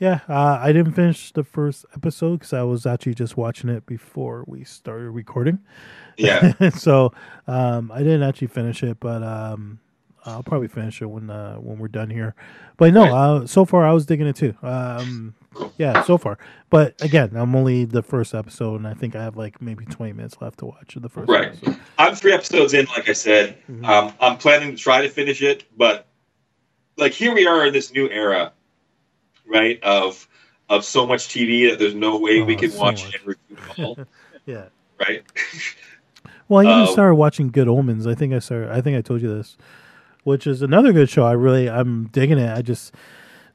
Yeah, 0.00 0.20
uh, 0.30 0.58
I 0.60 0.72
didn't 0.72 0.94
finish 0.94 1.30
the 1.32 1.44
first 1.44 1.84
episode 1.94 2.38
because 2.38 2.54
I 2.54 2.62
was 2.62 2.86
actually 2.86 3.14
just 3.14 3.36
watching 3.36 3.68
it 3.68 3.84
before 3.84 4.44
we 4.46 4.64
started 4.64 5.10
recording. 5.10 5.58
Yeah, 6.16 6.52
so 6.70 7.12
um, 7.46 7.92
I 7.92 7.98
didn't 7.98 8.22
actually 8.22 8.46
finish 8.48 8.82
it, 8.82 8.98
but 8.98 9.22
um, 9.22 9.78
I'll 10.24 10.42
probably 10.42 10.68
finish 10.68 11.02
it 11.02 11.06
when 11.06 11.28
uh, 11.28 11.56
when 11.56 11.78
we're 11.78 11.88
done 11.88 12.08
here. 12.08 12.34
But 12.78 12.94
no, 12.94 13.12
uh, 13.12 13.46
so 13.46 13.66
far 13.66 13.84
I 13.86 13.92
was 13.92 14.06
digging 14.06 14.26
it 14.26 14.36
too. 14.36 14.54
Um, 14.62 15.34
yeah, 15.76 15.98
so 15.98 16.16
far. 16.16 16.38
But 16.70 16.94
again, 17.02 17.32
I'm 17.34 17.54
only 17.54 17.84
the 17.84 18.02
first 18.02 18.34
episode, 18.34 18.76
and 18.76 18.88
I 18.88 18.94
think 18.94 19.14
I 19.14 19.22
have 19.22 19.36
like 19.36 19.60
maybe 19.60 19.84
20 19.84 20.14
minutes 20.14 20.36
left 20.40 20.60
to 20.60 20.66
watch 20.66 20.96
the 20.98 21.08
first 21.10 21.28
Right. 21.28 21.48
episode. 21.48 21.76
I'm 21.98 22.14
three 22.14 22.32
episodes 22.32 22.72
in. 22.72 22.86
Like 22.86 23.08
I 23.08 23.12
said, 23.12 23.58
Mhm. 23.70 23.84
um, 23.86 24.14
I'm 24.18 24.38
planning 24.38 24.70
to 24.70 24.76
try 24.78 25.02
to 25.02 25.10
finish 25.10 25.42
it, 25.42 25.64
but 25.76 26.06
like 26.96 27.12
here 27.12 27.34
we 27.34 27.46
are 27.46 27.66
in 27.66 27.74
this 27.74 27.92
new 27.92 28.08
era, 28.08 28.52
right? 29.50 29.82
Of 29.82 30.26
of 30.68 30.84
so 30.84 31.04
much 31.06 31.28
TV 31.28 31.68
that 31.68 31.78
there's 31.78 31.94
no 31.94 32.16
way 32.18 32.40
we 32.42 32.54
Oh, 32.54 32.58
can 32.58 32.70
so 32.70 32.78
watch 32.80 33.04
much. 33.04 33.14
and 33.16 33.26
review 33.26 33.56
it 33.56 33.78
all, 33.84 33.98
Yeah. 34.46 34.66
right? 35.00 35.22
Well, 36.48 36.60
I 36.60 36.70
even 36.70 36.84
Uh, 36.84 36.86
started 36.86 37.14
watching 37.16 37.50
Good 37.50 37.66
Omens. 37.68 38.06
I 38.06 38.14
think 38.14 38.32
I 38.32 38.38
started. 38.38 38.70
I 38.70 38.80
think 38.80 38.96
I 38.96 39.00
told 39.02 39.20
you 39.22 39.34
this, 39.34 39.56
which 40.24 40.46
is 40.46 40.62
another 40.62 40.92
good 40.92 41.08
show. 41.10 41.24
I 41.24 41.32
really, 41.32 41.68
I'm 41.68 42.06
digging 42.06 42.38
it. 42.38 42.56
I 42.56 42.62
just 42.62 42.94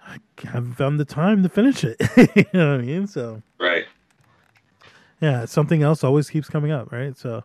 I 0.08 0.18
haven't 0.44 0.74
found 0.74 1.00
the 1.00 1.06
time 1.06 1.42
to 1.44 1.50
finish 1.50 1.84
it. 1.84 1.96
you 2.36 2.46
know 2.54 2.72
what 2.74 2.82
I 2.82 2.84
mean? 2.84 3.08
So 3.08 3.42
Right. 3.60 3.86
yeah, 5.22 5.46
something 5.46 5.82
else 5.84 6.04
always 6.04 6.30
keeps 6.30 6.50
coming 6.50 6.72
up, 6.72 6.92
right? 6.92 7.18
So, 7.18 7.44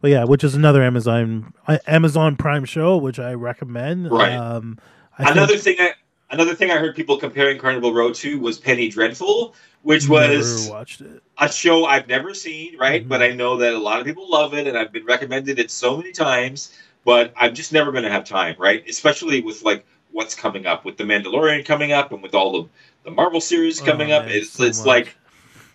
but 0.00 0.10
yeah, 0.10 0.24
which 0.24 0.42
is 0.44 0.54
another 0.54 0.82
Amazon 0.82 1.52
uh, 1.66 1.78
Amazon 1.86 2.36
Prime 2.36 2.64
show, 2.64 2.96
which 2.96 3.18
I 3.18 3.34
recommend. 3.34 4.10
Right. 4.10 4.32
Um, 4.32 4.78
I 5.18 5.30
another 5.30 5.56
think 5.56 5.78
thing 5.78 5.86
I 5.86 5.94
another 6.30 6.54
thing 6.54 6.70
I 6.70 6.76
heard 6.78 6.94
people 6.96 7.16
comparing 7.18 7.58
Carnival 7.58 7.92
Row 7.92 8.12
to 8.12 8.38
was 8.38 8.58
Penny 8.58 8.88
Dreadful, 8.88 9.54
which 9.82 10.08
was 10.08 10.68
watched 10.68 11.00
it. 11.00 11.22
a 11.38 11.50
show 11.50 11.84
I've 11.84 12.08
never 12.08 12.34
seen, 12.34 12.76
right? 12.78 13.04
Mhm. 13.04 13.08
But 13.08 13.22
I 13.22 13.32
know 13.32 13.56
that 13.58 13.72
a 13.74 13.78
lot 13.78 14.00
of 14.00 14.06
people 14.06 14.28
love 14.30 14.54
it, 14.54 14.66
and 14.66 14.76
I've 14.76 14.92
been 14.92 15.04
recommended 15.04 15.58
it 15.58 15.70
so 15.70 15.96
many 15.96 16.12
times. 16.12 16.76
But 17.04 17.32
I'm 17.36 17.54
just 17.54 17.72
never 17.72 17.92
going 17.92 18.04
to 18.04 18.10
have 18.10 18.24
time, 18.24 18.56
right? 18.58 18.84
Especially 18.88 19.40
with 19.40 19.62
like 19.62 19.86
what's 20.10 20.34
coming 20.34 20.66
up, 20.66 20.84
with 20.84 20.96
the 20.96 21.04
Mandalorian 21.04 21.64
coming 21.64 21.92
up, 21.92 22.12
and 22.12 22.22
with 22.22 22.34
all 22.34 22.62
the 22.62 22.68
the 23.04 23.10
Marvel 23.10 23.40
series 23.40 23.80
coming 23.80 24.12
Oh, 24.12 24.16
up. 24.16 24.26
man, 24.26 24.34
It's 24.34 24.50
so 24.50 24.64
it's 24.64 24.78
much. 24.80 24.86
like 24.86 25.16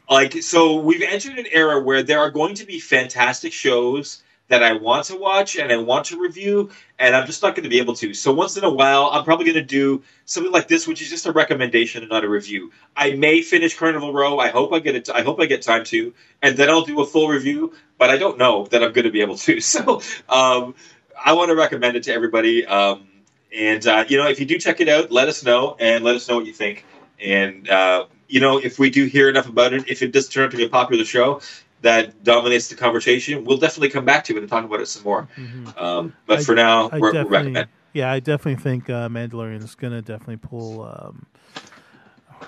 like 0.10 0.44
so 0.44 0.76
we've 0.76 1.02
entered 1.02 1.40
an 1.40 1.46
era 1.52 1.80
where 1.80 2.04
there 2.04 2.20
are 2.20 2.30
going 2.30 2.54
to 2.56 2.66
be 2.66 2.80
fantastic 2.80 3.54
shows 3.54 4.23
that 4.50 4.62
I 4.62 4.74
want 4.74 5.06
to 5.06 5.16
watch 5.16 5.56
and 5.56 5.72
I 5.72 5.78
want 5.78 6.06
to 6.08 6.20
review, 6.20 6.70
and 7.00 7.16
I'm 7.16 7.26
just 7.26 7.42
not 7.42 7.56
going 7.56 7.64
to 7.64 7.70
be 7.70 7.80
able 7.80 7.96
to. 7.96 8.14
So 8.14 8.34
once 8.34 8.58
in 8.58 8.64
a 8.64 8.70
while, 8.70 9.10
I'm 9.12 9.24
probably 9.24 9.46
going 9.46 9.56
to 9.56 9.62
do 9.64 10.04
something 10.26 10.52
like 10.52 10.68
this, 10.68 10.88
which 10.88 11.02
is 11.02 11.10
just 11.10 11.26
a 11.26 11.32
recommendation 11.32 12.04
and 12.04 12.10
not 12.12 12.24
a 12.24 12.30
review. 12.30 12.72
I 12.96 13.12
may 13.12 13.42
finish 13.42 13.78
Carnival 13.78 14.14
Row. 14.14 14.40
I 14.40 14.50
hope 14.50 14.74
I 14.74 14.80
get 14.80 14.96
it. 14.96 15.10
I 15.10 15.22
hope 15.22 15.40
I 15.40 15.46
get 15.46 15.62
time 15.62 15.86
to, 15.86 16.14
and 16.42 16.58
then 16.58 16.70
I'll 16.70 16.84
do 16.84 17.02
a 17.02 17.06
full 17.06 17.30
review. 17.30 17.74
But 17.98 18.10
I 18.10 18.18
don't 18.18 18.38
know 18.38 18.66
that 18.68 18.84
I'm 18.84 18.92
going 18.92 19.06
to 19.06 19.12
be 19.12 19.22
able 19.22 19.38
to. 19.38 19.60
So 19.62 20.02
um, 20.30 20.76
I 21.24 21.34
want 21.34 21.50
to 21.50 21.56
recommend 21.56 21.96
it 21.96 22.04
to 22.04 22.14
everybody. 22.14 22.66
Um, 22.66 23.08
and 23.56 23.86
uh, 23.88 24.06
you 24.08 24.18
know, 24.18 24.28
if 24.28 24.40
you 24.40 24.46
do 24.46 24.60
check 24.60 24.82
it 24.82 24.90
out, 24.90 25.12
let 25.12 25.30
us 25.30 25.44
know 25.44 25.78
and 25.80 26.04
let 26.04 26.16
us 26.16 26.28
know 26.28 26.36
what 26.36 26.46
you 26.46 26.54
think. 26.54 26.86
And 27.20 27.70
uh, 27.70 28.06
you 28.28 28.40
know, 28.40 28.58
if 28.58 28.78
we 28.78 28.90
do 28.90 29.06
hear 29.06 29.30
enough 29.30 29.48
about 29.48 29.74
it, 29.74 29.88
if 29.88 30.02
it 30.02 30.12
does 30.12 30.28
turn 30.28 30.46
out 30.46 30.52
to 30.52 30.58
be 30.58 30.64
a 30.64 30.70
popular 30.70 31.06
show 31.06 31.40
that 31.84 32.24
dominates 32.24 32.68
the 32.70 32.76
conversation, 32.76 33.46
we'll 33.46 33.58
definitely 33.58 33.90
come 33.90 34.04
back 34.06 34.24
to 34.26 34.36
it 34.36 34.40
and 34.40 34.50
talk 34.50 34.66
about 34.66 34.82
it 34.82 34.88
some 34.88 35.04
more. 35.04 35.28
Mhm. 35.38 35.82
Um, 35.82 36.14
but 36.26 36.40
I- 36.40 36.44
for 36.44 36.56
now, 36.56 36.90
I 36.92 36.98
we're, 36.98 37.14
we're 37.14 37.24
recommending. 37.30 37.66
yeah, 37.94 38.12
I 38.12 38.20
definitely 38.20 38.62
think 38.62 38.90
uh, 38.90 39.08
Mandalorian 39.10 39.64
is 39.64 39.76
gonna 39.76 40.02
definitely 40.02 40.38
pull. 40.38 40.82
Um, 40.84 41.28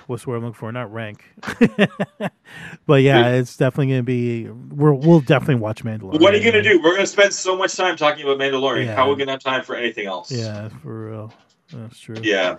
what's 0.06 0.24
the 0.24 0.30
word 0.30 0.36
I'm 0.36 0.42
looking 0.44 0.54
for? 0.58 0.70
Not 0.72 0.92
rank, 0.92 1.24
but 2.86 3.02
yeah, 3.02 3.28
it's 3.34 3.56
definitely 3.56 3.88
gonna 3.92 4.02
be. 4.02 4.48
We're, 4.48 4.92
we'll 4.92 5.20
definitely 5.20 5.56
watch 5.56 5.84
Mandalorian. 5.84 6.20
What 6.20 6.34
are 6.34 6.38
you 6.38 6.50
going 6.50 6.62
to 6.62 6.68
do? 6.68 6.78
We're 6.82 6.92
going 6.92 7.00
to 7.00 7.06
spend 7.06 7.32
so 7.32 7.56
much 7.56 7.74
time 7.76 7.96
talking 7.96 8.24
about 8.24 8.38
Mandalorian. 8.38 8.86
Yeah. 8.86 8.94
How 8.96 9.06
are 9.06 9.10
we 9.10 9.16
going 9.16 9.26
to 9.28 9.32
have 9.32 9.42
time 9.42 9.62
for 9.62 9.74
anything 9.76 10.06
else? 10.06 10.30
Yeah, 10.30 10.68
for 10.82 11.10
real. 11.10 11.32
That's 11.72 11.98
true. 11.98 12.16
Yeah. 12.22 12.56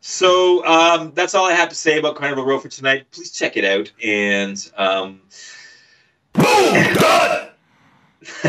So 0.00 0.64
um, 0.66 1.12
that's 1.14 1.34
all 1.34 1.46
I 1.46 1.52
have 1.52 1.70
to 1.70 1.74
say 1.74 1.98
about 1.98 2.16
Carnival 2.16 2.44
Row 2.44 2.58
for 2.58 2.68
tonight. 2.68 3.10
Please 3.10 3.30
check 3.30 3.56
it 3.56 3.64
out. 3.64 3.90
And 4.02 4.70
um, 4.76 5.22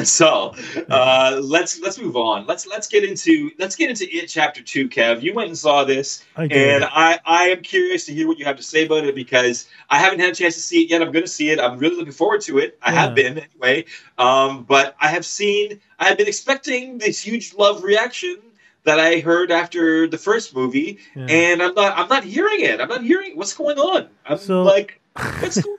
so 0.04 0.54
uh, 0.90 1.40
let's 1.44 1.80
let's 1.80 2.00
move 2.00 2.16
on. 2.16 2.46
Let's 2.48 2.66
let's 2.68 2.88
get 2.88 3.04
into 3.04 3.52
let's 3.60 3.76
get 3.76 3.90
into 3.90 4.06
it 4.16 4.28
chapter 4.28 4.62
two. 4.64 4.88
Kev, 4.90 5.22
you 5.22 5.34
went 5.34 5.50
and 5.50 5.58
saw 5.58 5.84
this, 5.84 6.24
I 6.36 6.46
and 6.46 6.84
I 6.86 7.20
I 7.26 7.44
am 7.50 7.62
curious 7.62 8.06
to 8.06 8.14
hear 8.14 8.28
what 8.28 8.40
you 8.40 8.46
have 8.46 8.58
to 8.58 8.64
say 8.64 8.86
about 8.86 9.04
it 9.06 9.16
because 9.16 9.68
I 9.90 10.00
haven't 10.00 10.20
had 10.20 10.32
a 10.32 10.36
chance 10.36 10.56
to 10.56 10.62
see 10.62 10.84
it 10.84 10.90
yet. 10.90 11.02
I'm 11.02 11.12
going 11.12 11.26
to 11.26 11.32
see 11.32 11.50
it. 11.52 11.60
I'm 11.60 11.78
really 11.78 11.96
looking 11.98 12.14
forward 12.14 12.42
to 12.42 12.58
it. 12.60 12.78
I 12.82 12.92
have 12.92 13.16
been 13.16 13.38
anyway. 13.40 13.86
Um, 14.18 14.64
but 14.64 14.96
I 15.00 15.10
have 15.10 15.26
seen. 15.26 15.80
I 16.00 16.06
have 16.06 16.18
been 16.18 16.28
expecting 16.28 16.98
this 16.98 17.22
huge 17.22 17.54
love 17.54 17.84
reaction 17.84 18.38
that 18.84 19.00
I 19.00 19.20
heard 19.20 19.52
after 19.52 20.08
the 20.08 20.18
first 20.18 20.56
movie, 20.56 21.00
Yeah. 21.16 21.26
and 21.30 21.62
I'm 21.62 21.74
not. 21.76 21.98
I'm 21.98 22.10
not 22.10 22.24
hearing 22.24 22.62
it. 22.62 22.80
I'm 22.82 22.90
not 22.90 23.04
hearing 23.04 23.36
what's 23.38 23.54
going 23.54 23.78
on. 23.78 24.10
I'm 24.26 24.38
So- 24.38 24.64
like, 24.64 25.00
what's 25.40 25.62
going 25.62 25.78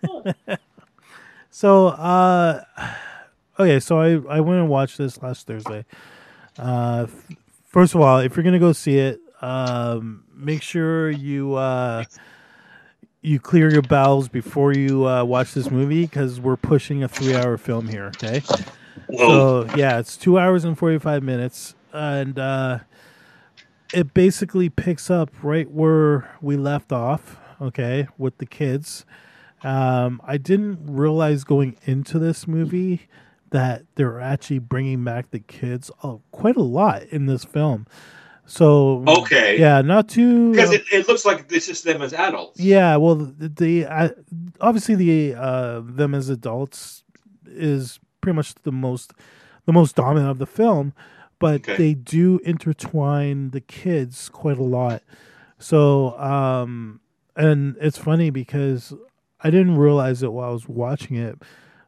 on? 0.48 0.58
So, 1.50 1.88
uh, 1.88 2.64
okay, 3.58 3.80
so 3.80 4.00
I, 4.00 4.36
I 4.36 4.40
went 4.40 4.60
and 4.60 4.68
watched 4.68 4.98
this 4.98 5.22
last 5.22 5.46
Thursday. 5.46 5.84
Uh, 6.58 7.06
f- 7.08 7.36
first 7.64 7.94
of 7.94 8.00
all, 8.00 8.18
if 8.18 8.36
you're 8.36 8.44
gonna 8.44 8.58
go 8.58 8.72
see 8.72 8.98
it, 8.98 9.20
um, 9.42 10.24
make 10.34 10.62
sure 10.62 11.10
you 11.10 11.54
uh, 11.54 12.04
you 13.20 13.38
clear 13.40 13.70
your 13.70 13.82
bowels 13.82 14.28
before 14.28 14.72
you 14.72 15.06
uh, 15.06 15.24
watch 15.24 15.54
this 15.54 15.70
movie 15.70 16.02
because 16.02 16.40
we're 16.40 16.56
pushing 16.56 17.02
a 17.02 17.08
three-hour 17.08 17.58
film 17.58 17.88
here. 17.88 18.06
Okay, 18.06 18.42
Whoa. 19.08 19.66
so 19.66 19.76
yeah, 19.76 19.98
it's 19.98 20.16
two 20.16 20.38
hours 20.38 20.64
and 20.64 20.78
forty-five 20.78 21.22
minutes, 21.22 21.74
and 21.92 22.38
uh, 22.38 22.78
it 23.92 24.14
basically 24.14 24.68
picks 24.68 25.10
up 25.10 25.30
right 25.42 25.70
where 25.70 26.34
we 26.40 26.56
left 26.56 26.92
off. 26.92 27.36
Okay, 27.60 28.06
with 28.18 28.38
the 28.38 28.46
kids. 28.46 29.04
Um, 29.62 30.20
I 30.24 30.36
didn't 30.36 30.78
realize 30.86 31.44
going 31.44 31.76
into 31.84 32.18
this 32.18 32.46
movie 32.46 33.02
that 33.50 33.84
they're 33.94 34.20
actually 34.20 34.58
bringing 34.58 35.02
back 35.04 35.30
the 35.30 35.38
kids 35.40 35.90
uh, 36.02 36.16
quite 36.30 36.56
a 36.56 36.62
lot 36.62 37.02
in 37.04 37.26
this 37.26 37.44
film. 37.44 37.86
So 38.46 39.02
Okay. 39.06 39.58
yeah, 39.58 39.80
not 39.82 40.08
too 40.08 40.50
Because 40.52 40.72
it, 40.72 40.84
it 40.92 41.08
looks 41.08 41.24
like 41.24 41.48
this 41.48 41.68
is 41.68 41.82
them 41.82 42.02
as 42.02 42.12
adults. 42.12 42.60
yeah, 42.60 42.96
well, 42.96 43.16
the, 43.16 43.48
the 43.48 43.86
uh, 43.86 44.08
obviously 44.60 44.94
the 44.94 45.34
uh, 45.34 45.80
them 45.84 46.14
as 46.14 46.28
adults 46.28 47.02
is 47.46 47.98
pretty 48.20 48.36
much 48.36 48.54
the 48.62 48.72
most 48.72 49.12
the 49.64 49.72
most 49.72 49.96
dominant 49.96 50.30
of 50.30 50.38
the 50.38 50.46
film, 50.46 50.92
but 51.40 51.54
Okay. 51.62 51.76
they 51.76 51.94
do 51.94 52.38
intertwine 52.44 53.50
the 53.50 53.60
kids 53.60 54.28
quite 54.28 54.58
a 54.58 54.62
lot. 54.62 55.02
So, 55.58 56.16
um, 56.20 57.00
and 57.34 57.76
it's 57.80 57.98
funny 57.98 58.30
because 58.30 58.92
I 59.42 59.50
didn't 59.50 59.76
realize 59.76 60.22
it 60.22 60.32
while 60.32 60.48
I 60.50 60.52
was 60.52 60.68
watching 60.68 61.16
it, 61.16 61.38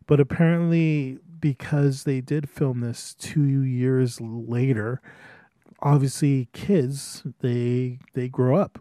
but 0.07 0.21
apparently 0.21 1.19
because 1.41 2.05
they 2.05 2.21
did 2.21 2.49
film 2.49 2.81
this 2.81 3.15
two 3.19 3.63
years 3.63 4.21
later, 4.21 5.01
obviously 5.81 6.49
kids 6.53 7.23
they 7.41 7.99
they 8.15 8.29
grow 8.29 8.57
up. 8.57 8.79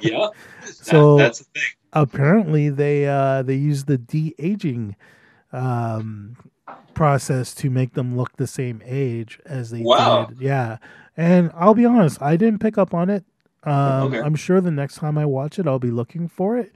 Yeah. 0.00 0.28
That- 0.60 0.68
So- 0.74 1.16
that's 1.18 1.38
the 1.40 1.44
thing. 1.54 1.62
Apparently 1.92 2.68
they 2.68 3.06
uh 3.08 3.42
they 3.42 3.54
use 3.54 3.84
the 3.84 3.96
de 3.96 4.34
aging 4.38 4.96
um 5.52 6.36
process 6.94 7.54
to 7.54 7.70
make 7.70 7.94
them 7.94 8.16
look 8.16 8.36
the 8.36 8.46
same 8.46 8.82
age 8.84 9.38
as 9.46 9.70
they 9.70 9.80
Wow. 9.82 10.26
did. 10.26 10.40
Yeah. 10.40 10.76
And 11.16 11.50
I'll 11.54 11.74
be 11.74 11.84
honest, 11.86 12.20
I 12.20 12.36
didn't 12.36 12.58
pick 12.60 12.76
up 12.76 12.92
on 12.92 13.08
it. 13.08 13.24
Um 13.64 14.08
Okay. 14.08 14.20
I'm 14.20 14.34
sure 14.34 14.60
the 14.60 14.70
next 14.70 14.96
time 14.96 15.16
I 15.16 15.24
watch 15.24 15.58
it 15.58 15.66
I'll 15.66 15.78
be 15.78 15.90
looking 15.90 16.28
for 16.28 16.58
it. 16.58 16.72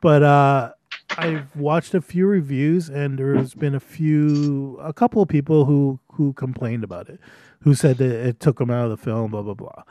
But 0.00 0.22
uh 0.22 0.72
I've 1.18 1.54
watched 1.56 1.94
a 1.94 2.00
few 2.00 2.26
reviews 2.26 2.88
and 2.88 3.18
there's 3.18 3.54
been 3.54 3.74
a 3.74 3.80
few 3.80 4.78
a 4.80 4.92
couple 4.92 5.22
of 5.22 5.28
people 5.28 5.64
who 5.64 6.00
who 6.12 6.32
complained 6.34 6.84
about 6.84 7.08
it, 7.08 7.20
who 7.62 7.74
said 7.74 7.98
that 7.98 8.10
it 8.10 8.40
took 8.40 8.58
them 8.58 8.70
out 8.70 8.84
of 8.84 8.90
the 8.90 8.96
film, 8.96 9.30
blah 9.30 9.42
blah 9.42 9.54
blah. 9.54 9.82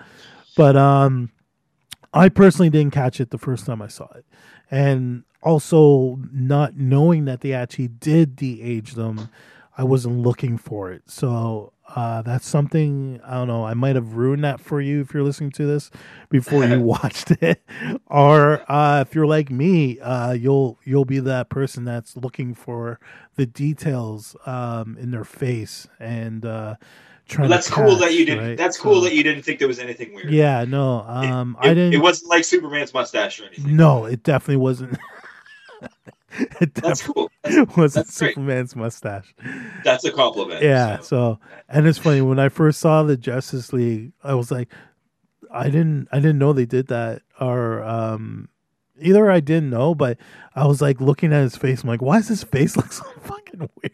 But 0.56 0.76
um 0.76 1.32
I 2.14 2.30
personally 2.30 2.70
didn't 2.70 2.94
catch 2.94 3.20
it 3.22 3.30
the 3.30 3.38
first 3.38 3.66
time 3.66 3.82
I 3.82 3.88
saw 3.88 4.08
it. 4.16 4.26
And 4.72 5.24
also 5.44 6.20
not 6.32 6.76
knowing 6.76 7.26
that 7.26 7.42
they 7.42 7.54
actually 7.54 7.88
did 7.88 8.36
de-age 8.36 8.94
them, 8.94 9.30
I 9.78 9.84
wasn't 9.84 10.18
looking 10.20 10.58
for 10.58 10.92
it. 10.92 11.04
So 11.08 11.74
uh, 11.96 12.22
that's 12.22 12.48
something 12.48 13.20
I 13.26 13.36
don't 13.36 13.48
know. 13.48 13.66
I 13.66 13.74
might 13.74 13.96
have 13.96 14.14
ruined 14.14 14.44
that 14.44 14.60
for 14.60 14.80
you 14.82 15.02
if 15.02 15.14
you're 15.14 15.24
listening 15.24 15.52
to 15.52 15.66
this 15.66 15.90
before 16.30 16.64
you 16.66 16.80
watched 16.82 17.32
it, 17.42 17.62
or 18.08 18.64
uh, 18.72 19.02
if 19.08 19.16
you're 19.16 19.26
like 19.28 19.50
me, 19.50 20.00
uh, 20.00 20.34
you'll 20.34 20.78
you'll 20.84 21.06
be 21.06 21.20
that 21.20 21.50
person 21.50 21.86
that's 21.86 22.16
looking 22.18 22.54
for 22.54 23.00
the 23.36 23.46
details 23.46 24.36
um, 24.46 24.98
in 25.00 25.12
their 25.12 25.24
face 25.24 25.88
and 26.00 26.46
uh, 26.46 26.76
trying. 27.28 27.50
Well, 27.50 27.58
that's 27.58 27.68
to 27.68 27.74
cool 27.74 27.96
that 27.98 28.14
you 28.14 28.26
didn't. 28.26 28.44
right? 28.50 28.58
That's 28.58 28.78
cool 28.78 28.96
So- 29.02 29.06
that 29.06 29.16
you 29.16 29.24
didn't 29.24 29.44
think 29.44 29.60
there 29.60 29.68
was 29.68 29.80
anything 29.80 30.14
weird. 30.14 30.32
Yeah, 30.32 30.66
no, 30.66 31.02
um, 31.08 31.58
It, 31.64 31.68
I 31.70 31.74
didn't. 31.74 31.94
It 31.94 32.02
wasn't 32.02 32.30
like 32.30 32.44
Superman's 32.44 32.94
mustache 32.94 33.40
or 33.40 33.46
anything. 33.46 33.76
No, 33.76 34.06
it 34.06 34.24
definitely 34.24 34.58
wasn't. 34.58 34.98
it 36.62 36.74
That's 36.76 37.02
cool. 37.02 37.32
That's, 37.44 37.56
wasn't 37.78 38.08
that's 38.08 38.20
great. 38.20 38.36
Superman's 38.36 38.76
mustache. 38.76 39.34
that's 39.84 40.04
a 40.06 40.12
compliment. 40.12 40.64
Yeah, 40.64 40.98
so. 40.98 41.04
so 41.04 41.40
and 41.68 41.88
it's 41.88 41.98
funny 41.98 42.22
when 42.22 42.40
I 42.40 42.50
first 42.50 42.80
saw 42.80 43.04
the 43.04 43.18
Justice 43.18 43.74
League, 43.74 44.12
I 44.24 44.36
was 44.36 44.52
like, 44.52 44.70
I 45.52 45.66
didn't, 45.66 46.08
I 46.12 46.18
didn't 46.18 46.38
know 46.38 46.54
they 46.54 46.66
did 46.66 46.88
that, 46.88 47.24
or 47.40 47.84
um, 47.84 48.50
either 49.02 49.32
I 49.32 49.40
didn't 49.40 49.70
know, 49.70 49.96
but 49.96 50.18
I 50.56 50.68
was 50.68 50.82
like 50.82 51.02
looking 51.02 51.34
at 51.34 51.42
his 51.42 51.56
face. 51.56 51.84
I'm 51.84 51.90
like, 51.90 52.02
why 52.02 52.18
does 52.18 52.28
his 52.28 52.44
face 52.44 52.78
look 52.78 52.92
so 52.92 53.06
fucking 53.22 53.70
weird? 53.82 53.94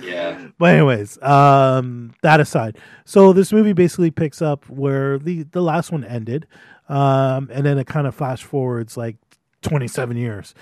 yeah. 0.00 0.48
But 0.58 0.74
anyways, 0.74 1.20
um, 1.22 2.14
that 2.22 2.40
aside, 2.40 2.78
so 3.04 3.32
this 3.32 3.52
movie 3.52 3.72
basically 3.72 4.10
picks 4.10 4.42
up 4.42 4.68
where 4.68 5.18
the 5.18 5.44
the 5.44 5.62
last 5.62 5.92
one 5.92 6.04
ended, 6.04 6.46
um, 6.88 7.48
and 7.52 7.64
then 7.64 7.78
it 7.78 7.86
kind 7.86 8.06
of 8.06 8.14
flash 8.14 8.42
forwards 8.42 8.96
like 8.96 9.16
27 9.62 10.16
years, 10.16 10.54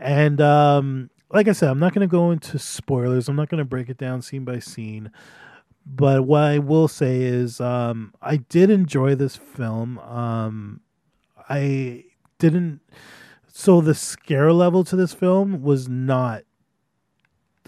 and 0.00 0.40
um, 0.40 1.10
like 1.30 1.48
I 1.48 1.52
said, 1.52 1.70
I'm 1.70 1.78
not 1.78 1.94
going 1.94 2.08
to 2.08 2.10
go 2.10 2.30
into 2.30 2.58
spoilers. 2.58 3.28
I'm 3.28 3.36
not 3.36 3.48
going 3.48 3.58
to 3.58 3.64
break 3.64 3.88
it 3.88 3.98
down 3.98 4.22
scene 4.22 4.44
by 4.44 4.58
scene. 4.58 5.10
But 5.84 6.24
what 6.24 6.42
I 6.42 6.58
will 6.58 6.88
say 6.88 7.22
is, 7.22 7.60
um, 7.60 8.12
I 8.20 8.36
did 8.36 8.70
enjoy 8.70 9.14
this 9.14 9.36
film. 9.36 9.98
Um, 9.98 10.80
I 11.48 12.04
didn't. 12.38 12.80
So 13.46 13.80
the 13.80 13.94
scare 13.94 14.52
level 14.52 14.84
to 14.84 14.96
this 14.96 15.14
film 15.14 15.62
was 15.62 15.88
not 15.88 16.42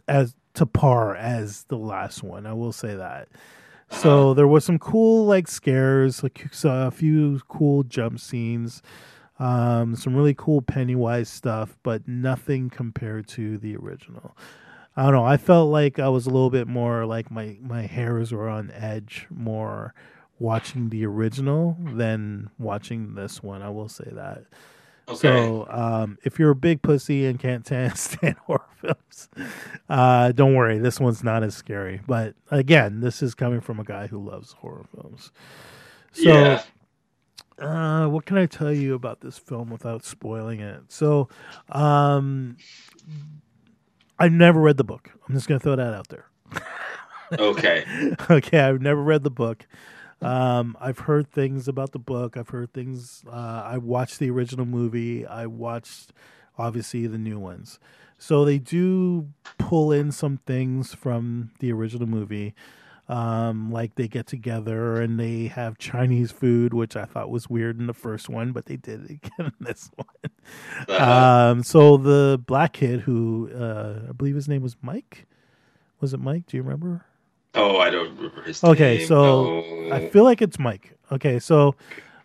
as 0.06 0.34
to 0.54 0.66
par 0.66 1.16
as 1.16 1.64
the 1.64 1.78
last 1.78 2.22
one. 2.22 2.46
I 2.46 2.52
will 2.52 2.72
say 2.72 2.94
that. 2.94 3.28
So 3.90 4.34
there 4.34 4.46
was 4.46 4.64
some 4.64 4.78
cool 4.78 5.26
like 5.26 5.48
scares, 5.48 6.22
like 6.22 6.46
a 6.64 6.90
few 6.90 7.40
cool 7.48 7.82
jump 7.82 8.20
scenes, 8.20 8.82
um, 9.40 9.96
some 9.96 10.14
really 10.14 10.34
cool 10.34 10.60
Pennywise 10.62 11.28
stuff, 11.28 11.76
but 11.82 12.06
nothing 12.06 12.70
compared 12.70 13.26
to 13.28 13.58
the 13.58 13.74
original. 13.74 14.36
I 14.96 15.04
don't 15.04 15.14
know. 15.14 15.24
I 15.24 15.38
felt 15.38 15.70
like 15.70 15.98
I 15.98 16.08
was 16.08 16.26
a 16.26 16.30
little 16.30 16.50
bit 16.50 16.68
more 16.68 17.06
like 17.06 17.30
my 17.30 17.56
my 17.60 17.82
hairs 17.82 18.32
were 18.32 18.48
on 18.48 18.70
edge 18.72 19.26
more 19.30 19.94
watching 20.38 20.90
the 20.90 21.06
original 21.06 21.76
than 21.80 22.50
watching 22.58 23.14
this 23.14 23.42
one. 23.42 23.62
I 23.62 23.70
will 23.70 23.88
say 23.88 24.08
that. 24.12 24.44
Okay. 25.08 25.18
So, 25.18 25.66
um, 25.70 26.18
if 26.22 26.38
you're 26.38 26.50
a 26.50 26.56
big 26.56 26.82
pussy 26.82 27.26
and 27.26 27.38
can't 27.38 27.66
stand, 27.96 28.36
horror 28.46 28.66
films, 28.76 29.28
uh, 29.88 30.32
don't 30.32 30.54
worry. 30.54 30.78
This 30.78 31.00
one's 31.00 31.24
not 31.24 31.42
as 31.42 31.54
scary. 31.54 32.00
But 32.06 32.34
again, 32.50 33.00
this 33.00 33.22
is 33.22 33.34
coming 33.34 33.60
from 33.60 33.80
a 33.80 33.84
guy 33.84 34.06
who 34.06 34.18
loves 34.18 34.52
horror 34.52 34.84
films. 34.94 35.32
So, 36.12 36.28
yeah. 36.28 36.62
Uh, 37.60 38.06
what 38.08 38.26
can 38.26 38.38
I 38.38 38.46
tell 38.46 38.72
you 38.72 38.94
about 38.94 39.20
this 39.20 39.38
film 39.38 39.70
without 39.70 40.04
spoiling 40.04 40.60
it? 40.60 40.80
So, 40.88 41.28
um, 41.70 42.56
I've 44.18 44.32
never 44.32 44.60
read 44.60 44.76
the 44.76 44.84
book. 44.84 45.10
I'm 45.28 45.34
just 45.34 45.48
gonna 45.48 45.60
throw 45.60 45.76
that 45.76 45.94
out 45.94 46.08
there. 46.08 46.26
Okay. 47.38 47.84
okay, 48.30 48.60
I've 48.60 48.82
never 48.82 49.02
read 49.02 49.22
the 49.22 49.30
book. 49.30 49.66
Um, 50.22 50.76
I've 50.80 51.00
heard 51.00 51.30
things 51.30 51.68
about 51.68 51.92
the 51.92 51.98
book. 51.98 52.36
I've 52.36 52.50
heard 52.50 52.72
things. 52.72 53.24
Uh, 53.26 53.62
I 53.64 53.78
watched 53.78 54.18
the 54.18 54.30
original 54.30 54.66
movie. 54.66 55.26
I 55.26 55.46
watched, 55.46 56.12
obviously, 56.58 57.06
the 57.06 57.18
new 57.18 57.38
ones. 57.38 57.78
So 58.18 58.44
they 58.44 58.58
do 58.58 59.28
pull 59.58 59.92
in 59.92 60.12
some 60.12 60.38
things 60.46 60.92
from 60.92 61.52
the 61.60 61.72
original 61.72 62.06
movie. 62.06 62.54
Um, 63.10 63.72
like 63.72 63.96
they 63.96 64.06
get 64.06 64.28
together 64.28 65.00
and 65.00 65.18
they 65.18 65.48
have 65.48 65.78
Chinese 65.78 66.30
food, 66.30 66.72
which 66.72 66.94
I 66.94 67.06
thought 67.06 67.28
was 67.28 67.50
weird 67.50 67.80
in 67.80 67.88
the 67.88 67.92
first 67.92 68.28
one, 68.28 68.52
but 68.52 68.66
they 68.66 68.76
did 68.76 69.04
it 69.04 69.10
again 69.24 69.52
in 69.58 69.64
this 69.66 69.90
one. 69.96 70.06
Uh-huh. 70.88 71.50
Um, 71.50 71.62
so 71.64 71.96
the 71.96 72.40
black 72.46 72.74
kid 72.74 73.00
who 73.00 73.50
uh, 73.52 74.10
I 74.10 74.12
believe 74.12 74.36
his 74.36 74.48
name 74.48 74.62
was 74.62 74.76
Mike. 74.80 75.26
Was 76.00 76.14
it 76.14 76.20
Mike? 76.20 76.46
Do 76.46 76.56
you 76.56 76.62
remember? 76.62 77.04
oh, 77.56 77.78
I 77.78 77.90
don't 77.90 78.14
remember 78.16 78.42
his 78.42 78.62
Okay, 78.62 78.98
name. 78.98 79.06
so 79.08 79.60
No. 79.88 79.92
I 79.92 80.08
feel 80.10 80.22
like 80.22 80.40
it's 80.40 80.58
Mike. 80.60 80.96
Okay, 81.10 81.40
so 81.40 81.74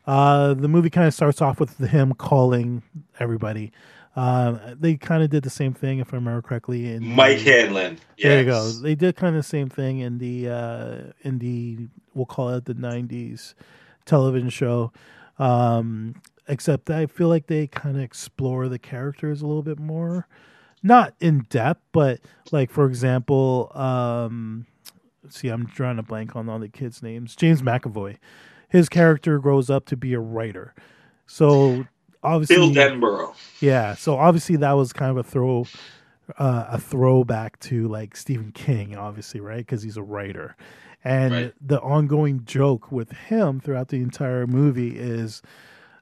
uh, 0.06 0.54
the 0.54 0.68
movie 0.68 0.92
kind 0.92 1.08
of 1.08 1.16
starts 1.16 1.42
off 1.42 1.60
with 1.60 1.80
him 1.80 2.14
calling 2.14 2.84
everybody. 3.20 3.72
Um, 4.16 4.62
they 4.80 4.96
kind 4.96 5.24
of 5.24 5.30
did 5.30 5.44
the 5.44 5.50
same 5.50 5.74
thing, 5.74 6.00
if 6.00 6.14
I 6.14 6.18
remember 6.18 6.42
correctly. 6.42 6.94
In 6.94 7.06
Mike 7.06 7.40
the, 7.40 7.52
Hanlon. 7.52 8.00
There 8.22 8.40
you 8.40 8.46
go. 8.46 8.72
They 8.72 8.96
did 8.96 9.18
kind 9.18 9.36
of 9.36 9.44
the 9.44 9.48
same 9.48 9.70
thing 9.70 10.00
in 10.00 10.20
the 10.20 10.50
uh, 10.50 10.98
in 11.22 11.40
the 11.40 11.90
we'll 12.14 12.26
call 12.26 12.50
it 12.50 12.66
the 12.66 12.76
'90s 12.76 13.56
television 14.06 14.50
show. 14.50 14.94
Um, 15.38 16.22
except 16.48 16.90
I 16.90 17.08
feel 17.08 17.28
like 17.28 17.48
they 17.48 17.68
kind 17.68 17.98
of 17.98 18.02
explore 18.02 18.70
the 18.70 18.80
characters 18.80 19.42
a 19.42 19.48
little 19.48 19.64
bit 19.64 19.80
more, 19.80 20.28
not 20.82 21.14
in 21.20 21.46
depth, 21.50 21.82
but 21.92 22.22
like 22.52 22.72
for 22.72 22.86
example, 22.86 23.70
um, 23.76 24.66
see, 25.28 25.50
I'm 25.50 25.66
drawing 25.66 26.00
a 26.00 26.04
blank 26.04 26.38
on 26.38 26.48
all 26.48 26.60
the 26.60 26.70
kids' 26.70 27.04
names. 27.04 27.36
James 27.36 27.62
McAvoy, 27.62 28.18
his 28.70 28.88
character 28.88 29.40
grows 29.40 29.70
up 29.70 29.86
to 29.88 29.98
be 29.98 30.14
a 30.14 30.20
writer, 30.22 30.74
so 31.26 31.86
obviously 32.26 32.56
Bill 32.58 32.72
Denbrough. 32.72 33.34
yeah, 33.62 33.96
so 33.96 34.18
obviously 34.18 34.56
that 34.58 34.74
was 34.74 34.92
kind 34.94 35.12
of 35.12 35.18
a 35.18 35.24
throw, 35.24 35.68
uh, 36.38 36.66
a 36.70 36.80
throwback 36.80 37.60
to 37.62 37.88
like 37.88 38.16
Stephen 38.18 38.52
King, 38.52 38.96
obviously, 38.98 39.40
right? 39.40 39.58
Because 39.60 39.84
he's 39.84 39.98
a 39.98 40.04
writer, 40.04 40.56
and 41.04 41.34
Right. 41.34 41.54
the 41.62 41.80
ongoing 41.82 42.44
joke 42.46 42.92
with 42.92 43.12
him 43.12 43.60
throughout 43.60 43.90
the 43.90 44.02
entire 44.02 44.46
movie 44.48 44.98
is, 44.98 45.42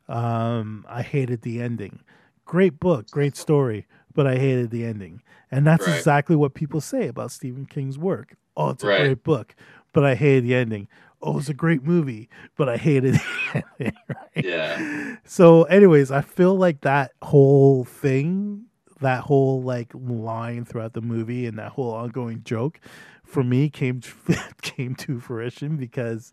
um, 0.07 0.85
I 0.89 1.01
hated 1.01 1.41
the 1.41 1.61
ending. 1.61 1.99
Great 2.45 2.79
book, 2.79 3.09
great 3.09 3.35
story, 3.37 3.85
but 4.13 4.27
I 4.27 4.35
hated 4.37 4.69
the 4.69 4.83
ending, 4.85 5.21
and 5.51 5.65
that's 5.65 5.87
Right. 5.87 5.95
exactly 5.97 6.35
what 6.35 6.53
people 6.53 6.81
say 6.81 7.07
about 7.07 7.31
Stephen 7.31 7.65
King's 7.65 7.97
work. 7.97 8.35
Oh, 8.55 8.69
it's 8.69 8.83
a 8.83 8.87
Right. 8.87 8.99
great 9.01 9.23
book, 9.23 9.55
but 9.93 10.03
I 10.03 10.15
hated 10.15 10.43
the 10.45 10.55
ending. 10.55 10.87
Oh, 11.25 11.39
it's 11.39 11.47
a 11.49 11.53
great 11.53 11.83
movie, 11.83 12.29
but 12.57 12.67
I 12.67 12.75
hated 12.77 13.15
ending. 13.53 13.93
Right? 14.07 14.45
Yeah. 14.45 15.15
So, 15.25 15.63
anyways, 15.63 16.11
I 16.11 16.21
feel 16.21 16.55
like 16.55 16.81
that 16.81 17.13
whole 17.21 17.85
thing, 17.85 18.65
that 18.99 19.21
whole 19.21 19.61
like 19.63 19.91
line 19.93 20.65
throughout 20.65 20.93
the 20.93 21.01
movie, 21.01 21.45
and 21.45 21.57
that 21.57 21.71
whole 21.71 21.91
ongoing 21.93 22.41
joke, 22.43 22.79
for 23.23 23.43
me 23.43 23.69
came 23.69 24.01
to, 24.01 24.11
came 24.61 24.95
to 24.95 25.19
fruition 25.19 25.77
because 25.77 26.31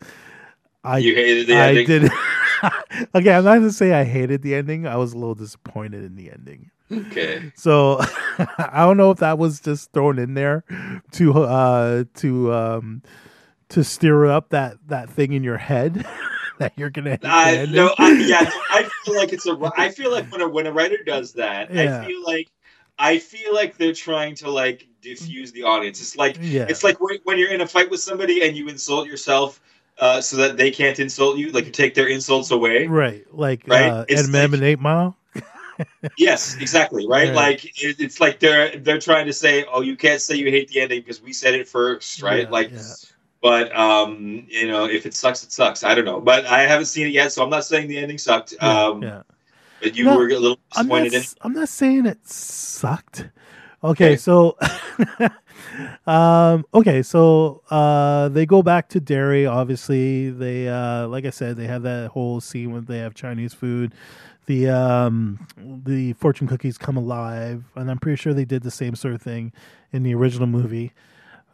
I 0.82 0.98
you 0.98 1.14
hated 1.14 1.46
the 1.46 1.54
I 1.54 1.68
ending. 1.68 1.86
did. 1.86 2.02
okay, 3.14 3.32
I'm 3.32 3.44
not 3.44 3.54
gonna 3.54 3.70
say 3.70 3.92
I 3.92 4.04
hated 4.04 4.42
the 4.42 4.54
ending. 4.54 4.86
I 4.86 4.96
was 4.96 5.12
a 5.12 5.18
little 5.18 5.34
disappointed 5.34 6.04
in 6.04 6.16
the 6.16 6.30
ending. 6.30 6.70
Okay. 6.92 7.52
So 7.54 8.00
I 8.58 8.84
don't 8.84 8.96
know 8.96 9.12
if 9.12 9.18
that 9.18 9.38
was 9.38 9.60
just 9.60 9.92
thrown 9.92 10.18
in 10.18 10.34
there 10.34 10.64
to 11.12 11.32
uh 11.44 12.04
to 12.16 12.52
um 12.52 13.02
to 13.70 13.84
stir 13.84 14.26
up 14.26 14.50
that 14.50 14.76
that 14.88 15.10
thing 15.10 15.32
in 15.32 15.42
your 15.42 15.56
head 15.58 16.06
that 16.58 16.72
you're 16.76 16.90
gonna. 16.90 17.18
I 17.24 17.56
ending. 17.56 17.76
no, 17.76 17.94
I, 17.98 18.12
yeah, 18.12 18.50
I 18.70 18.88
feel 19.04 19.16
like 19.16 19.32
it's 19.32 19.46
a. 19.46 19.58
I 19.76 19.90
feel 19.90 20.10
like 20.10 20.30
when 20.30 20.40
a 20.42 20.48
when 20.48 20.66
a 20.66 20.72
writer 20.72 20.98
does 21.04 21.32
that, 21.34 21.72
Yeah. 21.72 22.00
I 22.02 22.06
feel 22.06 22.22
like 22.24 22.48
I 22.98 23.18
feel 23.18 23.54
like 23.54 23.76
they're 23.78 23.94
trying 23.94 24.34
to 24.36 24.50
like 24.50 24.86
diffuse 25.02 25.52
the 25.52 25.62
audience. 25.62 26.00
It's 26.00 26.16
like 26.16 26.36
yeah, 26.40 26.66
it's 26.68 26.84
like 26.84 27.00
when, 27.00 27.18
when 27.24 27.38
you're 27.38 27.50
in 27.50 27.60
a 27.62 27.66
fight 27.66 27.90
with 27.90 28.00
somebody 28.00 28.46
and 28.46 28.56
you 28.56 28.68
insult 28.68 29.06
yourself 29.08 29.60
uh, 29.98 30.20
so 30.20 30.36
that 30.36 30.56
they 30.56 30.70
can't 30.70 30.98
insult 30.98 31.38
you, 31.38 31.50
like 31.52 31.66
you 31.66 31.72
take 31.72 31.94
their 31.94 32.08
insults 32.08 32.50
away. 32.50 32.86
right, 32.86 33.24
like 33.34 33.62
Right? 33.66 33.88
uh, 33.90 34.04
Eminem 34.06 34.54
and 34.54 34.62
Eight 34.62 34.80
Mile. 34.80 35.16
Yes, 36.18 36.56
exactly. 36.60 37.06
Right? 37.08 37.28
Yeah. 37.28 37.34
Like 37.34 37.64
it, 37.64 37.96
it's 38.00 38.20
like 38.20 38.38
they're 38.38 38.76
they're 38.76 38.98
trying 38.98 39.26
to 39.26 39.32
say, 39.32 39.64
oh, 39.72 39.80
you 39.80 39.96
can't 39.96 40.20
say 40.20 40.34
you 40.34 40.50
hate 40.50 40.68
the 40.68 40.80
ending 40.80 41.00
because 41.00 41.22
we 41.22 41.32
said 41.32 41.54
it 41.54 41.68
first, 41.68 42.20
right? 42.22 42.42
Yeah, 42.42 42.50
like. 42.50 42.70
yeah. 42.70 42.82
But 43.42 43.74
um, 43.76 44.46
you 44.48 44.66
know, 44.68 44.84
if 44.86 45.06
it 45.06 45.14
sucks, 45.14 45.42
it 45.44 45.52
sucks. 45.52 45.82
I 45.84 45.94
don't 45.94 46.04
know, 46.04 46.20
but 46.20 46.44
I 46.46 46.62
haven't 46.62 46.86
seen 46.86 47.06
it 47.06 47.12
yet, 47.12 47.32
so 47.32 47.42
I'm 47.42 47.50
not 47.50 47.64
saying 47.64 47.88
the 47.88 47.98
ending 47.98 48.18
sucked. 48.18 48.54
Yeah, 48.60 48.86
um, 48.88 49.02
yeah. 49.02 49.22
But 49.80 49.96
you 49.96 50.06
No, 50.06 50.16
were 50.16 50.26
a 50.28 50.38
little 50.38 50.58
I'm 50.76 50.88
not. 50.88 51.06
disappointed 51.06 51.14
in. 51.14 51.20
s- 51.20 51.34
I'm 51.40 51.52
not 51.54 51.68
saying 51.70 52.06
it 52.06 52.26
sucked. 52.28 53.28
Okay, 53.82 54.12
Okay. 54.12 54.16
so, 54.16 54.58
um, 56.06 56.66
okay, 56.74 57.02
so 57.02 57.62
uh, 57.70 58.28
they 58.28 58.44
go 58.44 58.62
back 58.62 58.90
to 58.90 59.00
Derry. 59.00 59.46
Obviously, 59.46 60.30
they 60.30 60.68
uh, 60.68 61.08
like 61.08 61.24
I 61.24 61.30
said, 61.30 61.56
they 61.56 61.66
have 61.66 61.82
that 61.84 62.10
whole 62.10 62.40
scene 62.42 62.72
where 62.72 62.82
they 62.82 62.98
have 62.98 63.14
Chinese 63.14 63.54
food. 63.54 63.94
The 64.46 64.68
um, 64.68 65.46
the 65.56 66.12
fortune 66.14 66.46
cookies 66.46 66.76
come 66.76 66.96
alive, 66.98 67.64
and 67.74 67.90
I'm 67.90 67.98
pretty 67.98 68.16
sure 68.16 68.34
they 68.34 68.44
did 68.44 68.62
the 68.64 68.70
same 68.70 68.94
sort 68.96 69.14
of 69.14 69.22
thing 69.22 69.52
in 69.92 70.02
the 70.02 70.14
original 70.14 70.46
movie. 70.46 70.92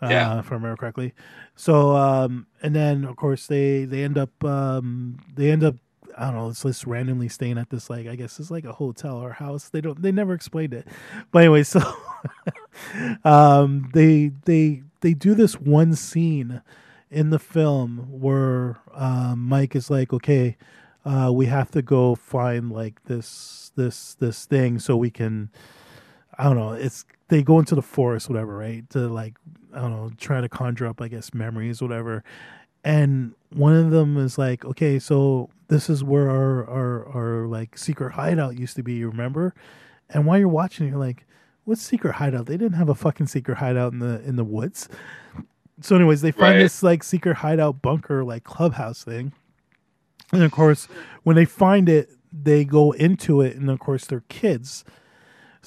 Uh, 0.03 0.09
Yeah. 0.11 0.39
if 0.41 0.51
I 0.53 0.55
remember 0.57 0.77
correctly. 0.77 1.15
So, 1.55 1.97
um, 1.97 2.47
and 2.63 2.75
then 2.75 3.05
of 3.05 3.17
course 3.17 3.47
they 3.47 3.85
they 3.87 4.03
end 4.05 4.19
up 4.19 4.45
um, 4.45 5.19
they 5.35 5.51
end 5.51 5.65
up 5.65 5.77
I 6.19 6.27
don't 6.27 6.35
know, 6.37 6.49
it's 6.49 6.63
just 6.63 6.87
randomly 6.87 7.29
staying 7.29 7.59
at 7.59 7.71
this 7.71 7.89
like 7.91 8.07
I 8.07 8.17
guess 8.17 8.39
it's 8.41 8.51
like 8.51 8.65
a 8.65 8.73
hotel 8.73 9.17
or 9.17 9.33
house. 9.33 9.69
They 9.69 9.81
don't 9.81 10.01
they 10.01 10.13
never 10.13 10.35
explained 10.35 10.75
it. 10.75 10.87
But 11.31 11.41
anyway, 11.41 11.63
so 11.63 11.81
um 13.25 13.91
they 13.95 14.33
they 14.45 14.83
they 15.01 15.15
do 15.15 15.35
this 15.35 15.55
one 15.61 15.95
scene 15.95 16.63
in 17.11 17.31
the 17.31 17.39
film 17.39 18.07
where 18.11 18.79
um, 18.95 19.41
Mike 19.41 19.77
is 19.77 19.91
like, 19.91 20.13
okay, 20.13 20.57
uh, 21.05 21.31
we 21.33 21.47
have 21.47 21.71
to 21.71 21.83
go 21.83 22.15
find 22.15 22.71
like 22.73 23.03
this 23.05 23.71
this 23.77 24.15
this 24.15 24.45
thing 24.47 24.79
so 24.79 24.97
we 24.97 25.11
can 25.11 25.51
I 26.39 26.45
don't 26.45 26.57
know, 26.57 26.73
it's 26.73 27.05
they 27.29 27.43
go 27.43 27.59
into 27.59 27.75
the 27.75 27.83
forest, 27.83 28.29
whatever, 28.29 28.57
right? 28.57 28.89
To 28.91 29.09
like 29.09 29.37
I 29.75 29.81
don't 29.81 29.91
know, 29.91 30.11
try 30.19 30.41
to 30.41 30.49
conjure 30.49 30.87
up, 30.87 31.01
I 31.01 31.09
guess, 31.09 31.35
memories, 31.35 31.83
whatever. 31.83 32.25
And 32.85 33.35
one 33.53 33.75
of 33.75 33.91
them 33.91 34.17
is 34.17 34.39
like, 34.39 34.65
okay, 34.65 34.99
so 34.99 35.51
this 35.69 35.91
is 35.91 36.05
where 36.05 36.31
our 36.31 36.69
our, 36.69 37.09
our 37.17 37.47
like 37.47 37.77
secret 37.77 38.13
hideout 38.13 38.59
used 38.59 38.77
to 38.77 38.83
be, 38.83 38.95
you 38.95 39.09
remember? 39.11 39.55
And 40.09 40.25
while 40.25 40.39
you're 40.39 40.47
watching, 40.49 40.89
you're 40.89 40.99
like, 40.99 41.27
what's 41.65 41.83
secret 41.83 42.15
hideout? 42.15 42.47
They 42.47 42.57
didn't 42.57 42.77
have 42.79 42.89
a 42.89 42.95
fucking 42.95 43.27
secret 43.27 43.59
hideout 43.59 43.93
in 43.93 43.99
the 43.99 44.23
in 44.23 44.37
the 44.37 44.45
woods. 44.45 44.89
So, 45.83 45.97
anyways, 45.97 46.23
they 46.23 46.31
find 46.31 46.55
Right. 46.55 46.63
this 46.63 46.83
like 46.83 47.03
secret 47.03 47.39
hideout 47.39 47.83
bunker, 47.83 48.25
like 48.25 48.45
clubhouse 48.45 49.03
thing. 49.05 49.33
And 50.33 50.43
of 50.43 50.53
course, 50.53 50.89
when 51.25 51.37
they 51.37 51.45
find 51.45 51.89
it, 51.89 52.09
they 52.33 52.65
go 52.65 52.93
into 52.93 53.41
it, 53.41 53.57
and 53.57 53.69
of 53.69 53.79
course, 53.81 54.07
they're 54.07 54.25
kids. 54.29 54.85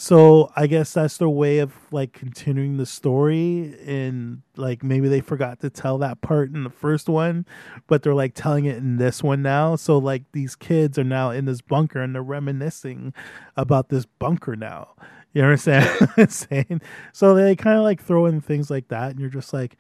So 0.02 0.50
I 0.56 0.68
guess 0.68 0.94
that's 0.94 1.18
their 1.18 1.28
way 1.28 1.58
of 1.58 1.74
like 1.92 2.14
continuing 2.14 2.78
the 2.78 2.86
story, 2.86 3.76
and 3.86 4.44
like 4.56 4.82
maybe 4.82 5.10
they 5.10 5.20
forgot 5.20 5.60
to 5.60 5.70
tell 5.70 5.98
that 5.98 6.22
part 6.22 6.54
in 6.54 6.64
the 6.64 6.70
first 6.70 7.10
one, 7.10 7.46
but 7.86 8.02
they're 8.02 8.14
like 8.14 8.34
telling 8.34 8.64
it 8.64 8.78
in 8.78 8.96
this 8.96 9.22
one 9.22 9.42
now. 9.42 9.76
So 9.76 9.98
like 9.98 10.24
these 10.32 10.56
kids 10.56 10.98
are 10.98 11.04
now 11.04 11.32
in 11.32 11.44
this 11.44 11.60
bunker 11.60 12.02
and 12.02 12.16
they're 12.16 12.24
reminiscing 12.24 13.14
about 13.58 13.90
this 13.90 14.06
bunker 14.06 14.56
now. 14.56 14.96
You 15.34 15.42
understand 15.42 15.84
what 16.00 16.12
I'm 16.16 16.30
saying? 16.30 16.82
So 17.12 17.36
they 17.36 17.58
kind 17.58 17.78
of 17.78 17.84
like 17.84 18.02
throw 18.02 18.26
in 18.26 18.40
things 18.40 18.70
like 18.72 18.88
that, 18.88 19.12
and 19.12 19.20
you're 19.20 19.30
just 19.30 19.52
like, 19.52 19.76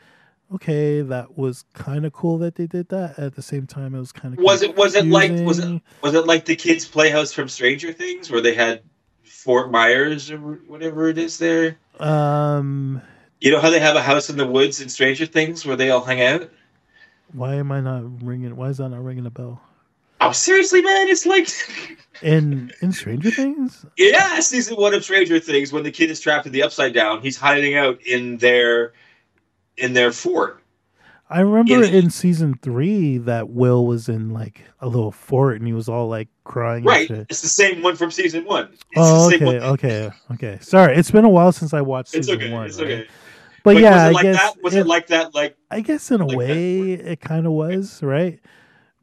okay, 0.53 1.01
that 1.01 1.37
was 1.37 1.63
kind 1.73 2.05
of 2.05 2.11
cool 2.11 2.37
that 2.39 2.55
they 2.55 2.67
did 2.67 2.89
that. 2.89 3.17
At 3.17 3.35
the 3.35 3.41
same 3.41 3.67
time, 3.67 3.95
it 3.95 3.99
was 3.99 4.11
kind 4.11 4.33
of 4.33 4.43
Was 4.43 4.63
it 4.63 4.75
was 4.75 4.95
it 4.95 5.05
like 5.05 5.31
was 5.31 5.59
it 5.59 5.81
was 6.01 6.13
it 6.13 6.25
like 6.25 6.43
the 6.43 6.57
kids' 6.57 6.85
playhouse 6.85 7.31
from 7.31 7.47
Stranger 7.47 7.93
Things 7.93 8.29
where 8.29 8.41
they 8.41 8.53
had 8.53 8.81
Fort 9.29 9.71
Myers 9.71 10.31
or 10.31 10.37
whatever 10.37 11.07
it 11.09 11.17
is 11.17 11.37
there? 11.37 11.77
Um, 11.99 13.01
You 13.39 13.51
know 13.51 13.59
how 13.59 13.69
they 13.69 13.79
have 13.79 13.95
a 13.95 14.01
house 14.01 14.29
in 14.29 14.37
the 14.37 14.45
woods 14.47 14.81
in 14.81 14.89
Stranger 14.89 15.25
Things 15.25 15.65
where 15.65 15.75
they 15.75 15.91
all 15.91 16.03
hang 16.03 16.21
out? 16.21 16.49
why 17.33 17.53
am 17.55 17.71
I 17.71 17.79
not 17.79 18.23
ringing? 18.23 18.55
Why 18.55 18.69
is 18.69 18.77
that 18.77 18.89
not 18.89 19.03
ringing 19.03 19.25
a 19.25 19.29
bell? 19.29 19.61
Oh, 20.19 20.31
seriously, 20.31 20.81
man, 20.81 21.07
it's 21.07 21.25
like 21.25 21.47
In 22.21 22.71
in 22.81 22.91
Stranger 22.91 23.31
Things, 23.31 23.85
yeah, 23.97 24.39
season 24.41 24.75
one 24.75 24.93
of 24.93 25.03
Stranger 25.03 25.39
Things 25.39 25.71
when 25.71 25.83
the 25.83 25.91
kid 25.91 26.09
is 26.11 26.19
trapped 26.19 26.45
in 26.47 26.51
the 26.51 26.63
Upside 26.63 26.93
Down, 26.93 27.21
he's 27.21 27.37
hiding 27.37 27.75
out 27.77 28.01
in 28.05 28.37
their 28.37 28.91
in 29.77 29.93
their 29.93 30.11
fort. 30.11 30.61
I 31.29 31.41
remember 31.41 31.83
In- 31.83 31.93
in 31.93 32.09
season 32.09 32.55
three 32.61 33.17
that 33.19 33.49
Will 33.49 33.85
was 33.85 34.09
in 34.09 34.29
like 34.31 34.61
a 34.79 34.87
little 34.87 35.11
fort 35.11 35.57
and 35.57 35.67
he 35.67 35.73
was 35.73 35.87
all 35.87 36.07
like 36.07 36.27
crying. 36.43 36.83
Right, 36.83 37.07
And 37.09 37.19
shit. 37.19 37.27
it's 37.29 37.41
the 37.41 37.47
same 37.47 37.83
one 37.83 37.95
from 37.95 38.09
season 38.09 38.45
one. 38.45 38.69
It's 38.71 38.81
Oh, 38.97 39.29
the 39.29 39.37
same 39.37 39.47
okay, 39.47 39.59
one. 39.59 39.69
okay, 39.73 40.09
okay. 40.33 40.57
Sorry, 40.61 40.95
it's 40.95 41.11
been 41.11 41.25
a 41.25 41.29
while 41.29 41.51
since 41.51 41.73
I 41.73 41.81
watched 41.81 42.15
It's 42.15 42.27
season 42.27 42.41
okay. 42.43 42.51
one. 42.53 42.65
It's 42.65 42.79
right? 42.79 42.85
okay. 42.91 43.07
But, 43.63 43.77
yeah, 43.77 43.91
was 43.91 43.91
it 43.91 44.07
I 44.07 44.09
like 44.11 44.23
guess 44.23 44.35
that? 44.55 44.63
Was 44.63 44.75
it 44.75 44.87
like 44.87 45.07
that? 45.07 45.35
Like 45.35 45.57
I 45.69 45.81
guess 45.81 46.09
in 46.09 46.21
a 46.21 46.25
like 46.25 46.37
way 46.37 46.91
it 46.93 47.19
kind 47.21 47.45
of 47.45 47.51
was, 47.51 48.01
right? 48.01 48.39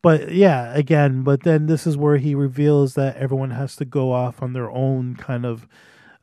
But 0.02 0.32
yeah, 0.32 0.72
again, 0.74 1.22
but 1.22 1.42
then 1.42 1.66
this 1.66 1.86
is 1.86 1.96
where 1.96 2.16
he 2.16 2.34
reveals 2.34 2.94
that 2.94 3.16
everyone 3.16 3.50
has 3.50 3.76
to 3.76 3.84
go 3.84 4.12
off 4.12 4.42
on 4.42 4.52
their 4.52 4.70
own 4.70 5.14
kind 5.16 5.44
of 5.44 5.66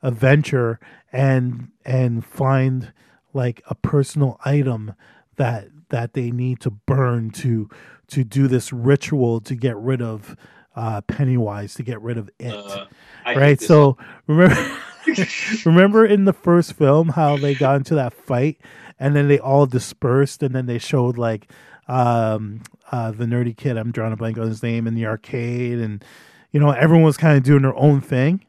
adventure 0.02 0.78
and 1.12 1.68
and 1.84 2.24
find 2.24 2.92
like 3.32 3.62
a 3.68 3.74
personal 3.74 4.38
item 4.44 4.94
that 5.36 5.68
that 5.94 6.12
they 6.14 6.30
need 6.30 6.58
to 6.60 6.70
burn 6.70 7.30
to 7.30 7.68
to 8.08 8.24
do 8.24 8.48
this 8.48 8.72
ritual 8.72 9.40
to 9.40 9.54
get 9.54 9.76
rid 9.76 10.02
of 10.02 10.36
uh 10.76 11.00
Pennywise 11.02 11.74
to 11.74 11.82
get 11.84 12.00
rid 12.02 12.18
of 12.18 12.28
it. 12.38 12.52
Uh, 12.52 12.86
right? 13.36 13.60
so 13.60 13.96
remember 14.26 14.76
remember 15.64 16.04
in 16.04 16.24
the 16.24 16.32
first 16.32 16.72
film 16.72 17.10
how 17.10 17.36
they 17.36 17.54
got 17.54 17.76
into 17.76 17.94
that 17.94 18.12
fight 18.12 18.58
and 18.98 19.14
then 19.14 19.28
they 19.28 19.38
all 19.38 19.66
dispersed 19.66 20.42
and 20.42 20.54
then 20.54 20.66
they 20.66 20.78
showed 20.78 21.16
like 21.16 21.48
um 21.86 22.60
uh 22.90 23.10
the 23.10 23.26
nerdy 23.26 23.54
kid 23.56 23.76
i'm 23.76 23.92
drawing 23.92 24.12
a 24.12 24.16
blank 24.16 24.38
on 24.38 24.48
his 24.48 24.62
name 24.62 24.86
in 24.86 24.94
the 24.94 25.06
arcade 25.06 25.78
and 25.78 26.02
you 26.50 26.58
know 26.58 26.70
everyone 26.70 27.04
was 27.04 27.16
kind 27.16 27.36
of 27.36 27.42
doing 27.44 27.62
their 27.62 27.76
own 27.76 28.00
thing. 28.00 28.44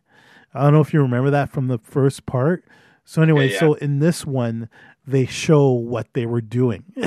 I 0.53 0.63
don't 0.63 0.73
know 0.73 0.81
if 0.81 0.93
you 0.93 1.01
remember 1.01 1.29
that 1.31 1.49
from 1.49 1.67
the 1.67 1.79
first 1.79 2.25
part. 2.25 2.63
So 3.03 3.21
anyway 3.21 3.47
Yeah, 3.47 3.53
yeah. 3.53 3.59
so 3.59 3.73
in 3.73 3.99
this 3.99 4.25
one 4.25 4.69
they 5.07 5.25
show 5.25 5.71
what 5.71 6.07
they 6.13 6.25
were 6.25 6.41
doing 6.41 6.83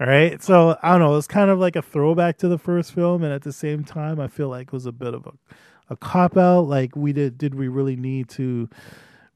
all 0.00 0.06
right 0.06 0.42
so 0.42 0.76
i 0.82 0.90
don't 0.92 1.00
know 1.00 1.16
it's 1.16 1.26
kind 1.26 1.50
of 1.50 1.58
like 1.58 1.76
a 1.76 1.82
throwback 1.82 2.38
to 2.38 2.48
the 2.48 2.58
first 2.58 2.92
film 2.92 3.22
and 3.22 3.32
at 3.32 3.42
the 3.42 3.52
same 3.52 3.84
time 3.84 4.18
i 4.20 4.26
feel 4.26 4.48
like 4.48 4.68
it 4.68 4.72
was 4.72 4.86
a 4.86 4.92
bit 4.92 5.14
of 5.14 5.26
a 5.26 5.32
a 5.90 5.96
cop 5.96 6.36
out 6.36 6.62
like 6.62 6.94
we 6.96 7.12
did 7.12 7.36
did 7.36 7.54
we 7.54 7.68
really 7.68 7.96
need 7.96 8.28
to 8.28 8.68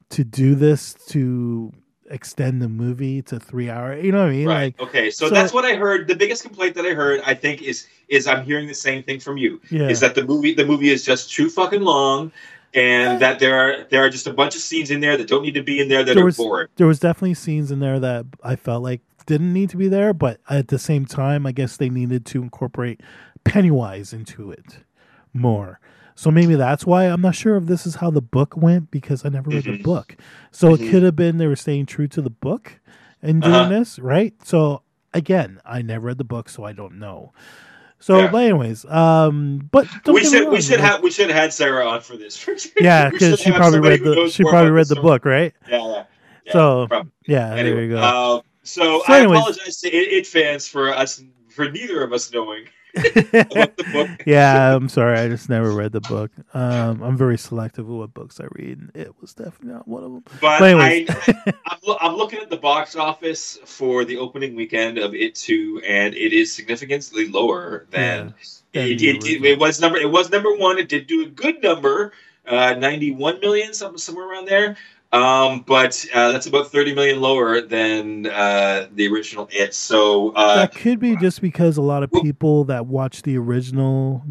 to 0.09 0.23
do 0.23 0.55
this 0.55 0.95
to 1.07 1.71
extend 2.09 2.59
the 2.59 2.67
movie 2.67 3.21
to 3.21 3.39
three 3.39 3.69
hour 3.69 3.95
you 3.95 4.11
know 4.11 4.19
what 4.23 4.29
i 4.29 4.31
mean 4.31 4.47
Right. 4.47 4.75
like 4.79 4.81
okay. 4.81 5.11
So, 5.11 5.27
so- 5.29 5.33
that's 5.35 5.53
what 5.53 5.63
I 5.63 5.75
heard. 5.75 6.07
The 6.07 6.15
biggest 6.15 6.41
complaint 6.41 6.73
that 6.75 6.85
I 6.87 6.93
heard, 6.95 7.21
I 7.23 7.35
think, 7.35 7.61
is 7.61 7.85
is 8.07 8.25
I'm 8.25 8.43
hearing 8.43 8.67
the 8.67 8.73
same 8.73 9.03
thing 9.03 9.19
from 9.19 9.37
you. 9.37 9.61
yeah 9.69 9.87
Is 9.89 9.99
that 9.99 10.15
the 10.15 10.25
movie 10.25 10.55
the 10.55 10.65
movie 10.65 10.89
is 10.89 11.05
just 11.05 11.31
too 11.31 11.51
fucking 11.51 11.81
long, 11.81 12.31
and 12.73 13.19
that 13.21 13.39
there 13.39 13.55
are 13.55 13.85
there 13.89 14.03
are 14.03 14.09
just 14.09 14.27
a 14.27 14.33
bunch 14.33 14.55
of 14.55 14.61
scenes 14.61 14.91
in 14.91 14.99
there 15.01 15.17
that 15.17 15.27
don't 15.27 15.41
need 15.43 15.55
to 15.55 15.63
be 15.63 15.79
in 15.79 15.87
there 15.89 16.03
that 16.03 16.13
There 16.13 16.23
are 16.23 16.25
was- 16.25 16.37
boring. 16.37 16.67
there 16.75 16.87
was 16.87 16.99
definitely 16.99 17.33
scenes 17.33 17.71
in 17.71 17.79
there 17.79 17.99
that 17.99 18.25
i 18.43 18.55
felt 18.55 18.83
like 18.83 19.01
didn't 19.25 19.53
need 19.53 19.69
to 19.71 19.77
be 19.77 19.87
there 19.87 20.13
but 20.13 20.39
at 20.49 20.67
the 20.69 20.79
same 20.79 21.05
time 21.05 21.45
i 21.45 21.51
guess 21.51 21.77
they 21.77 21.89
needed 21.89 22.25
to 22.27 22.41
incorporate 22.41 23.01
pennywise 23.43 24.13
into 24.13 24.51
it 24.51 24.79
more 25.33 25.79
so 26.15 26.29
maybe 26.29 26.55
that's 26.55 26.85
why 26.85 27.05
i'm 27.05 27.21
not 27.21 27.35
sure 27.35 27.55
if 27.57 27.65
this 27.65 27.85
is 27.87 27.95
how 27.95 28.09
the 28.11 28.21
book 28.21 28.55
went 28.57 28.91
because 28.91 29.25
i 29.25 29.29
never 29.29 29.49
read 29.49 29.63
the 29.63 29.77
Mhm. 29.77 29.83
book 29.83 30.15
so 30.51 30.69
Mhm. 30.75 30.79
it 30.79 30.91
could 30.91 31.03
have 31.03 31.15
been 31.15 31.37
they 31.37 31.47
were 31.47 31.55
staying 31.55 31.85
true 31.85 32.07
to 32.07 32.21
the 32.21 32.29
book 32.29 32.79
and 33.21 33.41
doing 33.41 33.53
Uh-huh. 33.53 33.69
this 33.69 33.97
right 33.99 34.33
so 34.43 34.81
again 35.13 35.59
i 35.65 35.81
never 35.81 36.07
read 36.07 36.17
the 36.17 36.23
book 36.23 36.49
so 36.49 36.63
i 36.65 36.71
don't 36.73 36.97
know 36.99 37.31
so 37.99 38.19
Yeah. 38.19 38.31
but 38.31 38.43
anyways 38.43 38.85
um 38.85 39.67
but 39.71 39.87
We 40.07 40.23
should 40.23 40.49
we 40.49 40.61
should 40.61 40.79
have 40.79 41.01
we 41.03 41.11
should 41.11 41.29
have 41.29 41.37
had 41.37 41.53
Sarah 41.53 41.87
on 41.87 42.01
for 42.01 42.15
this. 42.17 42.35
yeah 42.79 43.09
because 43.09 43.39
she 43.39 43.51
probably 43.51 43.79
read 43.79 44.03
the 44.03 44.29
she 44.29 44.43
probably 44.43 44.71
read 44.71 44.87
the 44.87 44.95
story. 44.95 45.01
book 45.03 45.25
right 45.25 45.53
Yeah, 45.67 45.77
yeah. 45.87 46.03
yeah 46.45 46.53
So, 46.53 46.87
probably. 46.87 47.11
yeah 47.27 47.53
anyway, 47.55 47.75
there 47.75 47.83
you 47.83 47.89
go 47.91 47.97
uh, 47.99 48.41
so, 48.63 49.01
So 49.05 49.13
I 49.13 49.19
apologize 49.19 49.81
to 49.81 49.87
it, 49.89 50.13
it 50.13 50.27
fans 50.27 50.67
for 50.67 50.93
us 50.93 51.21
for 51.49 51.69
neither 51.71 52.03
of 52.03 52.13
us 52.13 52.31
knowing 52.31 52.63
about 52.63 52.67
the 52.67 52.69
book. 52.69 52.78
yeah, 54.25 54.75
I'm 54.75 54.89
sorry. 54.89 55.19
I 55.19 55.27
just 55.27 55.49
never 55.49 55.71
read 55.71 55.91
the 55.91 56.01
book. 56.01 56.31
Um, 56.53 57.01
I'm 57.01 57.17
very 57.17 57.37
selective 57.37 57.87
with 57.87 57.97
what 57.97 58.13
books 58.13 58.39
I 58.39 58.45
read, 58.51 58.79
and 58.79 58.91
it 58.95 59.13
was 59.21 59.33
definitely 59.33 59.73
not 59.73 59.87
one 59.87 60.03
of 60.03 60.11
them. 60.11 60.23
But, 60.41 60.59
But. 60.59 60.75
I, 60.79 61.05
I'm, 61.67 61.79
lo- 61.85 61.97
I'm 62.01 62.15
looking 62.15 62.39
at 62.39 62.49
the 62.49 62.57
box 62.57 62.95
office 62.95 63.59
for 63.65 64.05
the 64.05 64.17
opening 64.17 64.55
weekend 64.55 64.97
of 64.97 65.13
It 65.13 65.35
Two, 65.35 65.81
and 65.87 66.13
it 66.15 66.33
is 66.33 66.53
significantly 66.53 67.29
lower 67.29 67.85
than 67.91 68.33
Yeah, 68.73 68.81
it, 68.83 69.01
it, 69.01 69.23
it, 69.23 69.45
it 69.45 69.59
was 69.59 69.79
number. 69.79 69.97
It 69.97 70.09
was 70.09 70.29
number 70.31 70.55
one. 70.55 70.77
It 70.79 70.89
did 70.89 71.07
do 71.07 71.23
a 71.25 71.29
good 71.29 71.61
number, 71.61 72.13
uh, 72.47 72.73
91 72.73 73.39
million, 73.39 73.73
something 73.73 73.97
somewhere 73.99 74.29
around 74.29 74.47
there. 74.47 74.77
Um, 75.11 75.61
but 75.61 76.05
uh, 76.13 76.31
that's 76.31 76.45
about 76.45 76.71
30 76.71 76.93
million 76.93 77.19
lower 77.19 77.61
than 77.61 78.27
uh, 78.27 78.87
the 78.93 79.07
original 79.07 79.49
It. 79.51 79.73
So 79.73 80.31
uh, 80.33 80.55
that 80.55 80.75
could 80.75 80.99
be 80.99 81.15
just 81.17 81.41
because 81.41 81.77
a 81.77 81.81
lot 81.81 82.03
of 82.03 82.11
people 82.11 82.65
that 82.65 82.85
watched 82.85 83.23
the 83.23 83.37
original 83.37 84.23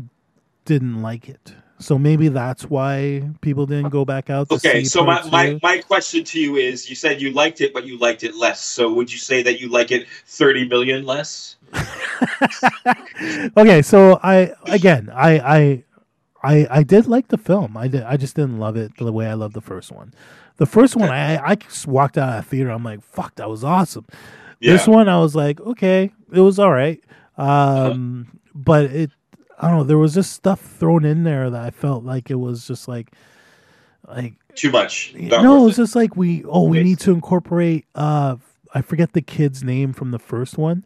didn't 0.64 1.02
like 1.02 1.28
it. 1.28 1.54
So 1.80 1.98
maybe 1.98 2.28
that's 2.28 2.64
why 2.64 3.28
people 3.40 3.64
didn't 3.66 3.90
go 3.90 4.04
back 4.04 4.30
out 4.30 4.48
to 4.48 4.56
Okay, 4.56 4.82
so 4.84 5.04
my, 5.04 5.22
my, 5.30 5.58
my 5.62 5.78
question 5.78 6.24
to 6.24 6.40
you 6.40 6.56
is 6.56 6.90
you 6.90 6.96
said 6.96 7.22
you 7.22 7.32
liked 7.32 7.60
it, 7.60 7.72
but 7.72 7.84
you 7.84 7.98
liked 7.98 8.24
it 8.24 8.34
less. 8.34 8.60
So 8.60 8.92
would 8.92 9.12
you 9.12 9.18
say 9.18 9.42
that 9.44 9.60
you 9.60 9.68
like 9.68 9.92
it 9.92 10.08
30 10.26 10.68
million 10.68 11.06
less? 11.06 11.56
okay, 13.56 13.82
so 13.82 14.18
I 14.22 14.52
again, 14.64 15.10
I 15.14 15.38
I 15.38 15.84
I 16.42 16.66
I 16.70 16.82
did 16.82 17.06
like 17.06 17.28
the 17.28 17.38
film. 17.38 17.76
I 17.76 17.88
did. 17.88 18.02
I 18.02 18.16
just 18.16 18.34
didn't 18.34 18.58
love 18.58 18.76
it 18.76 18.96
the 18.96 19.12
way 19.12 19.28
I 19.28 19.34
loved 19.34 19.54
the 19.54 19.60
first 19.60 19.92
one. 19.92 20.14
The 20.58 20.66
first 20.66 20.94
one, 20.96 21.08
I 21.08 21.38
I 21.42 21.54
just 21.56 21.86
walked 21.86 22.18
out 22.18 22.38
of 22.38 22.44
the 22.44 22.50
theater. 22.50 22.70
I'm 22.70 22.84
like, 22.84 23.02
fuck, 23.02 23.34
that 23.36 23.48
was 23.48 23.64
awesome. 23.64 24.06
This 24.60 24.86
one, 24.88 25.08
I 25.08 25.18
was 25.20 25.34
like, 25.36 25.60
okay, 25.60 26.12
it 26.32 26.40
was 26.40 26.58
all 26.58 26.72
right. 26.72 27.02
Um, 27.36 28.40
but 28.54 28.86
it, 28.86 29.10
I 29.58 29.68
don't 29.68 29.78
know, 29.78 29.84
there 29.84 29.98
was 29.98 30.14
just 30.14 30.32
stuff 30.32 30.60
thrown 30.60 31.04
in 31.04 31.22
there 31.22 31.48
that 31.48 31.62
I 31.62 31.70
felt 31.70 32.04
like 32.04 32.30
it 32.30 32.34
was 32.40 32.66
just 32.66 32.88
like, 32.88 33.12
like 34.06 34.34
Too 34.56 34.70
much. 34.72 35.14
Not 35.16 35.42
no, 35.44 35.68
it's 35.68 35.76
just 35.76 35.94
like 35.94 36.16
we 36.16 36.44
oh 36.44 36.64
we 36.64 36.82
need 36.82 36.98
to 37.00 37.12
incorporate 37.12 37.86
uh 37.94 38.36
I 38.74 38.82
forget 38.82 39.12
the 39.12 39.22
kid's 39.22 39.62
name 39.62 39.92
from 39.92 40.10
the 40.10 40.18
first 40.18 40.58
one. 40.58 40.84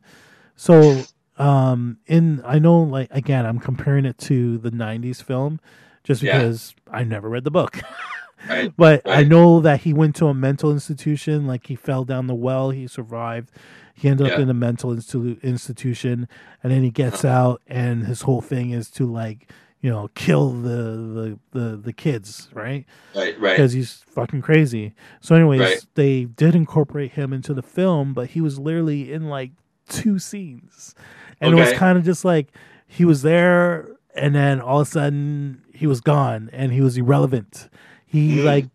So 0.57 1.03
um 1.39 1.97
in 2.07 2.43
I 2.45 2.59
know 2.59 2.81
like 2.83 3.09
again 3.11 3.47
I'm 3.47 3.59
comparing 3.59 4.05
it 4.05 4.19
to 4.19 4.59
the 4.59 4.71
90s 4.71 5.23
film 5.23 5.61
just 6.05 6.23
Yeah. 6.23 6.39
because 6.39 6.75
I 6.91 7.05
never 7.05 7.29
read 7.31 7.45
the 7.45 7.51
book. 7.51 7.81
Right, 8.49 8.73
but 8.77 9.09
I 9.09 9.23
know 9.25 9.61
that 9.61 9.83
he 9.83 9.93
went 9.93 10.17
to 10.17 10.27
a 10.27 10.35
mental 10.35 10.73
institution 10.73 11.47
like 11.47 11.67
he 11.67 11.77
fell 11.77 12.05
down 12.05 12.27
the 12.27 12.35
well, 12.35 12.71
he 12.71 12.87
survived. 12.87 13.51
He 13.95 14.09
ended 14.09 14.33
up 14.33 14.39
in 14.39 14.51
a 14.51 14.55
mental 14.55 14.91
institu- 14.91 15.41
institution 15.43 16.29
and 16.63 16.73
then 16.73 16.83
he 16.83 16.91
gets 16.91 17.25
uh-huh. 17.25 17.35
out 17.35 17.63
and 17.67 18.07
his 18.07 18.23
whole 18.23 18.41
thing 18.41 18.71
is 18.71 18.91
to 18.93 19.07
like 19.07 19.53
you 19.83 19.91
know 19.91 20.09
kill 20.15 20.51
the 20.51 21.39
the 21.53 21.59
the, 21.59 21.77
the 21.77 21.93
kids, 21.93 22.49
right? 22.55 22.87
Right, 23.15 23.39
right. 23.39 23.57
because 23.57 23.73
he's 23.73 24.05
fucking 24.09 24.41
crazy. 24.41 24.95
So, 25.21 25.35
anyways, 25.35 25.61
Right. 25.61 25.87
they 25.95 26.25
did 26.25 26.55
incorporate 26.55 27.13
him 27.13 27.33
into 27.33 27.53
the 27.53 27.63
film, 27.63 28.15
but 28.15 28.31
he 28.31 28.41
was 28.41 28.59
literally 28.59 29.13
in 29.13 29.29
like 29.29 29.51
two 29.89 30.19
scenes, 30.19 30.95
and 31.41 31.53
it 31.53 31.61
was 31.61 31.73
kind 31.75 31.99
of 31.99 32.05
just 32.05 32.25
like 32.25 32.49
he 32.87 33.05
was 33.05 33.23
there, 33.23 33.89
and 34.15 34.35
then 34.35 34.61
all 34.61 34.81
of 34.81 34.89
a 34.89 34.91
sudden 34.91 35.63
he 35.75 35.87
was 35.87 36.01
gone, 36.01 36.49
and 36.53 36.73
he 36.73 36.81
was 36.81 36.97
irrelevant. 36.97 37.69
He 38.13 38.37
Mm. 38.37 38.45
like 38.45 38.67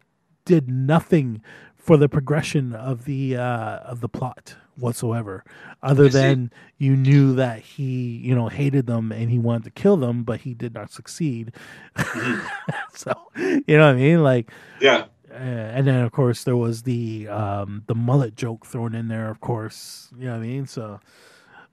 did 0.46 0.68
nothing 0.70 1.42
for 1.78 1.96
the 1.98 2.10
progression 2.10 2.74
of 2.74 3.06
the 3.06 3.38
uh, 3.38 3.78
of 3.92 4.02
the 4.02 4.10
plot 4.10 4.56
whatsoever, 4.78 5.44
other 5.82 6.08
than 6.10 6.52
you 6.78 6.96
knew 6.96 7.34
that 7.36 7.60
he 7.62 8.18
you 8.18 8.36
know 8.36 8.48
hated 8.50 8.88
them 8.88 9.12
and 9.12 9.30
he 9.30 9.38
wanted 9.40 9.64
to 9.66 9.72
kill 9.72 9.98
them, 9.98 10.24
but 10.24 10.42
he 10.42 10.54
did 10.54 10.74
not 10.74 10.92
succeed. 10.92 11.52
Mhm. 11.96 12.42
so 12.94 13.14
you 13.36 13.78
know 13.78 13.86
what 13.88 13.96
I 13.96 14.00
mean, 14.00 14.24
like 14.24 14.52
Yeah. 14.82 15.06
uh, 15.32 15.34
and 15.76 15.86
then 15.88 16.02
of 16.04 16.12
course 16.12 16.44
there 16.44 16.58
was 16.58 16.84
the 16.84 17.28
um 17.28 17.84
the 17.88 17.96
mullet 17.96 18.36
joke 18.36 18.66
thrown 18.66 18.96
in 18.96 19.08
there 19.08 19.30
of 19.30 19.40
course 19.40 20.10
you 20.18 20.26
know 20.26 20.32
what 20.34 20.38
i 20.44 20.48
mean 20.48 20.66
so 20.66 21.00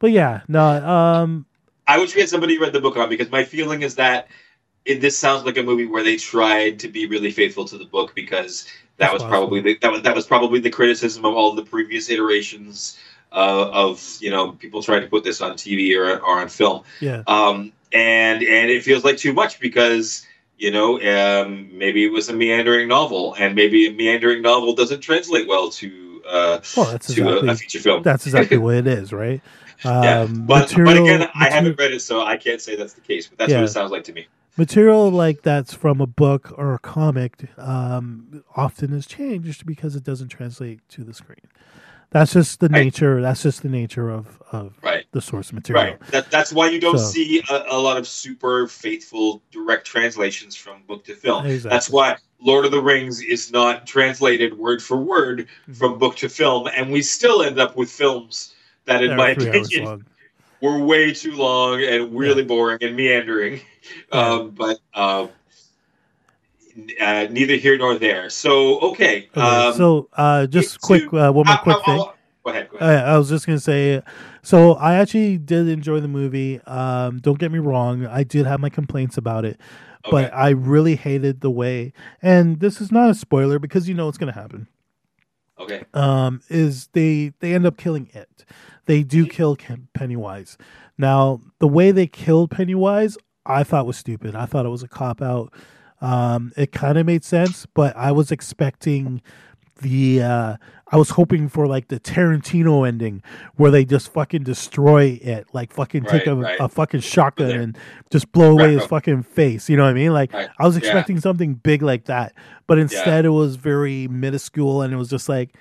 but 0.00 0.10
yeah 0.10 0.40
no 0.48 0.60
um 0.84 1.46
I 1.86 1.98
wish 1.98 2.14
we 2.14 2.20
had 2.20 2.28
somebody 2.30 2.58
read 2.58 2.72
the 2.72 2.80
book 2.80 2.96
on 2.96 3.08
because 3.08 3.30
my 3.30 3.44
feeling 3.44 3.82
is 3.82 3.94
that 3.96 4.28
it, 4.84 5.00
this 5.00 5.16
sounds 5.18 5.44
like 5.44 5.56
a 5.58 5.62
movie 5.62 5.86
where 5.86 6.02
they 6.02 6.16
tried 6.16 6.78
to 6.80 6.88
be 6.88 7.06
really 7.06 7.30
faithful 7.30 7.64
to 7.66 7.78
the 7.78 7.84
book 7.86 8.14
because 8.14 8.66
that 8.98 8.98
That's 8.98 9.12
was 9.12 9.22
possible. 9.22 9.28
probably 9.28 9.60
the, 9.60 9.78
that 9.82 9.92
was 9.92 10.02
that 10.02 10.14
was 10.14 10.26
probably 10.26 10.60
the 10.60 10.70
criticism 10.70 11.24
of 11.24 11.34
all 11.34 11.54
the 11.54 11.64
previous 11.64 12.10
iterations 12.10 12.98
uh, 13.32 13.70
of 13.72 14.16
you 14.20 14.30
know 14.30 14.52
people 14.52 14.82
trying 14.82 15.02
to 15.02 15.08
put 15.08 15.24
this 15.24 15.40
on 15.40 15.52
TV 15.56 15.96
or, 15.96 16.18
or 16.20 16.40
on 16.40 16.48
film. 16.48 16.82
yeah 17.00 17.22
um, 17.26 17.72
and 17.92 18.42
and 18.42 18.70
it 18.70 18.82
feels 18.84 19.04
like 19.04 19.16
too 19.16 19.32
much 19.32 19.60
because 19.60 20.26
you 20.58 20.70
know 20.70 21.00
um, 21.02 21.76
maybe 21.76 22.04
it 22.04 22.12
was 22.12 22.28
a 22.28 22.32
meandering 22.34 22.88
novel, 22.88 23.34
and 23.38 23.54
maybe 23.54 23.86
a 23.86 23.92
meandering 23.92 24.42
novel 24.42 24.74
doesn't 24.74 25.00
translate 25.00 25.48
well 25.48 25.70
to 25.70 26.22
uh, 26.28 26.58
well 26.76 26.90
that's 26.92 27.10
to 27.14 27.22
a, 27.28 27.40
exactly 27.40 27.48
a 27.52 27.54
feature 27.56 27.80
film. 27.80 28.02
that's 28.02 28.26
exactly 28.26 28.58
what 28.58 28.74
it 28.76 28.86
is 28.86 29.12
right 29.12 29.40
yeah, 30.00 30.24
um 30.24 30.46
but, 30.46 30.72
but 30.84 30.96
material, 30.96 30.96
again, 30.96 31.28
I 31.38 31.50
haven't 31.50 31.78
read 31.78 31.92
it, 31.92 32.00
so 32.00 32.22
I 32.22 32.36
can't 32.36 32.60
say 32.60 32.76
that's 32.76 32.94
the 32.94 33.00
case. 33.00 33.26
But 33.26 33.38
that's 33.38 33.50
Yeah. 33.50 33.58
what 33.60 33.64
it 33.64 33.68
sounds 33.68 33.90
like 33.90 34.04
to 34.04 34.12
me. 34.12 34.26
Material 34.56 35.10
like 35.10 35.42
that's 35.42 35.74
from 35.74 36.00
a 36.00 36.06
book 36.06 36.52
or 36.56 36.74
a 36.74 36.78
comic 36.78 37.48
um 37.58 38.42
often 38.56 38.92
is 38.92 39.06
changed 39.06 39.66
because 39.66 39.96
it 39.96 40.04
doesn't 40.04 40.28
translate 40.28 40.80
to 40.88 41.02
the 41.04 41.12
screen 41.14 41.40
that's 42.10 42.32
just 42.34 42.60
the 42.60 42.68
Right. 42.68 42.84
nature 42.84 43.20
that's 43.20 43.42
just 43.42 43.62
the 43.62 43.68
nature 43.68 44.08
of 44.10 44.40
of 44.52 44.74
Right. 44.82 45.04
the 45.12 45.20
source 45.20 45.52
material 45.52 45.84
Right. 45.84 46.00
That, 46.12 46.30
that's 46.30 46.52
why 46.52 46.68
you 46.70 46.80
don't 46.80 46.98
So- 46.98 47.04
see 47.06 47.42
a, 47.50 47.64
a 47.70 47.78
lot 47.78 47.96
of 47.96 48.06
super 48.06 48.68
faithful 48.68 49.42
direct 49.50 49.86
translations 49.86 50.54
from 50.54 50.82
book 50.86 51.04
to 51.06 51.14
film. 51.16 51.44
Exactly. 51.46 51.70
That's 51.70 51.90
why 51.90 52.16
Lord 52.40 52.64
of 52.66 52.70
the 52.70 52.80
Rings 52.80 53.20
is 53.22 53.50
not 53.50 53.86
translated 53.86 54.56
word 54.56 54.82
for 54.82 54.96
word 54.98 55.48
from 55.72 55.98
book 55.98 56.14
to 56.16 56.28
film, 56.28 56.68
and 56.76 56.92
we 56.92 57.00
still 57.02 57.42
end 57.42 57.58
up 57.58 57.74
with 57.74 57.90
films 57.90 58.54
that, 58.84 59.02
in 59.02 59.08
They're 59.08 59.16
my 59.16 59.30
opinion. 59.30 60.04
Were 60.60 60.78
way 60.78 61.12
too 61.12 61.32
long 61.32 61.82
and 61.82 62.14
really 62.16 62.44
boring 62.44 62.78
and 62.82 62.96
meandering. 62.96 63.60
Yeah. 64.12 64.18
Um, 64.20 64.50
but 64.50 64.78
um, 64.94 65.28
uh, 67.00 67.26
neither 67.30 67.54
here 67.56 67.76
nor 67.78 67.96
there. 67.98 68.30
So 68.30 68.80
okay. 68.80 69.28
Okay, 69.36 69.40
um, 69.40 69.74
so 69.74 70.08
uh 70.14 70.46
just 70.46 70.74
to- 70.74 70.78
quick 70.80 71.02
uh, 71.12 71.30
one 71.32 71.46
more 71.46 71.56
quick 71.58 71.76
how- 71.76 71.82
thing 71.82 71.98
how- 71.98 72.14
go 72.44 72.50
ahead. 72.50 72.68
Go 72.70 72.78
ahead. 72.78 73.04
I, 73.04 73.12
I 73.14 73.18
was 73.18 73.28
just 73.28 73.46
gonna 73.46 73.58
say, 73.60 74.02
so 74.42 74.72
I 74.74 74.94
actually 74.94 75.38
did 75.38 75.68
enjoy 75.68 76.00
the 76.00 76.08
movie. 76.08 76.60
Um, 76.62 77.18
don't 77.20 77.38
get 77.38 77.52
me 77.52 77.58
wrong, 77.58 78.06
I 78.06 78.24
did 78.24 78.46
have 78.46 78.60
my 78.60 78.70
complaints 78.70 79.16
about 79.16 79.44
it, 79.44 79.60
but 80.10 80.32
I 80.34 80.50
really 80.50 80.96
hated 80.96 81.40
the 81.40 81.50
way. 81.50 81.92
And 82.22 82.60
this 82.60 82.80
is 82.80 82.90
not 82.90 83.10
a 83.10 83.14
spoiler 83.14 83.58
because 83.58 83.88
you 83.88 83.94
know 83.94 84.06
what's 84.06 84.18
gonna 84.18 84.32
happen. 84.32 84.66
okay. 85.60 85.84
Um, 85.94 86.40
is 86.48 86.88
they 86.92 87.32
they 87.40 87.54
end 87.54 87.66
up 87.66 87.76
killing 87.76 88.10
it. 88.14 88.44
They 88.86 89.02
do 89.02 89.26
kill 89.26 89.56
Ken- 89.56 89.88
Pennywise. 89.94 90.56
Now 90.98 91.40
the 91.58 91.68
way 91.68 91.90
they 91.90 92.06
killed 92.06 92.50
Pennywise, 92.50 93.16
I 93.46 93.62
thought 93.64 93.86
was 93.86 93.96
stupid. 93.96 94.34
I 94.34 94.46
thought 94.46 94.66
it 94.66 94.70
was 94.70 94.82
a 94.82 94.88
cop 94.88 95.20
out. 95.22 95.52
Um, 96.00 96.52
it 96.56 96.72
kind 96.72 96.98
of 96.98 97.06
made 97.06 97.24
sense, 97.24 97.66
but 97.74 97.96
I 97.96 98.12
was 98.12 98.30
expecting 98.30 99.22
the 99.82 100.22
uh 100.22 100.56
I 100.92 100.96
was 100.96 101.10
hoping 101.10 101.48
for 101.48 101.66
like 101.66 101.88
the 101.88 101.98
Tarantino 101.98 102.86
ending 102.86 103.22
where 103.56 103.72
they 103.72 103.84
just 103.84 104.12
fucking 104.12 104.44
destroy 104.44 105.18
it, 105.20 105.46
like 105.52 105.72
fucking 105.72 106.04
take 106.04 106.26
a, 106.28 106.36
right. 106.36 106.56
a 106.60 106.68
fucking 106.68 107.00
shotgun 107.00 107.50
and 107.50 107.78
just 108.10 108.30
blow 108.30 108.52
away 108.52 108.72
his 108.72 108.82
right. 108.82 108.90
fucking 108.90 109.22
face. 109.24 109.68
You 109.68 109.76
know 109.76 109.82
what 109.84 109.90
I 109.90 109.94
mean? 109.94 110.12
Like 110.12 110.32
Right. 110.32 110.48
I 110.60 110.66
was 110.66 110.76
Yeah. 110.76 110.80
expecting 110.80 111.18
something 111.20 111.54
big 111.54 111.82
like 111.82 112.04
that, 112.04 112.34
but 112.68 112.78
instead 112.78 113.24
it 113.24 113.30
was 113.30 113.56
very 113.56 114.06
minuscule 114.06 114.82
and 114.82 114.92
it 114.94 114.96
was 114.96 115.08
just 115.10 115.28
like, 115.28 115.56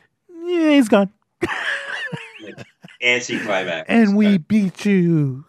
yeah, 0.45 0.69
he's 0.71 0.89
gone, 0.89 1.09
Anticlimax. 3.03 3.85
and 3.89 4.15
we 4.15 4.27
Right. 4.31 4.47
beat 4.47 4.85
you. 4.85 5.45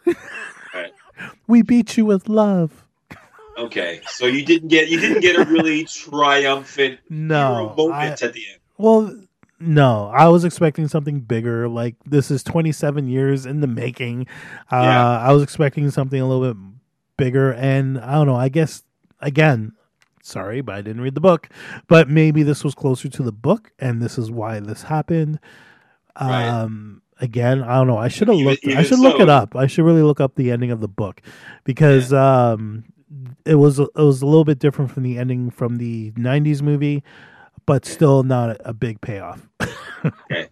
Right. 0.75 0.93
We 1.47 1.63
beat 1.63 1.97
you 1.97 2.05
with 2.07 2.29
love. 2.29 2.85
Okay, 3.57 4.01
so 4.09 4.27
you 4.27 4.45
didn't 4.45 4.69
get 4.69 4.89
you 4.89 4.99
didn't 4.99 5.21
get 5.21 5.37
a 5.39 5.45
really 5.49 5.85
triumphant 5.85 6.99
No, 7.09 7.73
moment 7.77 7.95
I- 7.95 8.07
at 8.27 8.33
the 8.33 8.43
end. 8.51 8.59
Well, 8.77 9.21
no, 9.61 10.11
I 10.13 10.27
was 10.29 10.45
expecting 10.45 10.89
something 10.89 11.21
bigger. 11.21 11.69
Like 11.69 11.95
this 12.05 12.31
is 12.33 12.43
27 12.43 13.07
years 13.09 13.47
in 13.47 13.61
the 13.61 13.69
making. 13.69 14.27
Uh, 14.73 14.83
Yeah. 14.83 15.19
I 15.21 15.33
was 15.33 15.43
expecting 15.45 15.89
something 15.91 16.21
a 16.21 16.27
little 16.29 16.53
bit 16.53 16.61
bigger, 17.17 17.53
and 17.53 17.99
I 18.01 18.15
don't 18.15 18.27
know. 18.27 18.35
I 18.35 18.49
guess 18.49 18.83
again, 19.21 19.73
sorry, 20.23 20.61
but 20.61 20.75
I 20.75 20.83
didn't 20.83 21.03
read 21.03 21.15
the 21.15 21.21
book. 21.21 21.49
But 21.87 22.09
maybe 22.11 22.43
this 22.43 22.65
was 22.65 22.75
closer 22.75 23.09
to 23.09 23.23
the 23.23 23.33
book, 23.33 23.71
and 23.79 24.03
this 24.03 24.19
is 24.19 24.31
why 24.33 24.59
this 24.59 24.83
happened. 24.83 25.39
Right. 26.21 26.49
Um, 26.49 27.03
again, 27.21 27.63
I 27.63 27.77
don't 27.77 27.87
know. 27.87 27.99
I 27.99 28.09
should 28.09 28.29
have 28.29 28.37
Even- 28.37 28.51
looked. 28.51 28.67
I 28.67 28.71
even 28.71 28.85
should 28.85 28.99
look 28.99 29.21
it 29.21 29.29
up. 29.29 29.57
I 29.57 29.67
should 29.67 29.85
really 29.85 30.03
look 30.03 30.21
up 30.21 30.35
the 30.35 30.51
ending 30.51 30.71
of 30.71 30.81
the 30.81 30.89
book 30.89 31.23
because 31.65 32.13
um, 32.13 32.85
it 33.45 33.57
was 33.57 33.79
it 33.79 33.89
was 33.95 34.23
a 34.23 34.27
little 34.27 34.45
bit 34.45 34.59
different 34.59 34.91
from 34.91 35.03
the 35.03 35.19
ending 35.19 35.51
from 35.51 35.77
the 35.77 36.13
'90s 36.13 36.63
movie, 36.63 37.03
but 37.67 37.85
still 37.85 38.23
not 38.23 38.57
a, 38.65 38.73
big 38.73 39.01
payoff. 39.01 39.47
Okay. 40.31 40.49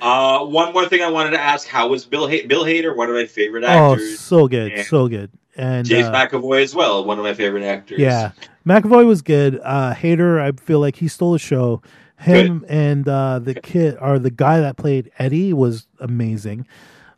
Uh, 0.00 0.44
one 0.46 0.72
more 0.72 0.86
thing 0.88 1.02
I 1.02 1.10
wanted 1.10 1.30
to 1.30 1.40
ask: 1.40 1.68
How 1.68 1.88
was 1.88 2.04
Bill 2.04 2.26
Hay- 2.26 2.46
Bill 2.46 2.64
Hader? 2.64 2.96
One 2.96 3.08
of 3.08 3.14
my 3.14 3.26
favorite 3.26 3.64
actors. 3.64 4.12
Oh, 4.12 4.14
so 4.16 4.48
good, 4.48 4.72
And 4.72 4.86
so 4.86 5.06
good. 5.08 5.30
And 5.56 5.86
James 5.86 6.06
uh, 6.06 6.12
McAvoy 6.12 6.62
as 6.62 6.74
well, 6.74 7.04
one 7.04 7.18
of 7.18 7.24
my 7.24 7.34
favorite 7.34 7.64
actors. 7.64 7.98
Yeah, 7.98 8.32
McAvoy 8.66 9.06
was 9.06 9.22
good. 9.22 9.60
Uh, 9.62 9.94
Hader, 9.94 10.40
I 10.40 10.52
feel 10.60 10.80
like 10.80 10.96
he 10.96 11.06
stole 11.08 11.32
the 11.32 11.38
show. 11.38 11.82
Him 12.20 12.64
and 12.68 13.08
uh, 13.08 13.38
the 13.38 13.54
kid, 13.54 13.96
or 14.00 14.18
the 14.18 14.30
guy 14.30 14.60
that 14.60 14.76
played 14.76 15.10
Eddie, 15.18 15.52
was 15.52 15.86
amazing. 16.00 16.66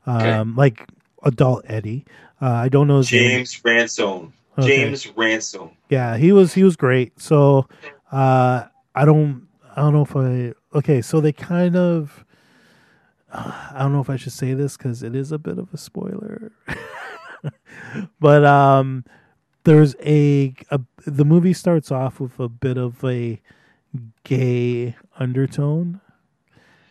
Um, 0.07 0.23
Okay. 0.51 0.51
like 0.57 0.89
adult 1.25 1.65
Eddie. 1.67 2.05
Uh, 2.41 2.51
I 2.51 2.69
don't 2.69 2.89
know 2.89 2.99
his 2.99 3.13
name. 3.13 3.31
James 3.31 3.65
Ransone. 3.65 4.33
Okay. 4.59 4.85
James 4.85 5.07
Ransone. 5.17 5.71
Yeah, 5.89 6.17
he 6.17 6.33
was 6.33 6.55
he 6.55 6.63
was 6.65 6.77
great. 6.77 7.21
So 7.21 7.69
uh, 8.11 8.65
I 8.95 9.05
don't 9.05 9.47
I 9.77 9.81
don't 9.83 9.93
know 9.93 10.03
if 10.03 10.17
I 10.17 10.55
okay. 10.79 11.03
So 11.03 11.21
they 11.21 11.33
kind 11.33 11.77
of 11.77 12.25
I 13.33 13.77
don't 13.79 13.93
know 13.93 14.01
if 14.01 14.11
I 14.11 14.17
should 14.17 14.33
say 14.33 14.55
this 14.55 14.77
because 14.77 15.03
it 15.03 15.15
is 15.15 15.33
a 15.33 15.39
bit 15.39 15.59
of 15.59 15.73
a 15.73 15.79
spoiler. 15.79 16.53
but 18.21 18.45
um, 18.45 19.05
there's 19.65 19.95
a, 20.05 20.55
a 20.71 20.81
the 21.07 21.25
movie 21.25 21.55
starts 21.55 21.91
off 21.91 22.21
with 22.21 22.39
a 22.39 22.49
bit 22.49 22.77
of 22.77 23.03
a 23.05 23.41
gay 24.25 24.97
undertone. 25.19 26.01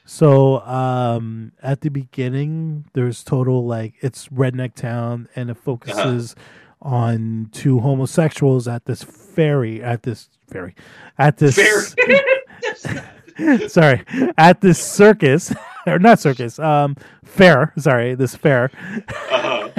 So 0.05 0.59
um, 0.61 1.53
at 1.61 1.81
the 1.81 1.89
beginning, 1.89 2.85
there's 2.93 3.23
total 3.23 3.65
like 3.65 3.93
it's 4.01 4.27
redneck 4.27 4.75
town, 4.75 5.29
and 5.35 5.49
it 5.49 5.57
focuses 5.57 6.35
on 6.81 7.49
two 7.51 7.79
homosexuals 7.79 8.67
at 8.67 8.85
this 8.85 9.03
ferry 9.03 9.83
at 9.83 10.01
this 10.03 10.29
ferry 10.49 10.73
at 11.19 11.37
this 11.37 11.55
sorry 13.71 14.03
at 14.37 14.61
this 14.61 14.83
circus 14.83 15.53
or 15.85 15.99
not 15.99 16.19
circus 16.19 16.57
um 16.57 16.95
fair 17.23 17.71
sorry 17.77 18.15
this 18.15 18.35
fair 18.35 18.71
Uh-huh. 19.29 19.69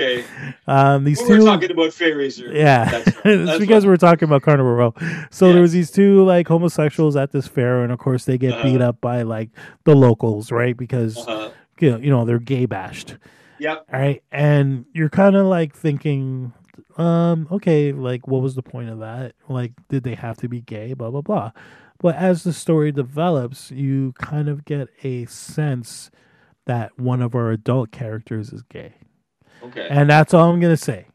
Okay. 0.00 0.24
um 0.66 1.04
these 1.04 1.18
When 1.18 1.28
two 1.28 1.44
we're 1.44 1.50
talking 1.50 1.70
about 1.70 1.92
fairies. 1.92 2.40
Or, 2.40 2.52
yeah, 2.52 2.84
That's, 2.90 3.06
it's 3.08 3.46
that's 3.46 3.58
because 3.58 3.86
we're 3.86 3.96
talking 3.96 4.28
about 4.28 4.42
Carnival 4.42 4.72
Row. 4.72 4.94
So 5.30 5.46
Yeah. 5.46 5.52
there 5.52 5.62
was 5.62 5.72
these 5.72 5.90
two 5.90 6.24
like 6.24 6.48
homosexuals 6.48 7.16
at 7.16 7.32
this 7.32 7.46
fair, 7.46 7.82
and 7.82 7.92
of 7.92 7.98
course 7.98 8.24
they 8.24 8.38
get 8.38 8.62
beat 8.62 8.76
Uh-huh. 8.80 8.90
up 8.90 9.00
by 9.00 9.22
like 9.22 9.50
the 9.84 9.94
locals, 9.94 10.50
right? 10.52 10.76
Because 10.76 11.26
Uh-huh. 11.26 11.50
you 11.80 11.90
know, 11.90 11.98
you 11.98 12.10
know 12.10 12.24
they're 12.24 12.38
gay 12.38 12.66
bashed. 12.66 13.16
Yep. 13.58 13.86
All 13.92 14.00
right, 14.00 14.22
and 14.32 14.86
you're 14.94 15.10
kind 15.10 15.36
of 15.36 15.44
like 15.46 15.74
thinking, 15.76 16.52
um, 16.96 17.46
okay, 17.52 17.92
like 17.92 18.26
what 18.26 18.40
was 18.42 18.54
the 18.54 18.62
point 18.62 18.88
of 18.88 19.00
that? 19.00 19.34
Like, 19.48 19.72
did 19.90 20.02
they 20.02 20.14
have 20.14 20.38
to 20.38 20.48
be 20.48 20.60
gay? 20.62 20.94
Blah 20.94 21.10
blah 21.10 21.20
blah. 21.20 21.52
But 22.02 22.16
as 22.16 22.44
the 22.44 22.54
story 22.54 22.90
develops, 22.92 23.70
you 23.70 24.14
kind 24.16 24.48
of 24.48 24.64
get 24.64 24.88
a 25.04 25.26
sense 25.26 26.10
that 26.64 26.98
one 26.98 27.20
of 27.20 27.34
our 27.34 27.50
adult 27.50 27.90
characters 27.90 28.50
is 28.52 28.62
gay, 28.62 28.94
Okay. 29.62 29.86
and 29.90 30.08
that's 30.08 30.34
all 30.34 30.50
I'm 30.50 30.60
gonna 30.60 30.76
say. 30.76 31.06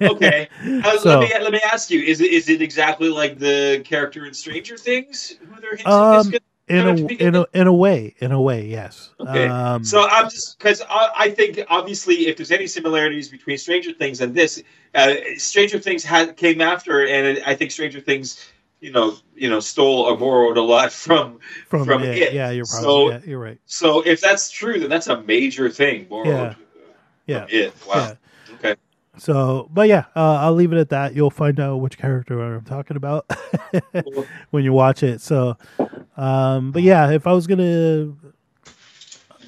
okay. 0.00 0.48
Uh, 0.84 0.98
So- 0.98 1.20
let 1.20 1.28
me 1.28 1.44
let 1.44 1.52
me 1.52 1.60
ask 1.72 1.90
you: 1.90 2.00
Is 2.02 2.20
it 2.20 2.30
is 2.32 2.48
it 2.48 2.62
exactly 2.62 3.08
like 3.08 3.38
the 3.38 3.82
character 3.84 4.26
in 4.26 4.34
Stranger 4.34 4.76
Things 4.76 5.34
who 5.40 5.60
they're 5.60 5.70
hinting 5.70 5.86
Um, 5.92 6.20
is 6.20 6.26
gonna- 6.26 6.38
in 6.68 6.78
a 6.86 7.06
in 7.26 7.34
a 7.34 7.46
in 7.52 7.66
a 7.66 7.72
way, 7.72 8.14
in 8.20 8.32
a 8.32 8.40
way, 8.40 8.64
yes. 8.66 9.10
Okay. 9.20 9.46
Um, 9.48 9.84
So 9.84 10.08
I'm 10.08 10.30
just 10.30 10.58
because 10.58 10.80
I, 10.88 11.10
I 11.16 11.30
think 11.30 11.60
obviously 11.68 12.28
if 12.28 12.36
there's 12.36 12.52
any 12.52 12.66
similarities 12.66 13.28
between 13.28 13.58
Stranger 13.58 13.92
Things 13.92 14.20
and 14.20 14.34
this, 14.34 14.62
uh, 14.94 15.14
Stranger 15.36 15.78
Things 15.78 16.02
had 16.04 16.36
came 16.36 16.60
after, 16.60 17.04
and 17.06 17.42
I 17.44 17.54
think 17.56 17.72
Stranger 17.72 18.00
Things, 18.00 18.48
you 18.80 18.92
know, 18.92 19.16
you 19.34 19.50
know, 19.50 19.60
stole 19.60 20.02
or 20.02 20.16
borrowed 20.16 20.56
a 20.56 20.62
lot 20.62 20.92
from. 20.92 21.40
from, 21.68 21.84
from 21.84 22.04
yeah, 22.04 22.10
it. 22.10 22.32
yeah, 22.32 22.50
you're 22.50 22.64
So- 22.64 22.80
probably 23.08 23.12
yeah, 23.14 23.30
you're 23.30 23.40
right. 23.40 23.58
So 23.66 24.00
if 24.06 24.20
that's 24.20 24.48
true, 24.50 24.78
then 24.80 24.88
that's 24.88 25.08
a 25.08 25.20
major 25.22 25.68
thing 25.68 26.04
borrowed. 26.04 26.26
Yeah. 26.28 26.54
Yeah, 27.32 27.46
it. 27.48 27.74
Wow. 27.86 27.94
yeah. 27.96 28.54
Okay. 28.54 28.76
So, 29.18 29.68
but 29.72 29.88
yeah, 29.88 30.04
uh, 30.16 30.36
I'll 30.36 30.54
leave 30.54 30.72
it 30.72 30.78
at 30.78 30.88
that. 30.88 31.14
You'll 31.14 31.30
find 31.30 31.60
out 31.60 31.76
which 31.76 31.98
character 31.98 32.40
I'm 32.40 32.64
talking 32.64 32.96
about 32.96 33.30
when 34.50 34.64
you 34.64 34.72
watch 34.72 35.02
it. 35.02 35.20
So, 35.20 35.56
um, 36.16 36.72
but 36.72 36.82
yeah, 36.82 37.10
if 37.10 37.26
I 37.26 37.32
was 37.32 37.46
gonna, 37.46 38.14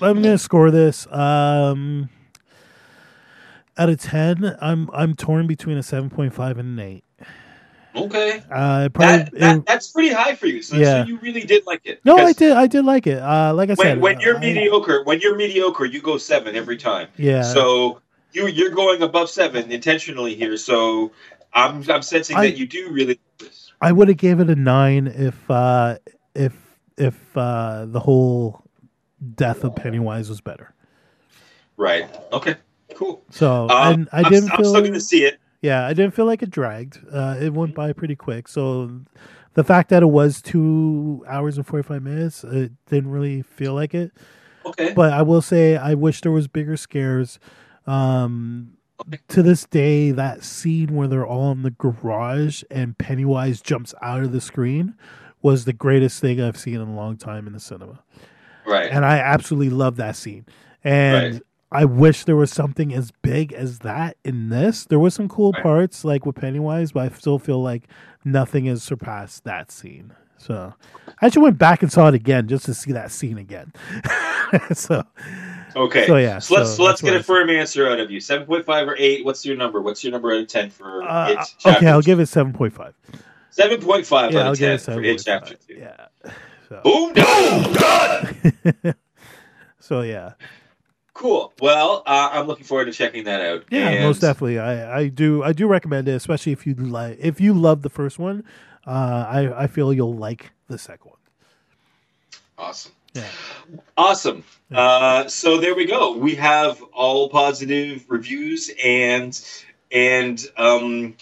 I'm 0.01 0.23
gonna 0.23 0.39
score 0.39 0.71
this 0.71 1.07
um, 1.11 2.11
out 3.79 3.89
of 3.89 4.01
ten. 4.01 4.57
I'm 4.61 4.91
I'm 4.93 5.15
torn 5.15 5.47
between 5.47 5.79
a 5.79 5.83
seven 5.83 6.11
point 6.11 6.35
five 6.35 6.59
and 6.59 6.79
an 6.79 6.85
eight. 6.85 7.04
Okay. 7.97 8.43
Uh, 8.51 8.89
probably. 8.89 9.17
That, 9.19 9.33
that, 9.39 9.57
it- 9.59 9.67
that's 9.67 9.89
pretty 9.93 10.13
high 10.13 10.35
for 10.35 10.47
you. 10.47 10.63
So, 10.63 10.77
Yeah. 10.77 11.03
so 11.05 11.09
you 11.09 11.19
really 11.19 11.43
did 11.45 11.65
like 11.67 11.83
it. 11.85 12.01
no, 12.05 12.17
I 12.17 12.33
did. 12.33 12.53
I 12.53 12.67
did 12.67 12.85
like 12.85 13.07
it. 13.07 13.19
Uh, 13.23 13.55
like 13.55 13.71
I 13.71 13.75
When, 13.75 13.87
said, 13.87 14.01
when 14.01 14.21
you're 14.21 14.37
I- 14.37 14.41
mediocre, 14.41 15.05
when 15.05 15.21
you're 15.21 15.37
mediocre, 15.37 15.85
you 15.85 16.01
go 16.03 16.19
seven 16.19 16.57
every 16.57 16.77
time. 16.77 17.09
yeah. 17.17 17.43
So 17.43 18.01
you 18.33 18.49
you're 18.49 18.71
going 18.71 19.01
above 19.03 19.31
seven 19.31 19.71
intentionally 19.71 20.35
here. 20.35 20.57
So 20.57 21.13
I'm 21.53 21.89
I'm 21.89 22.03
sensing 22.03 22.37
I- 22.37 22.47
that 22.51 22.57
you 22.57 22.67
do 22.67 22.91
really. 22.91 23.21
I 23.81 23.93
would 23.93 24.09
have 24.09 24.17
gave 24.17 24.41
it 24.41 24.49
a 24.51 24.57
nine 24.57 25.07
if 25.07 25.51
uh, 25.51 25.99
if 26.35 26.53
if 26.97 27.37
uh, 27.37 27.85
the 27.87 28.01
whole 28.01 28.65
death 29.37 29.63
of 29.63 29.77
Pennywise 29.77 30.29
was 30.29 30.41
better. 30.41 30.73
Right. 31.77 32.09
Okay. 32.33 32.57
Cool. 32.95 33.23
So 33.31 33.69
Um, 33.69 33.93
and 33.93 34.09
I 34.13 34.23
I'm, 34.23 34.31
didn't 34.33 34.51
I'm 34.53 34.57
feel 34.59 34.71
still 34.71 34.81
going 34.81 34.93
to 34.95 35.01
see 35.01 35.25
it. 35.25 35.39
Yeah 35.65 35.87
I 35.87 35.95
didn't 35.95 36.15
feel 36.15 36.27
like 36.27 36.43
it 36.43 36.51
dragged. 36.51 36.99
Uh, 37.13 37.37
it 37.41 37.53
went 37.53 37.75
by 37.75 37.93
pretty 37.93 38.15
quick. 38.17 38.47
So 38.49 39.01
the 39.55 39.65
fact 39.65 39.89
that 39.91 40.03
it 40.03 40.07
was 40.21 40.41
two 40.43 41.25
hours 41.27 41.57
and 41.57 41.67
forty 41.67 41.87
five 41.87 42.03
minutes, 42.03 42.45
it 42.45 42.73
didn't 42.87 43.11
really 43.11 43.43
feel 43.43 43.75
like 43.75 43.95
it. 43.95 44.13
Okay. 44.67 44.93
But 44.95 45.13
I 45.13 45.23
will 45.23 45.43
say 45.43 45.77
I 45.77 45.95
wish 45.95 46.21
there 46.21 46.33
was 46.33 46.47
bigger 46.49 46.77
scares. 46.77 47.39
Um, 47.87 48.77
Okay. 49.01 49.19
to 49.29 49.43
this 49.43 49.65
day, 49.67 50.13
that 50.13 50.45
scene 50.45 50.95
where 50.95 51.09
they're 51.09 51.27
all 51.27 51.51
in 51.51 51.63
the 51.63 51.73
garage 51.73 52.63
and 52.71 52.97
Pennywise 52.97 53.61
jumps 53.61 53.93
out 54.01 54.23
of 54.23 54.31
the 54.31 54.41
screen 54.41 54.95
was 55.43 55.65
the 55.65 55.73
greatest 55.73 56.21
thing 56.21 56.41
I've 56.41 56.57
seen 56.57 56.77
in 56.77 56.83
a 56.89 56.95
long 56.95 57.17
time 57.17 57.49
in 57.49 57.53
the 57.55 57.61
cinema. 57.61 58.05
right. 58.65 58.91
And 58.93 59.05
I 59.05 59.19
absolutely 59.19 59.71
love 59.71 59.97
that 59.97 60.15
scene. 60.17 60.47
And 60.85 61.35
Right. 61.35 61.43
I 61.75 61.85
wish 61.85 62.25
there 62.25 62.37
was 62.37 62.53
something 62.53 62.95
as 62.95 63.11
big 63.23 63.53
as 63.53 63.81
that 63.81 64.17
in 64.25 64.49
this. 64.49 64.85
There 64.87 64.99
was 64.99 65.15
some 65.15 65.29
cool 65.29 65.53
Right. 65.53 65.63
parts 65.63 66.05
like 66.05 66.25
with 66.25 66.37
Pennywise, 66.37 66.93
but 66.93 67.13
I 67.13 67.15
still 67.17 67.39
feel 67.39 67.63
like 67.63 67.85
nothing 68.25 68.67
has 68.67 68.83
surpassed 68.83 69.45
that 69.45 69.71
scene. 69.73 70.13
So 70.39 70.75
I 71.21 71.27
actually 71.27 71.43
went 71.43 71.59
back 71.59 71.83
and 71.83 71.91
saw 71.91 72.09
it 72.09 72.15
again 72.15 72.49
just 72.49 72.67
to 72.67 72.75
see 72.75 72.93
that 72.93 73.11
scene 73.11 73.39
again. 73.39 73.73
so 74.75 75.03
Okay. 75.77 76.07
so, 76.07 76.17
yeah, 76.17 76.39
So 76.39 76.55
let's 76.55 76.71
so 76.71 76.77
so 76.77 76.83
let's 76.85 77.01
get 77.03 77.17
a 77.17 77.23
firm 77.23 77.51
answer 77.51 77.89
out 77.89 77.99
of 77.99 78.11
you. 78.11 78.21
Seven 78.21 78.47
point 78.47 78.65
five 78.65 78.87
or 78.87 78.95
eight? 78.99 79.25
What's 79.25 79.45
your 79.45 79.57
number? 79.57 79.81
What's 79.83 80.05
your 80.05 80.13
number 80.13 80.33
out 80.33 80.41
of 80.41 80.47
ten 80.49 80.71
for 80.71 81.03
uh, 81.03 81.31
it? 81.31 81.39
okay, 81.67 81.87
I'll 81.89 82.03
two? 82.03 82.07
give 82.07 82.21
it 82.21 82.27
seven 82.27 82.53
point 82.53 82.73
five. 82.75 82.95
seven 83.51 83.81
point 83.81 84.07
five 84.07 84.33
Yeah, 84.33 84.41
out 84.41 84.47
I'll 84.47 84.53
of 84.53 84.59
ten 84.59 84.75
it 84.75 84.81
for 84.83 85.03
it 85.03 85.23
chapter 85.25 85.55
two. 85.57 85.75
Yeah. 85.75 86.07
So, 86.69 86.81
Boom! 86.85 87.13
Boom! 87.15 87.73
Done. 88.83 88.95
so 89.81 90.03
yeah. 90.03 90.33
Cool. 91.15 91.53
Well, 91.61 92.03
uh, 92.07 92.31
I'm 92.33 92.47
looking 92.47 92.65
forward 92.65 92.87
to 92.87 92.93
checking 92.93 93.25
that 93.25 93.41
out. 93.41 93.65
Yeah, 93.71 93.89
And- 93.91 94.05
most 94.05 94.21
definitely. 94.21 94.59
I, 94.59 94.99
I 95.01 95.09
do 95.09 95.43
I 95.45 95.53
do 95.53 95.67
recommend 95.69 96.09
it, 96.09 96.13
especially 96.13 96.53
if 96.53 96.67
you 96.67 96.75
like 96.75 97.19
if 97.21 97.41
you 97.41 97.55
love 97.55 97.83
the 97.83 97.89
first 97.91 98.19
one. 98.19 98.45
Uh, 98.87 99.25
I 99.29 99.63
I 99.63 99.67
feel 99.69 99.93
you'll 99.93 100.15
like 100.17 100.51
the 100.69 100.77
second 100.77 101.11
one. 101.11 101.19
Awesome. 102.59 102.93
Yeah. 103.15 103.25
Awesome. 103.97 104.45
Yeah. 104.71 104.81
Uh, 104.81 105.29
so 105.29 105.59
there 105.59 105.75
we 105.77 105.85
go. 105.87 106.17
We 106.17 106.35
have 106.35 106.83
all 106.93 107.29
positive 107.29 108.05
reviews 108.09 108.71
and 108.83 109.41
and 109.93 110.45
um, 110.57 111.15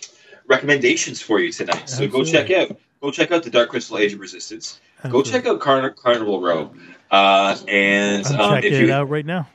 recommendations 0.46 1.20
for 1.20 1.38
you 1.38 1.52
tonight. 1.52 1.88
So 1.90 2.08
go 2.08 2.24
check 2.24 2.50
out 2.50 2.78
go 3.02 3.10
check 3.10 3.30
out 3.30 3.42
the 3.42 3.50
Dark 3.50 3.68
Crystal 3.68 3.98
Age 3.98 4.14
of 4.14 4.20
Resistance. 4.20 4.80
Go 5.10 5.22
check 5.22 5.44
out 5.46 5.60
Carn- 5.60 5.94
Carnival 6.02 6.40
Row. 6.40 6.72
Uh, 7.10 7.56
and 7.68 8.24
um, 8.26 8.54
checking 8.54 8.72
if 8.72 8.80
it 8.80 8.86
you 8.86 8.92
out 8.92 9.10
right 9.10 9.26
now. 9.26 9.46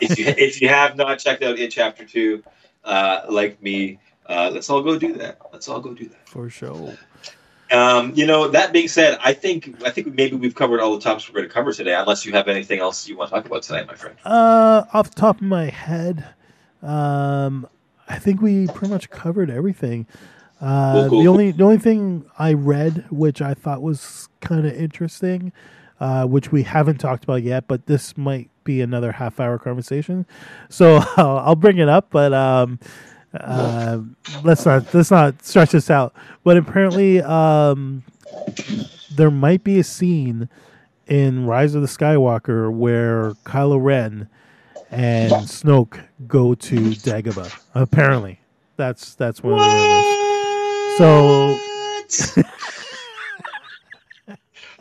If 0.00 0.18
you 0.18 0.26
if 0.26 0.60
you 0.60 0.68
have 0.68 0.96
not 0.96 1.18
checked 1.18 1.42
out 1.42 1.58
it 1.58 1.70
chapter 1.70 2.04
two, 2.04 2.42
uh, 2.84 3.22
like 3.28 3.62
me, 3.62 3.98
uh, 4.26 4.50
let's 4.52 4.68
all 4.70 4.82
go 4.82 4.98
do 4.98 5.14
that. 5.14 5.38
Let's 5.52 5.68
all 5.68 5.80
go 5.80 5.94
do 5.94 6.08
that. 6.08 6.28
For 6.28 6.48
sure. 6.50 6.96
Um, 7.70 8.12
you 8.14 8.26
know, 8.26 8.48
that 8.48 8.72
being 8.72 8.88
said, 8.88 9.18
I 9.22 9.34
think 9.34 9.82
I 9.84 9.90
think 9.90 10.14
maybe 10.14 10.36
we've 10.36 10.54
covered 10.54 10.80
all 10.80 10.94
the 10.94 11.00
topics 11.02 11.28
we're 11.28 11.40
going 11.40 11.48
to 11.48 11.54
cover 11.54 11.72
today. 11.72 11.94
Unless 11.94 12.24
you 12.24 12.32
have 12.32 12.48
anything 12.48 12.80
else 12.80 13.06
you 13.06 13.16
want 13.16 13.30
to 13.30 13.36
talk 13.36 13.44
about 13.44 13.62
tonight, 13.62 13.86
my 13.86 13.94
friend. 13.94 14.16
Uh, 14.24 14.84
off 14.92 15.10
the 15.10 15.20
top 15.20 15.36
of 15.36 15.42
my 15.42 15.66
head, 15.66 16.24
um, 16.82 17.68
I 18.08 18.18
think 18.18 18.40
we 18.40 18.68
pretty 18.68 18.92
much 18.92 19.10
covered 19.10 19.50
everything. 19.50 20.06
Uh, 20.60 20.92
Cool, 20.92 21.08
cool, 21.10 21.18
the 21.18 21.24
cool. 21.24 21.32
only 21.32 21.50
the 21.52 21.62
only 21.64 21.78
thing 21.78 22.24
I 22.38 22.54
read, 22.54 23.04
which 23.10 23.42
I 23.42 23.54
thought 23.54 23.82
was 23.82 24.28
kind 24.40 24.66
of 24.66 24.72
interesting, 24.72 25.52
uh, 26.00 26.24
which 26.24 26.50
we 26.50 26.62
haven't 26.62 26.98
talked 26.98 27.22
about 27.22 27.42
yet, 27.42 27.68
but 27.68 27.86
this 27.86 28.16
might 28.16 28.50
be 28.68 28.82
another 28.82 29.12
half 29.12 29.40
hour 29.40 29.58
conversation, 29.58 30.26
so 30.68 31.00
I'll, 31.16 31.38
I'll 31.38 31.56
bring 31.56 31.78
it 31.78 31.88
up. 31.88 32.10
But 32.10 32.34
um, 32.34 32.78
uh, 33.32 34.00
let's 34.44 34.66
not 34.66 34.92
let's 34.92 35.10
not 35.10 35.42
stretch 35.42 35.70
this 35.70 35.90
out. 35.90 36.14
But 36.44 36.58
apparently, 36.58 37.22
um, 37.22 38.04
there 39.10 39.30
might 39.30 39.64
be 39.64 39.78
a 39.78 39.84
scene 39.84 40.50
in 41.06 41.46
Rise 41.46 41.74
of 41.74 41.80
the 41.80 41.88
Skywalker 41.88 42.70
where 42.70 43.32
Kylo 43.44 43.82
Ren 43.82 44.28
and 44.90 45.32
Snoke 45.32 46.04
go 46.26 46.54
to 46.54 46.76
Dagobah. 46.76 47.58
Apparently, 47.74 48.40
that's 48.76 49.14
that's 49.14 49.42
one 49.42 49.54
of 49.54 49.60
the 49.60 49.66
rumors. 49.66 50.98
So 50.98 51.58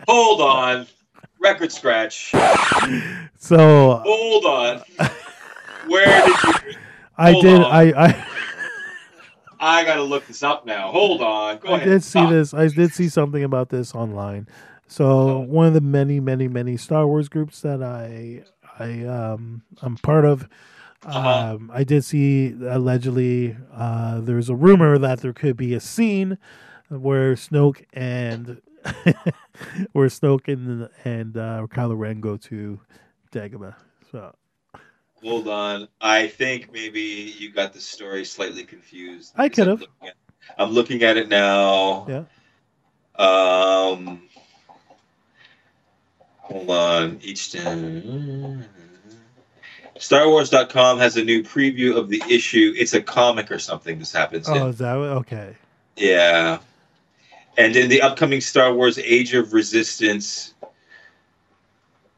hold 0.08 0.42
on, 0.42 0.88
record 1.40 1.72
scratch. 1.72 2.32
So 3.38 4.02
hold 4.06 4.46
on. 4.46 4.82
Where 5.88 6.06
did 6.26 6.44
you? 6.44 6.74
I 7.18 7.34
did. 7.40 7.62
on. 7.62 7.72
I 7.72 7.94
I, 8.08 8.26
I 9.60 9.86
gotta 9.86 10.04
look 10.04 10.28
this 10.28 10.44
up 10.44 10.66
now. 10.66 10.92
Hold 10.92 11.22
on. 11.22 11.58
Go 11.60 11.70
I 11.70 11.78
ahead. 11.78 11.88
did 11.90 12.04
see 12.04 12.20
Talk. 12.20 12.30
this. 12.32 12.54
I 12.54 12.68
did 12.68 12.94
see 12.94 13.10
something 13.10 13.44
about 13.44 13.70
this 13.70 13.96
online. 13.96 14.48
So 14.88 15.06
Oh. 15.06 15.40
one 15.40 15.68
of 15.68 15.74
the 15.74 15.82
many, 15.82 16.20
many, 16.20 16.48
many 16.48 16.78
Star 16.78 17.06
Wars 17.08 17.28
groups 17.30 17.62
that 17.62 17.82
I 17.84 18.44
I 18.80 19.04
um 19.06 19.64
I'm 19.82 19.96
part 19.98 20.26
of. 20.26 20.48
Uh-huh. 21.06 21.54
Um, 21.56 21.72
I 21.74 21.84
did 21.84 22.04
see 22.04 22.54
allegedly 22.68 23.56
uh, 23.74 24.20
there's 24.20 24.50
a 24.50 24.56
rumor 24.56 24.98
that 24.98 25.22
there 25.22 25.32
could 25.32 25.56
be 25.56 25.74
a 25.76 25.80
scene 25.80 26.38
where 26.90 27.36
Snoke 27.36 27.86
and 27.94 28.60
where 29.94 30.08
Snoke 30.08 30.48
and 30.48 30.90
and 31.04 31.38
uh, 31.38 31.68
Kylo 31.70 31.98
Ren 31.98 32.20
go 32.22 32.38
to 32.38 32.80
Dagobah. 33.32 33.76
So 34.12 34.34
Hold 35.24 35.48
on. 35.48 35.88
I 36.00 36.28
think 36.28 36.72
maybe 36.72 37.34
you 37.38 37.52
got 37.52 37.74
the 37.74 37.82
story 37.82 38.24
slightly 38.24 38.64
confused. 38.64 39.34
I 39.36 39.50
could've. 39.50 39.82
looking 39.82 40.08
at- 40.08 40.14
I'm 40.58 40.70
looking 40.72 41.04
at 41.04 41.18
it 41.18 41.28
now. 41.28 42.08
Yeah. 42.08 42.24
Um. 43.22 44.22
Hold 46.38 46.70
on. 46.70 47.20
Each 47.22 47.52
time. 47.52 48.64
StarWars.com 49.98 51.00
has 51.00 51.18
a 51.18 51.24
new 51.24 51.44
preview 51.44 51.98
of 51.98 52.08
the 52.10 52.22
issue. 52.30 52.74
It's 52.78 52.94
a 52.94 53.02
comic 53.02 53.52
or 53.52 53.60
something. 53.60 54.00
This 54.00 54.14
happens. 54.14 54.48
in. 54.48 54.56
oh, 54.58 54.68
is 54.68 54.78
that 54.78 54.96
okay? 54.96 55.56
Yeah. 55.98 56.60
And 57.58 57.76
in 57.76 57.90
the 57.90 58.02
upcoming 58.02 58.40
Star 58.40 58.72
Wars 58.74 59.00
Age 59.00 59.34
of 59.34 59.52
Resistance, 59.52 60.54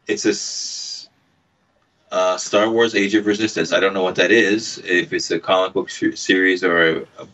it's 0.07 0.25
a 0.25 2.13
uh, 2.13 2.37
Star 2.37 2.69
Wars 2.69 2.93
Age 2.93 3.15
of 3.15 3.25
Resistance. 3.25 3.71
I 3.71 3.79
don't 3.79 3.93
know 3.93 4.03
what 4.03 4.15
that 4.15 4.31
is, 4.31 4.79
if 4.83 5.13
it's 5.13 5.31
a 5.31 5.39
comic 5.39 5.73
book 5.73 5.89
series 5.89 6.63
or 6.63 6.89
a, 6.89 7.01
a, 7.17 7.27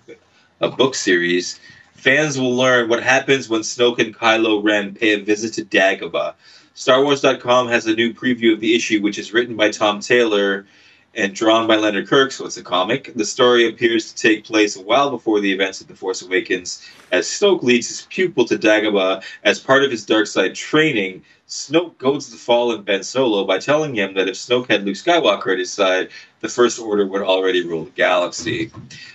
a 0.62 0.70
book 0.70 0.94
series. 0.94 1.60
Fans 1.94 2.40
will 2.40 2.56
learn 2.56 2.90
what 2.90 3.02
happens 3.02 3.50
when 3.50 3.62
Snoke 3.62 3.98
and 3.98 4.16
Kylo 4.16 4.64
Ren 4.64 4.94
pay 4.94 5.14
a 5.14 5.24
visit 5.24 5.54
to 5.54 5.66
Dagobah. 5.66 6.36
StarWars.com 6.76 7.70
has 7.70 7.88
a 7.88 7.96
new 7.96 8.14
preview 8.14 8.54
of 8.54 8.60
the 8.60 8.76
issue, 8.76 9.02
which 9.02 9.18
is 9.18 9.34
written 9.34 9.56
by 9.56 9.72
Tom 9.72 10.02
Taylor 10.02 10.68
and 11.16 11.34
drawn 11.34 11.66
by 11.66 11.78
Leonard 11.78 12.08
Kirk, 12.08 12.32
so 12.32 12.46
it's 12.46 12.58
a 12.58 12.64
comic. 12.64 13.14
The 13.16 13.26
story 13.26 13.68
appears 13.68 14.12
to 14.12 14.22
take 14.22 14.44
place 14.44 14.76
a 14.76 14.82
while 14.82 15.10
before 15.10 15.40
the 15.40 15.52
events 15.52 15.80
of 15.80 15.88
The 15.88 15.96
Force 15.96 16.22
Awakens, 16.22 16.86
as 17.12 17.26
Snoke 17.26 17.64
leads 17.64 17.88
his 17.88 18.08
pupil 18.10 18.46
to 18.46 18.58
Dagobah 18.58 19.24
as 19.44 19.60
part 19.60 19.84
of 19.84 19.92
his 19.92 20.06
dark 20.06 20.28
side 20.28 20.56
training. 20.56 21.24
Snoke 21.48 21.98
goads 22.00 22.32
the 22.32 22.38
fallen 22.38 22.82
Ben 22.82 23.04
Solo 23.04 23.46
by 23.46 23.60
telling 23.60 23.96
him 23.96 24.16
that 24.16 24.28
if 24.28 24.36
Snoke 24.36 24.70
had 24.70 24.84
Luke 24.84 24.96
Skywalker 24.96 25.54
at 25.54 25.60
his 25.60 25.72
side, 25.72 26.10
the 26.42 26.50
First 26.50 26.80
Order 26.80 27.06
would 27.06 27.22
already 27.22 27.66
rule 27.66 27.86
the 27.86 27.92
galaxy. 27.92 28.72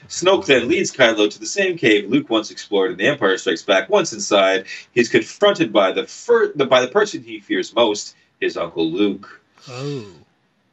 Snoke 0.08 0.46
then 0.46 0.68
leads 0.68 0.92
Kylo 0.92 1.28
to 1.28 1.38
the 1.38 1.46
same 1.46 1.76
cave 1.76 2.08
Luke 2.08 2.30
once 2.30 2.50
explored 2.50 2.92
in 2.92 2.96
The 2.96 3.08
Empire 3.08 3.36
Strikes 3.36 3.62
Back. 3.62 3.90
Once 3.90 4.12
inside, 4.12 4.66
he's 4.94 5.08
confronted 5.08 5.72
by 5.72 5.92
the, 5.92 6.06
fir- 6.06 6.52
by 6.54 6.80
the 6.80 6.88
person 6.88 7.22
he 7.22 7.40
fears 7.40 7.74
most, 7.74 8.14
his 8.40 8.56
uncle 8.56 8.90
Luke. 8.90 9.40
Oh, 9.68 10.06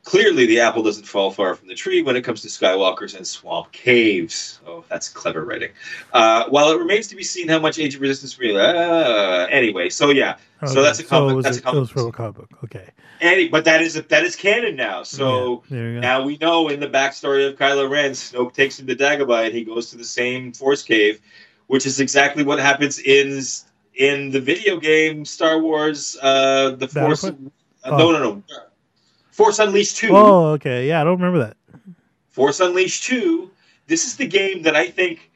Clearly, 0.07 0.45
the 0.45 0.61
apple 0.61 0.83
doesn't 0.83 1.03
fall 1.03 1.31
far 1.31 1.53
from 1.53 1.67
the 1.67 1.75
tree 1.75 2.01
when 2.01 2.15
it 2.15 2.21
comes 2.21 2.41
to 2.43 2.47
Skywalkers 2.47 3.13
and 3.17 3.27
swamp 3.27 3.73
caves. 3.73 4.61
Oh, 4.65 4.85
that's 4.87 5.09
clever 5.09 5.43
writing. 5.43 5.71
Uh, 6.13 6.45
while 6.47 6.71
it 6.71 6.79
remains 6.79 7.07
to 7.09 7.15
be 7.17 7.23
seen 7.23 7.49
how 7.49 7.59
much 7.59 7.77
Age 7.77 7.95
of 7.95 7.99
Resistance 7.99 8.39
really. 8.39 8.61
Uh, 8.61 9.47
anyway, 9.51 9.89
so 9.89 10.09
yeah, 10.11 10.37
So 10.65 10.81
that's 10.81 10.99
a 10.99 11.03
So 11.03 11.09
comic- 11.09 11.35
was, 11.35 11.43
that's 11.43 11.57
a 11.57 11.59
a, 11.59 11.63
comic 11.63 11.75
it 11.75 11.79
was 11.81 11.89
from 11.89 12.07
a 12.07 12.11
comic 12.13 12.35
book. 12.35 12.49
Okay. 12.63 12.89
any, 13.19 13.49
but 13.49 13.65
that 13.65 13.81
is 13.81 13.95
that 14.01 14.23
is 14.23 14.37
canon 14.37 14.77
now. 14.77 15.03
So 15.03 15.63
Yeah, 15.69 15.75
there 15.77 15.87
you 15.89 15.95
go. 15.95 15.99
now 15.99 16.21
we 16.23 16.37
know 16.37 16.69
in 16.69 16.79
the 16.79 16.87
backstory 16.87 17.45
of 17.45 17.57
Kylo 17.57 17.89
Ren, 17.89 18.11
Snoke 18.11 18.53
takes 18.53 18.79
him 18.79 18.87
to 18.87 18.95
Dagobah 18.95 19.47
and 19.47 19.53
he 19.53 19.65
goes 19.65 19.89
to 19.89 19.97
the 19.97 20.05
same 20.05 20.53
Force 20.53 20.83
cave, 20.83 21.19
which 21.67 21.85
is 21.85 21.99
exactly 21.99 22.45
what 22.45 22.59
happens 22.59 22.97
in 22.97 23.41
in 23.95 24.31
the 24.31 24.39
video 24.39 24.77
game 24.79 25.25
Star 25.25 25.59
Wars. 25.59 26.15
Uh, 26.21 26.77
the 26.77 26.87
Force. 26.87 27.25
Uh, 27.25 27.31
Battlefront? 27.31 27.53
No, 27.85 28.11
no, 28.13 28.19
no. 28.23 28.43
Force 29.37 29.59
Unleashed 29.59 29.97
two. 29.97 30.09
oh, 30.13 30.47
okay. 30.53 30.87
Yeah, 30.87 30.99
I 30.99 31.03
don't 31.03 31.21
remember 31.21 31.37
that. 31.45 31.57
Force 32.31 32.59
Unleashed 32.59 33.03
2, 33.03 33.51
this 33.85 34.03
is 34.03 34.15
the 34.15 34.25
game 34.25 34.63
that 34.63 34.75
I 34.75 34.87
think 34.87 35.29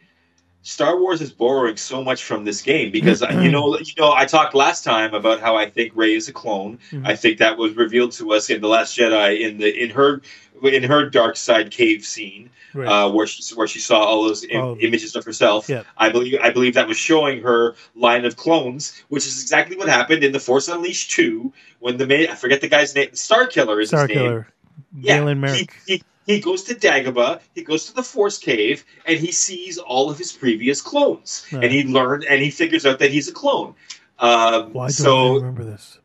Star 0.63 0.99
Wars 0.99 1.21
is 1.21 1.31
borrowing 1.31 1.75
so 1.77 2.03
much 2.03 2.23
from 2.23 2.45
this 2.45 2.61
game 2.61 2.91
because 2.91 3.21
you 3.21 3.49
know 3.51 3.77
you 3.79 3.93
know 3.97 4.11
I 4.13 4.25
talked 4.25 4.53
last 4.53 4.83
time 4.83 5.13
about 5.13 5.39
how 5.39 5.55
I 5.57 5.69
think 5.69 5.91
Rey 5.95 6.13
is 6.15 6.27
a 6.29 6.33
clone. 6.33 6.77
Mhm. 6.91 7.07
I 7.07 7.15
think 7.15 7.39
that 7.39 7.57
was 7.57 7.73
revealed 7.73 8.11
to 8.13 8.31
us 8.33 8.49
in 8.49 8.61
the 8.61 8.67
Last 8.67 8.97
Jedi 8.97 9.39
in 9.41 9.57
the 9.57 9.83
in 9.83 9.89
her 9.91 10.21
in 10.63 10.83
her 10.83 11.09
dark 11.09 11.35
side 11.37 11.71
cave 11.71 12.05
scene 12.05 12.49
Right. 12.73 12.87
uh, 12.87 13.09
where 13.11 13.25
she 13.27 13.43
where 13.55 13.67
she 13.67 13.79
saw 13.79 13.99
all 13.99 14.23
those 14.23 14.43
Im- 14.45 14.61
Oh. 14.61 14.77
images 14.79 15.15
of 15.15 15.25
herself. 15.25 15.67
Yeah. 15.67 15.81
I 15.97 16.09
believe 16.09 16.39
I 16.41 16.51
believe 16.51 16.75
that 16.75 16.87
was 16.87 16.95
showing 16.97 17.41
her 17.41 17.75
line 17.95 18.23
of 18.25 18.37
clones, 18.37 18.93
which 19.09 19.25
is 19.25 19.41
exactly 19.41 19.75
what 19.75 19.89
happened 19.89 20.23
in 20.23 20.31
the 20.31 20.39
Force 20.39 20.67
Unleashed 20.67 21.09
2 21.11 21.51
when 21.79 21.97
the 21.97 22.05
main 22.05 22.29
I 22.29 22.35
forget 22.35 22.61
the 22.61 22.69
guy's 22.69 22.93
name 22.95 23.09
Star 23.15 23.47
Killer 23.47 23.81
is 23.81 23.89
Star 23.89 24.07
his 24.07 24.15
name. 24.15 24.25
Killer. 24.27 24.47
Yeah, 24.95 25.17
Galen 25.17 25.37
he, 25.37 25.41
Marek. 25.41 25.73
he, 25.87 25.93
he 25.95 26.03
goes 26.39 26.63
to 26.63 26.75
Dagobah, 26.75 27.41
he 27.55 27.63
goes 27.63 27.87
to 27.87 27.93
the 27.93 28.03
Force 28.03 28.37
Cave, 28.37 28.85
and 29.05 29.19
he 29.19 29.31
sees 29.31 29.77
all 29.77 30.09
of 30.09 30.17
his 30.17 30.31
previous 30.31 30.81
clones. 30.81 31.45
Right. 31.51 31.63
And 31.63 31.73
he 31.73 31.83
learned, 31.83 32.25
and 32.25 32.41
he 32.41 32.51
figures 32.51 32.85
out 32.85 32.99
that 32.99 33.11
he's 33.11 33.27
a 33.27 33.33
clone. 33.33 33.75
Um, 34.19 34.73
Why 34.73 34.85
I 34.85 34.89
so, 34.89 35.35
remember 35.35 35.63
this? 35.63 35.97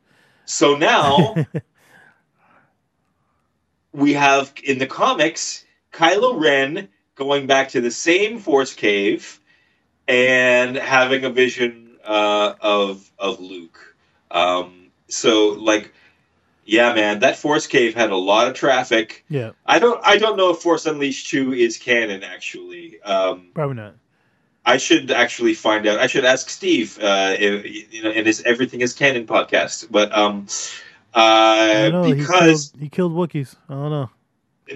so 0.47 0.77
now 0.77 1.35
we 3.93 4.15
have 4.15 4.53
in 4.65 4.79
the 4.79 4.87
comics 4.87 5.65
Kylo 5.93 6.41
Ren 6.41 6.89
going 7.15 7.47
back 7.47 7.71
to 7.71 7.81
the 7.81 7.91
same 7.91 8.39
Force 8.39 8.75
Cave 8.75 9.41
and 10.09 10.77
having 10.77 11.25
a 11.25 11.31
vision 11.31 11.97
uh, 12.05 12.55
of 12.61 13.11
of 13.19 13.41
Luke. 13.41 13.97
Um, 14.31 14.91
so, 15.09 15.49
like, 15.51 15.93
yeah, 16.67 16.93
man, 16.93 17.21
that 17.21 17.37
Force 17.37 17.67
Cave 17.67 17.95
had 17.95 18.11
a 18.11 18.17
lot 18.17 18.49
of 18.49 18.55
traffic. 18.55 19.25
yeah, 19.29 19.53
I 19.65 19.79
don't 19.79 20.01
I 20.05 20.19
don't 20.19 20.37
know 20.37 20.51
if 20.51 20.59
Force 20.59 20.85
Unleashed 20.85 21.29
2 21.31 21.55
is 21.55 21.79
canon 21.79 22.23
actually. 22.23 23.01
Um, 23.03 23.49
probably 23.55 23.77
not. 23.77 23.95
I 24.67 24.79
should 24.79 25.13
actually 25.13 25.55
find 25.55 25.87
out. 25.87 26.01
I 26.01 26.09
should 26.09 26.25
ask 26.25 26.51
Steve 26.51 26.99
uh, 27.01 27.37
if, 27.39 27.95
you 27.95 28.03
know 28.03 28.11
in 28.11 28.27
his 28.27 28.43
Everything 28.43 28.81
is 28.81 28.93
Canon 28.93 29.27
podcast. 29.27 29.87
But 29.91 30.13
um 30.17 30.49
I 31.15 31.87
uh, 31.87 31.91
don't 31.91 32.03
know. 32.03 32.15
because 32.15 32.73
he 32.73 32.79
killed, 32.79 32.83
he 32.83 32.89
killed 32.89 33.13
Wookiees. 33.13 33.55
I 33.69 33.75
don't 33.75 33.91
know. 33.91 34.11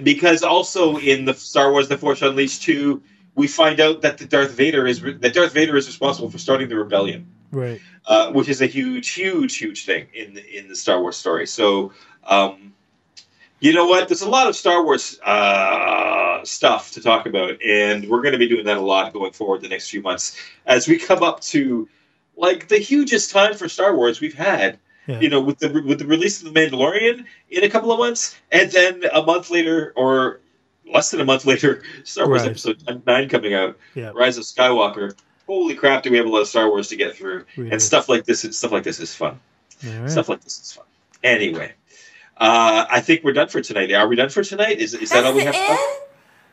because 0.01 0.43
also 0.43 0.97
in 0.97 1.25
the 1.25 1.33
Star 1.33 1.71
Wars 1.71 1.89
The 1.89 1.97
Force 1.97 2.21
Unleashed 2.21 2.63
2 2.63 3.03
we 3.41 3.47
find 3.47 3.77
out 3.85 3.97
that 4.03 4.15
the 4.19 4.25
Darth 4.25 4.53
Vader 4.63 4.83
is 4.91 4.97
re- 5.05 5.19
that 5.23 5.33
Darth 5.33 5.53
Vader 5.53 5.75
is 5.81 5.87
responsible 5.87 6.29
for 6.29 6.39
starting 6.47 6.69
the 6.69 6.77
rebellion. 6.77 7.21
Right. 7.51 7.81
uh, 8.05 8.31
which 8.31 8.47
is 8.47 8.61
a 8.61 8.65
huge, 8.65 9.09
huge, 9.09 9.57
huge 9.57 9.85
thing 9.85 10.07
in 10.13 10.33
the, 10.35 10.57
in 10.57 10.69
the 10.69 10.75
Star 10.75 11.01
Wars 11.01 11.17
story. 11.17 11.45
So, 11.47 11.91
um, 12.23 12.73
you 13.59 13.73
know 13.73 13.85
what? 13.85 14.07
There's 14.07 14.21
a 14.21 14.29
lot 14.29 14.47
of 14.47 14.55
Star 14.55 14.83
Wars 14.83 15.19
uh, 15.19 16.45
stuff 16.45 16.91
to 16.93 17.01
talk 17.01 17.25
about, 17.25 17.61
and 17.61 18.09
we're 18.09 18.21
going 18.21 18.31
to 18.31 18.39
be 18.39 18.47
doing 18.47 18.65
that 18.65 18.77
a 18.77 18.81
lot 18.81 19.13
going 19.13 19.33
forward 19.33 19.61
the 19.61 19.67
next 19.67 19.89
few 19.89 20.01
months 20.01 20.37
as 20.65 20.87
we 20.87 20.97
come 20.97 21.23
up 21.23 21.41
to 21.41 21.87
like 22.37 22.69
the 22.69 22.79
hugest 22.79 23.31
time 23.31 23.53
for 23.53 23.67
Star 23.67 23.95
Wars 23.95 24.21
we've 24.21 24.33
had. 24.33 24.79
Yeah. 25.07 25.19
You 25.19 25.29
know, 25.29 25.41
with 25.41 25.59
the 25.59 25.83
with 25.85 25.99
the 25.99 26.05
release 26.05 26.41
of 26.41 26.53
the 26.53 26.59
Mandalorian 26.59 27.25
in 27.49 27.63
a 27.63 27.69
couple 27.69 27.91
of 27.91 27.99
months, 27.99 28.39
and 28.51 28.71
then 28.71 29.03
a 29.11 29.21
month 29.21 29.49
later, 29.49 29.93
or 29.95 30.39
less 30.91 31.11
than 31.11 31.21
a 31.21 31.25
month 31.25 31.45
later, 31.51 31.83
Star 32.03 32.27
Wars 32.27 32.41
Right. 32.41 32.51
Episode 32.51 33.03
Nine 33.05 33.29
coming 33.29 33.53
out, 33.53 33.77
Yeah. 33.95 34.11
Rise 34.13 34.37
of 34.37 34.43
Skywalker. 34.43 35.15
Holy 35.47 35.75
crap! 35.75 36.03
Do 36.03 36.11
we 36.11 36.17
have 36.17 36.25
a 36.25 36.29
lot 36.29 36.41
of 36.41 36.47
Star 36.47 36.69
Wars 36.69 36.87
to 36.89 36.95
get 36.95 37.15
through? 37.15 37.45
Really. 37.57 37.71
and 37.71 37.81
stuff 37.81 38.07
like 38.07 38.25
this 38.25 38.41
stuff 38.57 38.71
like 38.71 38.83
this 38.83 38.99
is 38.99 39.13
fun 39.15 39.39
All 39.85 39.91
right. 40.01 40.09
stuff 40.09 40.29
like 40.29 40.41
this 40.41 40.59
is 40.59 40.73
fun 40.73 40.85
anyway 41.23 41.73
uh, 42.37 42.85
i 42.89 42.99
think 43.01 43.23
we're 43.23 43.33
done 43.33 43.47
for 43.47 43.61
tonight 43.61 43.91
are 43.93 44.07
we 44.07 44.15
done 44.15 44.29
for 44.29 44.43
tonight 44.43 44.79
is, 44.79 44.93
is 44.95 45.09
that 45.11 45.23
all 45.25 45.33
we 45.33 45.41
have 45.43 45.53
to 45.53 45.59
talk- 45.59 45.79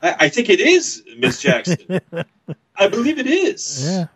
I, 0.03 0.27
I 0.27 0.29
think 0.29 0.51
it 0.51 0.61
is 0.61 1.03
miss 1.17 1.41
jackson 1.47 2.01
i 2.77 2.89
believe 2.89 3.19
it 3.19 3.27
is 3.27 3.83
yeah, 3.87 4.07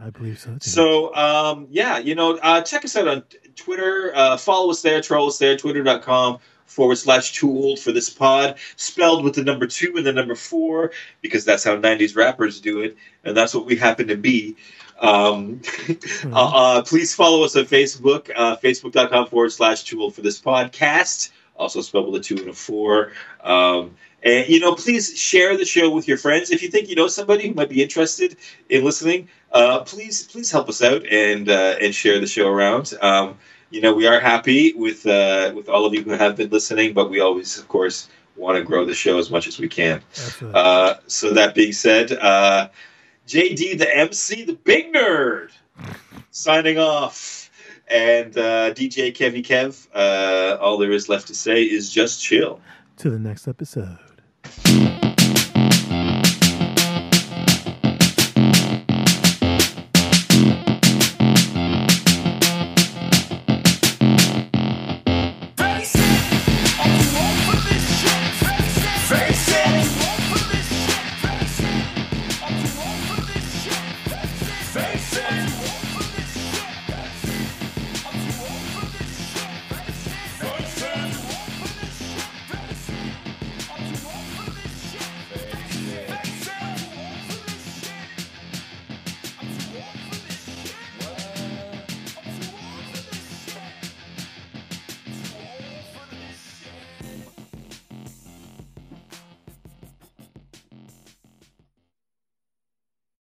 I 0.00 0.10
believe 0.10 0.38
so. 0.38 0.52
Too. 0.52 0.58
so 0.60 1.14
um, 1.16 1.66
yeah 1.70 1.98
you 1.98 2.14
know 2.14 2.36
uh, 2.38 2.60
check 2.62 2.84
us 2.84 2.94
out 2.96 3.08
on 3.08 3.24
twitter 3.56 4.12
uh, 4.14 4.36
follow 4.36 4.70
us 4.70 4.82
there 4.82 5.00
troll 5.00 5.26
us 5.28 5.38
there 5.38 5.56
twitter.com 5.56 6.38
forward 6.66 6.96
slash 6.96 7.32
too 7.32 7.50
old 7.50 7.78
for 7.78 7.92
this 7.92 8.10
pod 8.10 8.56
spelled 8.76 9.24
with 9.24 9.34
the 9.34 9.44
number 9.44 9.66
two 9.66 9.94
and 9.96 10.06
the 10.06 10.12
number 10.12 10.34
four 10.34 10.90
because 11.20 11.44
that's 11.44 11.64
how 11.64 11.76
90s 11.76 12.16
rappers 12.16 12.60
do 12.60 12.80
it 12.80 12.96
and 13.24 13.36
that's 13.36 13.54
what 13.54 13.66
we 13.66 13.76
happen 13.76 14.08
to 14.08 14.16
be 14.16 14.56
Um, 15.00 15.60
uh, 16.32 16.32
uh, 16.32 16.82
please 16.82 17.14
follow 17.14 17.44
us 17.44 17.56
on 17.56 17.64
Facebook, 17.64 18.30
uh, 18.34 18.56
facebook.com 18.56 19.26
forward 19.26 19.50
slash 19.52 19.84
tool 19.84 20.10
for 20.10 20.22
this 20.22 20.40
podcast. 20.40 21.30
Also 21.56 21.80
spelled 21.80 22.10
with 22.10 22.20
a 22.20 22.24
two 22.24 22.36
and 22.36 22.48
a 22.48 22.52
four. 22.52 23.12
Um, 23.42 23.96
and, 24.22 24.48
you 24.48 24.58
know, 24.60 24.74
please 24.74 25.16
share 25.18 25.56
the 25.56 25.64
show 25.64 25.90
with 25.90 26.08
your 26.08 26.16
friends. 26.16 26.50
If 26.50 26.62
you 26.62 26.68
think 26.68 26.88
you 26.88 26.96
know 26.96 27.08
somebody 27.08 27.48
who 27.48 27.54
might 27.54 27.68
be 27.68 27.82
interested 27.82 28.36
in 28.70 28.84
listening, 28.84 29.28
uh, 29.52 29.80
please 29.80 30.24
please 30.24 30.50
help 30.50 30.68
us 30.68 30.82
out 30.82 31.06
and 31.06 31.48
uh, 31.48 31.76
and 31.80 31.94
share 31.94 32.18
the 32.20 32.26
show 32.26 32.48
around. 32.48 32.94
Um, 33.02 33.36
you 33.74 33.80
know, 33.80 33.92
we 33.92 34.06
are 34.06 34.20
happy 34.20 34.72
with 34.74 35.04
uh, 35.04 35.50
with 35.52 35.68
all 35.68 35.84
of 35.84 35.92
you 35.92 36.04
who 36.04 36.12
have 36.12 36.36
been 36.36 36.50
listening, 36.50 36.94
but 36.94 37.10
we 37.10 37.18
always, 37.18 37.58
of 37.58 37.66
course, 37.66 38.08
want 38.36 38.56
to 38.56 38.62
grow 38.62 38.84
the 38.84 38.94
show 38.94 39.18
as 39.18 39.32
much 39.32 39.48
as 39.48 39.58
we 39.58 39.68
can. 39.68 40.00
Uh, 40.54 40.94
so 41.08 41.34
that 41.34 41.56
being 41.56 41.72
said, 41.72 42.12
uh, 42.12 42.68
JD 43.26 43.78
the 43.78 43.96
MC, 43.96 44.44
the 44.44 44.52
big 44.52 44.92
nerd, 44.94 45.50
signing 46.30 46.78
off, 46.78 47.50
and 47.88 48.38
uh, 48.38 48.72
DJ 48.74 49.12
Kevy 49.12 49.44
Kev. 49.44 49.88
Uh, 49.92 50.56
all 50.60 50.78
there 50.78 50.92
is 50.92 51.08
left 51.08 51.26
to 51.26 51.34
say 51.34 51.64
is 51.64 51.92
just 51.92 52.22
chill. 52.22 52.60
To 52.98 53.10
the 53.10 53.18
next 53.18 53.48
episode. 53.48 53.98